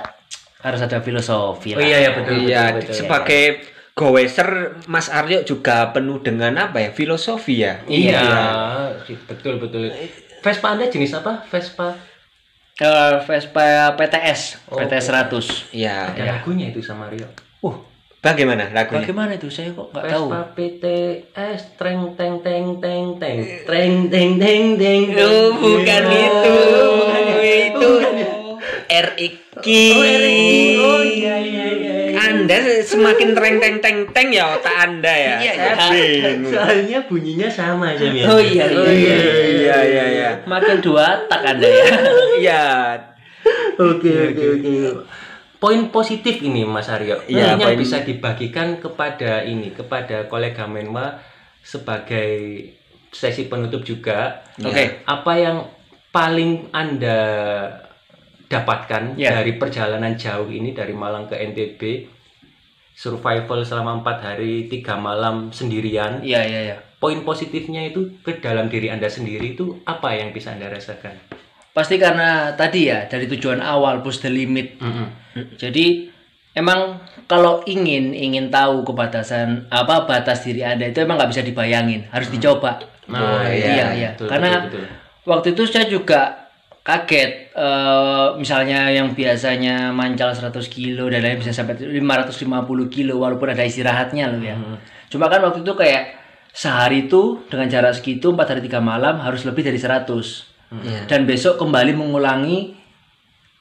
harus 0.59 0.81
ada 0.81 0.99
filosofi 0.99 1.73
Oh 1.73 1.79
lah. 1.79 1.87
iya, 1.87 1.97
iya, 1.99 2.11
betul. 2.13 2.35
Iya, 2.41 2.63
betul. 2.75 2.95
sebagai 2.95 3.45
goweser 3.93 4.49
Mas 4.87 5.09
Aryo 5.09 5.43
juga 5.43 5.91
penuh 5.91 6.19
dengan 6.19 6.55
apa 6.57 6.79
ya? 6.79 6.91
Filosofi 6.91 7.61
ya. 7.61 7.83
Iya, 7.85 8.23
betul 9.25 9.59
betul. 9.59 9.91
Vespa 10.39 10.67
Anda 10.71 10.87
jenis 10.87 11.15
apa? 11.15 11.43
Vespa 11.45 11.99
Eh, 12.79 13.15
Vespa 13.27 13.91
PTS, 13.93 14.71
Oh. 14.71 14.79
PTS 14.79 15.11
100. 15.11 15.75
Iya. 15.75 16.15
Ada 16.15 16.39
lagunya 16.39 16.71
itu 16.71 16.79
sama 16.79 17.11
Rio. 17.11 17.27
Uh, 17.59 17.75
Bagaimana 18.19 18.71
lagunya? 18.71 19.03
bagaimana 19.03 19.35
itu? 19.35 19.51
Saya 19.51 19.75
kok 19.75 19.91
nggak 19.91 20.07
tahu. 20.07 20.31
Vespa 20.31 20.43
PTS 20.55 21.61
treng 21.75 22.15
teng 22.15 22.39
teng 22.39 22.79
teng 22.79 23.19
teng 23.19 23.39
treng 23.67 23.95
teng 24.07 24.31
teng 24.39 24.65
teng. 24.79 25.03
Oh, 25.11 25.51
bukan 25.55 26.03
itu. 26.07 26.57
itu 27.43 27.91
RX. 28.89 29.33
Oh. 29.59 29.63
Oh, 30.79 31.03
iya, 31.03 31.35
iya, 31.39 31.67
iya, 31.75 31.95
iya. 32.09 32.19
Anda 32.19 32.57
semakin 32.81 33.35
treng 33.35 33.57
teng 33.59 33.77
teng 33.83 33.99
teng 34.15 34.29
ya 34.31 34.55
otak 34.55 34.71
Anda 34.71 35.11
ya. 35.13 35.35
Iya, 35.41 35.53
iya. 35.93 36.31
Soalnya 36.47 36.99
bunyinya 37.07 37.49
sama 37.51 37.93
Jam 37.95 38.15
ya. 38.15 38.25
Oh 38.29 38.41
iya, 38.41 38.65
iya, 38.71 38.91
iya. 38.93 39.17
Iya 39.59 39.79
iya 39.83 40.05
iya. 40.09 40.31
Makin 40.47 40.79
dua 40.81 41.27
tak 41.27 41.43
Anda 41.45 41.67
ya. 41.67 41.87
Iya. 42.39 42.65
Oke 43.79 44.11
oke 44.31 44.45
oke. 44.59 44.71
Poin 45.59 45.91
positif 45.91 46.39
ini 46.39 46.63
Mas 46.63 46.87
Aryo, 46.87 47.19
Iya, 47.27 47.59
yang 47.59 47.75
poin- 47.75 47.79
bisa 47.83 48.07
dibagikan 48.07 48.79
kepada 48.79 49.43
ini 49.43 49.75
kepada 49.75 50.31
kolega 50.31 50.71
Menwa 50.71 51.19
sebagai 51.67 52.63
sesi 53.11 53.51
penutup 53.51 53.83
juga. 53.83 54.47
Oke. 54.63 55.03
Apa 55.03 55.33
yang 55.35 55.67
paling 56.15 56.71
anda 56.71 57.19
dapatkan 58.49 59.15
Ya. 59.21 59.37
dari 59.37 59.61
perjalanan 59.61 60.17
jauh 60.17 60.49
ini 60.49 60.73
dari 60.73 60.97
Malang 60.97 61.29
ke 61.29 61.37
NTB, 61.37 62.09
survival 62.97 63.63
selama 63.63 64.03
empat 64.03 64.19
hari 64.25 64.67
tiga 64.67 64.99
malam 64.99 65.53
sendirian. 65.55 66.19
Iya, 66.25 66.41
iya, 66.43 66.61
iya. 66.73 66.77
Poin 66.99 67.23
positifnya 67.23 67.87
itu 67.87 68.19
ke 68.27 68.43
dalam 68.43 68.67
diri 68.67 68.91
anda 68.91 69.07
sendiri 69.07 69.55
itu 69.55 69.79
apa 69.87 70.19
yang 70.19 70.35
bisa 70.35 70.51
anda 70.51 70.67
rasakan? 70.67 71.15
Pasti 71.71 71.95
karena 71.95 72.59
tadi 72.59 72.91
ya 72.91 73.07
dari 73.07 73.31
tujuan 73.31 73.63
awal 73.63 74.03
push 74.03 74.19
the 74.19 74.27
limit. 74.27 74.83
Jadi 75.55 76.11
emang 76.59 76.99
kalau 77.31 77.63
ingin 77.71 78.11
ingin 78.11 78.51
tahu 78.51 78.83
kebatasan 78.83 79.71
apa 79.71 80.11
batas 80.11 80.43
diri 80.43 80.67
anda 80.67 80.91
itu 80.91 80.99
emang 80.99 81.23
nggak 81.23 81.31
bisa 81.31 81.47
dibayangin, 81.47 82.11
harus 82.11 82.35
dicoba. 82.35 82.83
Nah, 83.07 83.47
iya, 83.47 83.95
iya. 83.95 84.11
betul, 84.19 84.27
Karena 84.27 84.51
betul, 84.67 84.83
betul. 84.83 84.87
waktu 85.23 85.47
itu 85.55 85.63
saya 85.71 85.87
juga 85.87 86.48
kaget 86.89 87.53
eh, 87.53 88.27
misalnya 88.41 88.89
yang 88.89 89.13
biasanya 89.13 89.93
mancal 89.93 90.33
100 90.33 90.57
kilo 90.73 91.13
dan 91.13 91.21
lain 91.21 91.37
bisa 91.37 91.53
sampai 91.53 91.77
550 91.77 92.49
kilo 92.89 93.21
walaupun 93.21 93.53
ada 93.53 93.61
istirahatnya 93.61 94.25
loh 94.33 94.41
ya. 94.41 94.57
Cuma 95.13 95.29
kan 95.29 95.45
waktu 95.45 95.61
itu 95.61 95.77
kayak 95.77 96.17
sehari 96.49 97.05
itu 97.05 97.45
dengan 97.53 97.69
jarak 97.69 97.93
segitu 97.93 98.33
4 98.33 98.41
hari 98.57 98.61
3 98.65 98.81
malam 98.81 99.21
harus 99.21 99.45
lebih 99.45 99.69
dari 99.69 99.77
100. 99.77 100.09
Iya. 100.81 101.05
Dan 101.05 101.29
besok 101.29 101.61
kembali 101.61 101.93
mengulangi 101.93 102.73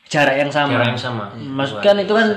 jarak 0.07 0.39
yang 0.39 0.51
sama. 0.51 0.79
Jarak 0.79 0.87
yang 0.95 1.01
sama. 1.03 1.23
Maksud 1.35 1.79
Wah, 1.79 1.83
kan 1.83 1.95
itu 1.99 2.13
kan 2.15 2.27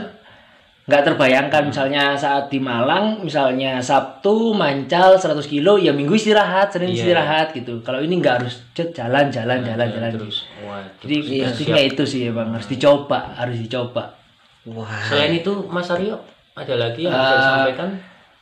nggak 0.91 1.07
terbayangkan 1.07 1.63
misalnya 1.65 2.13
saat 2.13 2.47
di 2.47 2.59
Malang 2.59 3.23
misalnya 3.23 3.79
Sabtu 3.79 4.51
mancal 4.51 5.15
100 5.15 5.39
kilo 5.47 5.79
ya 5.79 5.91
Minggu 5.91 6.11
istirahat 6.13 6.69
Senin 6.69 6.91
Iya. 6.91 6.99
istirahat 6.99 7.55
gitu 7.55 7.79
kalau 7.81 8.03
ini 8.03 8.19
nggak 8.19 8.43
harus 8.43 8.59
jalan 8.75 9.31
jalan 9.31 9.63
jalan 9.63 9.87
jalan 9.87 10.11
terus 10.11 10.51
wah, 10.61 10.83
jadi 10.99 11.17
pastinya 11.45 11.79
itu 11.81 12.03
sih 12.03 12.21
emang 12.27 12.51
harus 12.51 12.67
dicoba 12.67 13.31
harus 13.33 13.55
dicoba 13.57 14.19
Wah. 14.67 14.91
Selain 15.07 15.33
itu 15.33 15.53
Mas 15.65 15.87
Aryo 15.87 16.19
ada 16.53 16.75
lagi 16.77 17.01
yang 17.01 17.15
bisa 17.15 17.23
Eh, 17.25 17.39
disampaikan? 17.39 17.89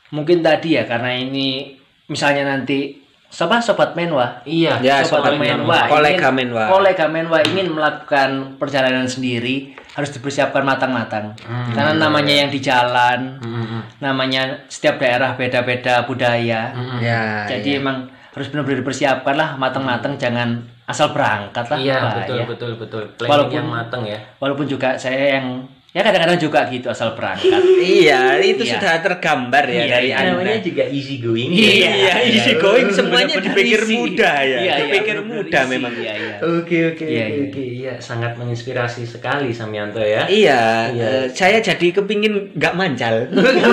mungkin 0.08 0.38
tadi 0.40 0.68
ya 0.72 0.82
karena 0.82 1.12
ini 1.12 1.76
misalnya 2.06 2.48
nanti 2.48 2.96
siapa? 3.28 3.56
Sobat 3.58 3.92
menwa? 3.92 4.40
Iya, 4.42 4.80
Ya, 4.80 5.00
sobat 5.00 5.32
sobat 5.32 5.38
menwa. 5.38 5.84
Kolega 5.86 6.28
ingin- 6.28 6.34
menwa. 6.48 6.64
kolega 6.66 7.06
menwa 7.06 7.38
ingin 7.42 7.68
melakukan 7.68 8.28
perjalanan 8.56 9.04
sendiri 9.04 9.72
harus 9.90 10.10
dipersiapkan 10.10 10.62
matang-matang. 10.62 11.34
Karena 11.68 11.92
namanya 11.92 12.34
yang 12.36 12.48
di 12.48 12.58
jalan 12.58 13.36
namanya 13.98 14.64
setiap 14.66 14.96
daerah 14.96 15.34
beda-beda 15.34 16.02
budaya. 16.02 16.70
Ya. 16.98 17.46
jadi 17.46 17.78
emang 17.78 18.06
harus 18.30 18.48
benar-benar 18.48 18.80
dipersiapkan 18.80 19.34
lah 19.34 19.48
matang-matang 19.54 20.14
jangan 20.14 20.54
asal 20.84 21.10
berangkat 21.10 21.66
lah. 21.66 21.76
Iya, 21.76 21.96
betul 22.14 22.38
betul 22.46 22.70
betul. 22.76 23.02
Planning 23.16 23.28
Walaupun- 23.28 23.56
yang 23.56 23.68
matang 23.68 24.02
ya. 24.04 24.18
walaupun 24.38 24.64
juga 24.64 24.94
saya 24.94 25.36
yang 25.36 25.66
ya 25.88 26.00
kadang-kadang 26.00 26.36
juga 26.36 26.68
gitu 26.68 26.86
asal 26.86 27.12
berangkat 27.12 27.64
Iya, 27.98 28.36
itu 28.38 28.60
Iya. 28.60 28.76
sudah 28.76 28.92
tergambar 29.00 29.64
ya 29.66 29.72
Iya, 29.78 29.84
dari 29.90 30.08
iya. 30.08 30.16
Anda. 30.18 30.30
Namanya 30.36 30.60
juga 30.60 30.84
easy 30.86 31.16
going. 31.16 31.48
Iya, 31.48 31.90
Iya, 31.90 32.14
easy 32.28 32.52
going 32.56 32.88
semuanya 32.90 33.34
Bener-bener 33.34 33.56
dipikir 33.56 33.80
isi. 33.82 33.94
mudah 33.94 34.36
ya. 34.38 34.44
Iya, 34.44 34.58
iya, 34.60 34.74
dipikir 34.78 35.16
bener-bener 35.16 35.38
mudah 35.40 35.62
isi. 35.62 35.70
memang. 35.70 35.92
iya 35.94 36.12
iya 36.14 36.34
Oke 36.38 36.78
oke 36.86 37.04
Iya, 37.04 37.24
oke 37.24 37.32
iya. 37.32 37.46
oke. 37.48 37.62
Iya, 37.78 37.92
sangat 37.98 38.32
menginspirasi 38.34 39.02
sekali 39.04 39.48
Samyanto 39.50 39.98
ya. 39.98 40.22
Iya, 40.24 40.60
Iya. 40.92 41.06
eh, 41.08 41.24
saya 41.30 41.58
jadi 41.58 41.86
kepingin 41.90 42.34
nggak 42.52 42.74
mancal. 42.74 43.14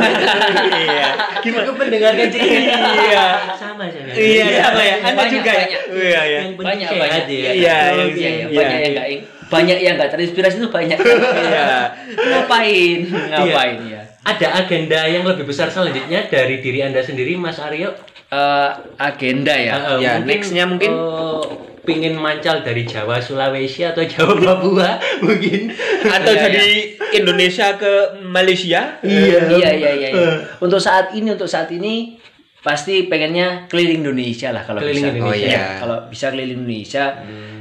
iya. 0.88 1.07
Gimana 1.38 1.70
mendengarkan 1.70 2.28
cerita? 2.28 2.80
Iya. 2.95 3.26
Sama 3.53 3.86
saya. 3.86 4.13
Iya, 4.13 4.45
sama 4.63 4.82
ya. 4.82 4.95
Anda 5.03 5.13
Banyak, 5.20 5.30
juga 5.30 5.51
ya. 5.51 5.59
banyak. 5.59 5.82
Iya, 5.91 6.22
iya. 6.24 6.39
Banyak 6.55 6.89
banyak 6.89 7.24
ya. 7.28 7.36
Iya, 7.36 7.51
iya, 7.51 7.76
yang- 7.91 8.13
iya, 8.13 8.30
iya. 8.32 8.45
banyak 8.49 8.80
yang 8.80 8.93
nggak 8.95 9.07
banyak 9.45 9.77
yang 9.77 9.95
nggak 9.95 10.09
terinspirasi 10.09 10.57
itu 10.57 10.69
banyak 10.69 10.97
Iya. 11.45 11.93
ngapain? 12.11 12.99
Ngapain 13.07 13.77
ya 13.85 14.01
Ada 14.21 14.47
agenda 14.59 15.05
yang 15.05 15.21
lebih 15.23 15.45
besar 15.45 15.69
selanjutnya 15.69 16.25
dari 16.25 16.57
diri 16.57 16.81
anda 16.81 16.97
sendiri, 16.97 17.35
Mas 17.35 17.57
Aryo? 17.57 17.93
Eh, 18.25 18.69
agenda 18.97 19.53
ya? 19.53 19.73
Eh, 19.75 19.81
eh, 19.87 19.97
Ya, 20.01 20.11
next-nya 20.19 20.65
mungkin- 20.65 20.89
eh, 20.89 21.41
pingin 21.81 22.17
mancal 22.17 22.59
dari 22.59 22.81
Jawa 22.81 23.21
Sulawesi 23.21 23.85
atau 23.85 24.01
Jawa 24.01 24.33
Papua 24.35 24.97
mungkin. 25.21 25.69
Atau 26.03 26.33
Iya, 26.33 26.41
dari 26.43 26.71
Indonesia 27.13 27.77
ke 27.77 27.93
Malaysia? 28.19 28.97
iya. 28.99 29.39
Iya 29.45 29.69
iya 29.71 29.91
iya 29.93 30.09
iya. 30.09 30.31
untuk 30.57 30.81
saat 30.81 31.13
ini 31.13 31.29
untuk 31.29 31.45
saat 31.45 31.69
ini 31.69 32.17
pasti 32.59 33.05
pengennya 33.05 33.69
keliling 33.69 34.01
Indonesia 34.01 34.49
lah 34.49 34.65
kalau 34.65 34.81
Keliling 34.81 35.05
bisa. 35.05 35.13
Indonesia. 35.13 35.29
Oh, 35.29 35.35
iya. 35.37 35.53
Ya, 35.53 35.65
kalau 35.77 35.97
bisa 36.09 36.25
keliling 36.27 36.59
Indonesia. 36.59 37.05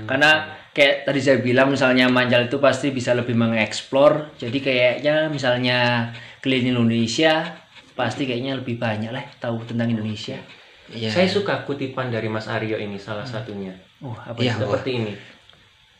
Karena 0.02 0.30
kayak 0.74 1.06
tadi 1.06 1.22
saya 1.22 1.38
bilang 1.38 1.70
misalnya 1.70 2.10
mancal 2.10 2.44
itu 2.44 2.58
pasti 2.58 2.90
bisa 2.90 3.14
lebih 3.14 3.32
mengeksplor 3.32 4.34
jadi 4.36 4.58
kayaknya 4.58 5.30
misalnya 5.30 6.10
keliling 6.42 6.74
Indonesia 6.74 7.46
pasti 7.94 8.26
kayaknya 8.26 8.58
lebih 8.58 8.76
banyak 8.76 9.14
lah 9.14 9.22
tahu 9.38 9.62
tentang 9.64 9.88
Indonesia 9.88 10.36
Iya. 10.84 11.08
Saya 11.08 11.24
suka 11.24 11.64
kutipan 11.64 12.12
dari 12.12 12.28
Mas 12.28 12.44
Aryo 12.44 12.76
ini 12.76 13.00
salah 13.00 13.24
satunya. 13.24 13.72
oh 14.04 14.12
apa 14.12 14.36
Iya, 14.36 14.52
itu? 14.52 14.68
Seperti 14.68 14.90
ini. 14.92 15.12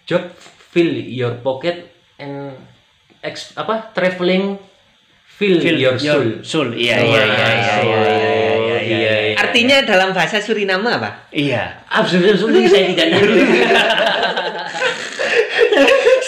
Job 0.05 0.29
fill 0.37 0.93
your 1.09 1.41
pocket 1.41 1.89
and 2.21 2.53
ex, 3.25 3.57
apa 3.57 3.89
traveling 3.97 4.61
fill, 5.25 5.57
Feel 5.57 5.81
your 5.81 5.97
soul. 5.97 6.45
soul. 6.45 6.69
Iya 6.77 7.01
iya 7.01 7.23
iya 7.25 7.25
iya 7.25 7.49
iya 7.57 7.77
iya 7.81 8.01
iya 8.05 8.79
iya. 8.85 9.15
iya. 9.33 9.37
Artinya 9.41 9.81
dalam 9.89 10.13
bahasa 10.13 10.37
Suriname 10.37 10.93
apa? 10.93 11.33
Iya. 11.33 11.81
Absolut 11.89 12.37
absolut 12.37 12.69
saya 12.69 12.85
tidak 12.93 13.09
tahu. 13.09 13.25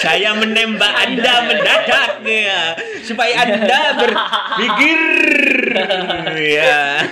Saya 0.06 0.38
menembak 0.38 0.92
Anda 1.02 1.34
mendadak 1.50 2.22
ya, 2.22 2.78
supaya 3.02 3.42
Anda 3.42 3.80
berpikir 3.98 5.00
ya. 6.46 7.02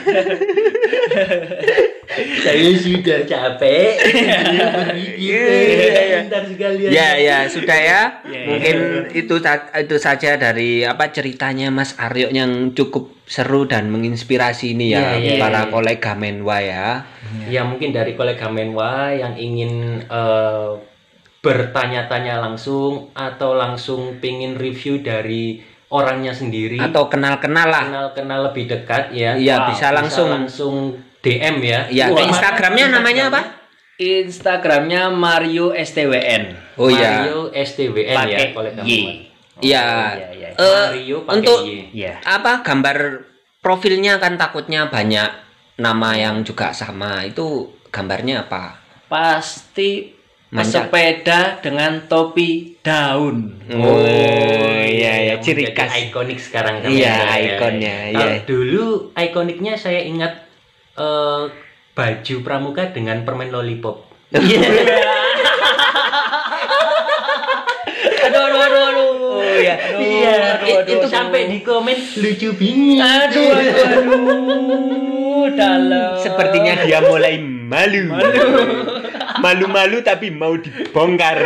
saya 2.38 2.70
sudah 2.78 3.18
capek. 3.26 3.92
Iya. 4.94 5.46
Bentar 6.22 6.42
sekalian. 6.46 6.90
Ya 6.94 7.10
ya 7.18 7.38
sudah 7.50 7.74
ya. 7.74 8.02
Ya, 8.30 8.30
ya. 8.30 8.46
Mungkin 8.46 8.76
itu 9.10 9.34
itu 9.42 9.96
saja 9.98 10.38
dari 10.38 10.86
apa 10.86 11.10
ceritanya 11.10 11.74
Mas 11.74 11.98
Aryo 11.98 12.30
yang 12.30 12.70
cukup 12.78 13.10
seru 13.26 13.66
dan 13.66 13.90
menginspirasi 13.90 14.76
ini 14.76 14.94
ya 14.94 15.18
Ya, 15.18 15.34
ya, 15.34 15.42
para 15.42 15.66
kolega 15.72 16.14
Menwa 16.14 16.62
ya. 16.62 17.02
Ya 17.50 17.66
mungkin 17.66 17.90
dari 17.90 18.14
kolega 18.14 18.46
Menwa 18.46 19.10
yang 19.10 19.34
ingin 19.34 20.04
eh, 20.06 20.70
bertanya-tanya 21.44 22.40
langsung 22.40 23.12
atau 23.12 23.52
langsung 23.52 24.16
pingin 24.18 24.56
review 24.56 25.04
dari 25.04 25.60
orangnya 25.92 26.32
sendiri 26.32 26.80
Atau 26.80 27.12
kenal-kenal 27.12 27.68
lah. 27.68 27.84
kenal-kenal 27.84 28.50
lebih 28.50 28.64
dekat 28.66 29.12
ya. 29.12 29.36
Iya, 29.36 29.68
bisa 29.68 29.92
langsung. 29.92 30.32
langsung 30.32 30.74
DM 31.20 31.60
ya. 31.60 31.80
Ya, 31.92 32.06
Wah, 32.08 32.24
Instagramnya 32.24 32.88
namanya 32.88 33.28
apa? 33.28 33.40
Instagramnya 34.00 35.12
Mario 35.12 35.70
STWN. 35.70 36.74
Oh 36.80 36.90
iya. 36.90 37.22
Mario 37.22 37.52
STWN 37.54 38.10
ya 38.10 38.18
Pakai 38.18 38.46
kolega 38.50 38.80
Y. 38.82 38.88
Menwa. 38.90 39.12
Iya. 39.62 39.86
iya, 40.18 40.28
iya. 40.34 40.48
Eh, 40.50 40.86
Mario 40.90 41.18
pakai 41.22 41.34
untuk 41.38 41.58
Y. 41.62 41.72
Iya. 41.94 42.14
apa 42.26 42.52
gambar 42.66 42.98
profilnya 43.62 44.18
kan 44.18 44.34
takutnya 44.34 44.90
banyak 44.90 45.30
nama 45.78 46.10
yang 46.18 46.42
juga 46.42 46.74
sama. 46.74 47.22
Itu 47.22 47.70
gambarnya 47.94 48.50
apa? 48.50 48.82
Pasti 49.06 50.13
Manja. 50.54 50.86
sepeda 50.86 51.58
dengan 51.58 52.06
topi 52.06 52.78
daun. 52.78 53.58
Oh, 53.74 53.98
iya 54.80 55.34
ya 55.34 55.34
ciri 55.42 55.74
khas. 55.74 55.90
ikonik 55.98 56.38
sekarang 56.38 56.78
kan 56.78 56.94
Iya, 56.94 57.10
ya. 57.10 57.58
ikonnya, 57.58 57.96
Kalau 58.14 58.30
iya. 58.30 58.46
dulu 58.46 58.86
ikoniknya 59.12 59.74
saya 59.74 59.98
ingat 60.00 60.46
eh, 60.94 61.42
baju 61.90 62.34
pramuka 62.40 62.94
dengan 62.94 63.26
permen 63.26 63.50
lollipop. 63.50 64.06
Aduh, 68.24 68.40
aduh, 68.40 68.60
aduh, 68.62 68.82
aduh. 68.88 69.10
Oh 69.36 69.54
iya. 69.54 69.74
Iya, 69.94 70.34
aduh, 70.56 70.80
aduh, 70.80 70.92
itu 70.96 71.06
aduh. 71.06 71.10
sampai 71.12 71.40
di 71.46 71.58
komen 71.60 71.92
lucu 72.16 72.48
bingit. 72.56 73.00
Aduh, 73.00 73.48
aduh, 73.52 73.84
aduh. 73.84 75.44
Dalam. 75.54 76.16
Sepertinya 76.16 76.72
dia 76.82 76.98
mulai 77.04 77.36
malu. 77.38 78.16
Malu-malu 79.38 80.00
tapi 80.00 80.30
mau 80.30 80.54
dibongkar. 80.54 81.38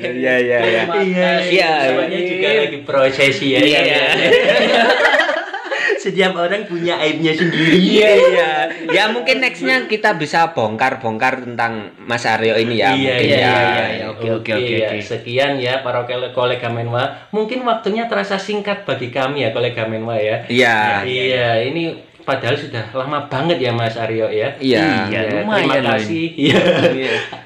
Iya, 0.00 0.34
iya, 0.40 0.58
iya. 0.60 0.82
Iya, 0.88 1.30
iya. 1.44 1.70
Semuanya 1.88 2.20
juga 2.20 2.48
lagi 2.64 2.78
prosesi 2.82 3.46
ya. 3.54 3.60
Iya, 3.60 3.80
iya. 3.80 4.02
iya. 4.14 4.82
Setiap 6.04 6.36
orang 6.36 6.68
punya 6.68 7.00
aibnya 7.00 7.32
sendiri. 7.32 7.80
Iya, 7.80 8.10
iya. 8.12 8.50
Ya 8.92 9.04
mungkin 9.08 9.40
nextnya 9.40 9.88
kita 9.88 10.20
bisa 10.20 10.52
bongkar-bongkar 10.52 11.48
tentang 11.48 11.96
Mas 11.96 12.28
Aryo 12.28 12.60
ini 12.60 12.76
ya. 12.76 12.92
Iya, 12.92 12.92
mungkin 12.92 13.24
iya, 13.24 13.38
ya. 13.40 13.48
iya, 13.48 13.84
iya. 13.88 14.04
Oke, 14.12 14.28
oke, 14.28 14.52
Oke, 14.52 14.52
oke, 14.52 14.74
ya. 14.84 14.88
oke. 14.92 14.96
Sekian 15.00 15.56
ya 15.56 15.80
para 15.80 16.04
kole- 16.04 16.36
kolega 16.36 16.68
Menwa. 16.68 17.08
Mungkin 17.32 17.64
waktunya 17.64 18.04
terasa 18.04 18.36
singkat 18.36 18.84
bagi 18.84 19.08
kami 19.08 19.48
ya 19.48 19.56
kolega 19.56 19.88
Menwa 19.88 20.20
ya. 20.20 20.44
Iya. 20.44 21.08
Iya, 21.08 21.48
ini 21.72 21.96
padahal 22.24 22.56
sudah 22.56 22.84
lama 22.96 23.28
banget 23.28 23.60
ya 23.60 23.70
Mas 23.70 23.94
Aryo 23.94 24.32
ya. 24.32 24.56
Iya. 24.58 25.12
Iya, 25.12 25.20
terima 25.28 25.60
lumayan 25.60 25.84
loh 25.84 25.94
kasih. 26.00 26.26
Iya. 26.34 26.60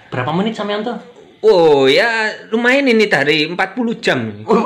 Berapa 0.08 0.30
menit 0.32 0.54
sampean 0.54 0.80
tuh? 0.86 0.96
Oh 1.38 1.86
ya 1.86 2.34
lumayan 2.50 2.90
ini 2.90 3.06
dari 3.06 3.46
40 3.46 3.58
jam. 4.02 4.42
Oh, 4.42 4.58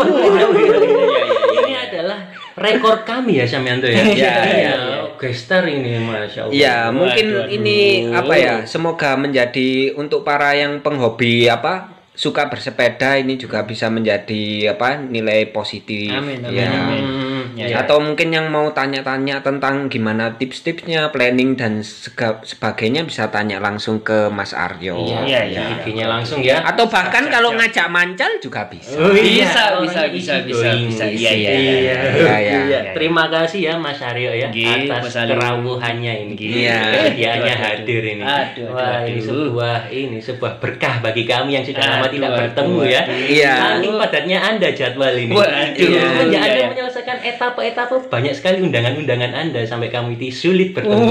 ini 1.53 1.75
adalah 1.77 2.33
rekor 2.57 3.05
kami 3.05 3.41
ya 3.41 3.47
sampean 3.49 3.81
tuh 3.81 3.93
ya. 3.93 4.01
Iya, 4.01 4.35
iya, 4.49 4.75
Gestar 5.21 5.69
ini 5.69 6.01
Masya 6.01 6.49
Allah. 6.49 6.53
Ya 6.57 6.77
mungkin 6.89 7.27
Waduh, 7.29 7.45
aduh. 7.49 7.57
ini 7.57 7.79
apa 8.13 8.35
ya 8.41 8.55
semoga 8.65 9.17
menjadi 9.21 9.93
untuk 9.97 10.25
para 10.25 10.57
yang 10.57 10.81
penghobi 10.81 11.49
apa 11.49 11.93
suka 12.13 12.49
bersepeda 12.49 13.17
ini 13.17 13.41
juga 13.41 13.65
bisa 13.65 13.89
menjadi 13.89 14.77
apa 14.77 15.01
nilai 15.01 15.49
positif. 15.49 16.13
Amin, 16.13 16.45
amin, 16.45 16.57
ya. 16.57 16.69
amin. 16.69 17.32
Hmm, 17.53 17.59
Ya, 17.59 17.67
ya. 17.69 17.77
Atau 17.81 18.01
mungkin 18.01 18.29
yang 18.29 18.49
mau 18.49 18.73
tanya-tanya 18.73 19.41
tentang 19.41 19.87
gimana 19.87 20.33
tips-tipsnya, 20.33 21.13
planning 21.13 21.53
dan 21.53 21.81
sega- 21.81 22.41
sebagainya 22.41 23.05
bisa 23.05 23.29
tanya 23.29 23.61
langsung 23.61 24.01
ke 24.01 24.27
Mas 24.27 24.51
Aryo. 24.51 24.97
Iya, 24.97 25.21
Iya, 25.23 25.41
iya. 25.45 25.61
iya. 25.61 25.63
IG-nya 25.79 26.07
langsung 26.09 26.41
ya. 26.41 26.65
Atau 26.65 26.89
bahkan 26.89 27.29
kalau 27.29 27.53
ngajak 27.53 27.87
mancal 27.87 28.33
juga 28.39 28.65
bisa. 28.67 28.97
Oh, 28.97 29.13
iya, 29.13 29.45
Bisa, 29.45 29.63
orang 29.71 29.85
bisa, 29.85 30.03
bisa, 30.09 30.35
bisa, 30.41 30.65
going. 30.65 30.89
bisa. 30.89 31.05
Iya, 31.05 31.13
Iya, 31.13 31.31
iya, 31.31 31.53
iya. 31.53 31.53
iya, 31.53 31.97
iya, 32.17 32.37
Iya. 32.41 32.59
iya. 32.65 32.81
Terima 32.93 33.29
kasih 33.29 33.61
ya 33.63 33.75
Mas 33.77 34.01
Aryo 34.01 34.33
ya 34.33 34.49
Nggih, 34.49 34.89
atas 34.89 35.13
kerawuhannya 35.13 36.13
ini. 36.25 36.35
Iya. 36.41 36.81
Aduh, 37.13 37.21
aduh, 37.21 37.57
hadir 37.59 38.03
ini. 38.07 38.23
aduh, 38.23 38.65
aduh, 38.65 38.67
Wah, 38.73 38.99
ini 39.03 39.21
aduh. 39.21 39.27
sebuah 39.29 39.77
ini 39.89 40.17
sebuah 40.19 40.53
berkah 40.57 40.95
bagi 40.99 41.25
kami 41.25 41.51
yang 41.53 41.65
sudah 41.65 41.85
lama 41.85 42.07
Aduh, 42.07 42.13
tidak 42.13 42.31
aduh, 42.31 42.41
bertemu 42.41 42.79
ya. 42.89 43.03
aduh. 43.03 43.29
Iya. 43.29 43.55
Padatnya 44.03 44.39
Anda 44.41 44.69
jadwal 44.73 45.15
ini. 45.15 45.33
Waduh, 45.33 45.73
Iya, 45.73 46.03
iya, 46.25 46.39
Anda 46.41 46.59
iya. 46.59 46.67
menyelesaikan 46.71 47.19
etapa-etapa 47.43 48.07
banyak 48.07 48.35
sekali 48.39 48.63
undangan-undangan 48.63 49.35
Anda 49.35 49.67
sampai 49.67 49.91
kami 49.91 50.15
itu 50.15 50.31
sulit 50.31 50.71
bertemu. 50.79 51.11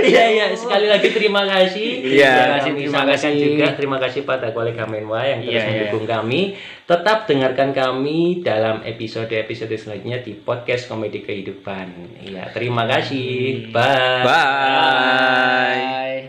Iya 0.00 0.24
iya 0.32 0.46
sekali 0.56 0.86
lagi 0.88 1.12
terima 1.12 1.44
kasih. 1.44 1.88
Iya. 2.16 2.32
Terima 2.32 2.54
kasih 2.56 2.70
Terima 2.72 3.02
kasih 3.04 3.30
juga 3.36 3.66
terima 3.76 3.98
kasih 4.00 4.20
pada 4.24 4.48
kolega 4.54 4.88
Menwa 4.88 5.20
yang 5.22 5.44
terus 5.44 5.60
iya. 5.60 5.68
mendukung 5.68 6.06
kami. 6.08 6.56
Tetap 6.88 7.28
dengarkan 7.28 7.70
kami 7.70 8.40
dalam 8.40 8.82
episode-episode 8.82 9.76
selanjutnya 9.76 10.24
di 10.24 10.34
podcast 10.40 10.88
Komedi 10.88 11.20
Kehidupan. 11.22 12.16
Iya 12.26 12.48
terima 12.50 12.88
kasih. 12.88 13.68
Bye. 13.70 14.24
Bye. 14.24 15.76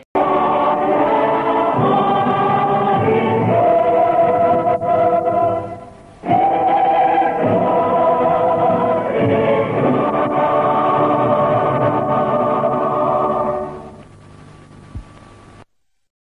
Bye. 0.03 0.11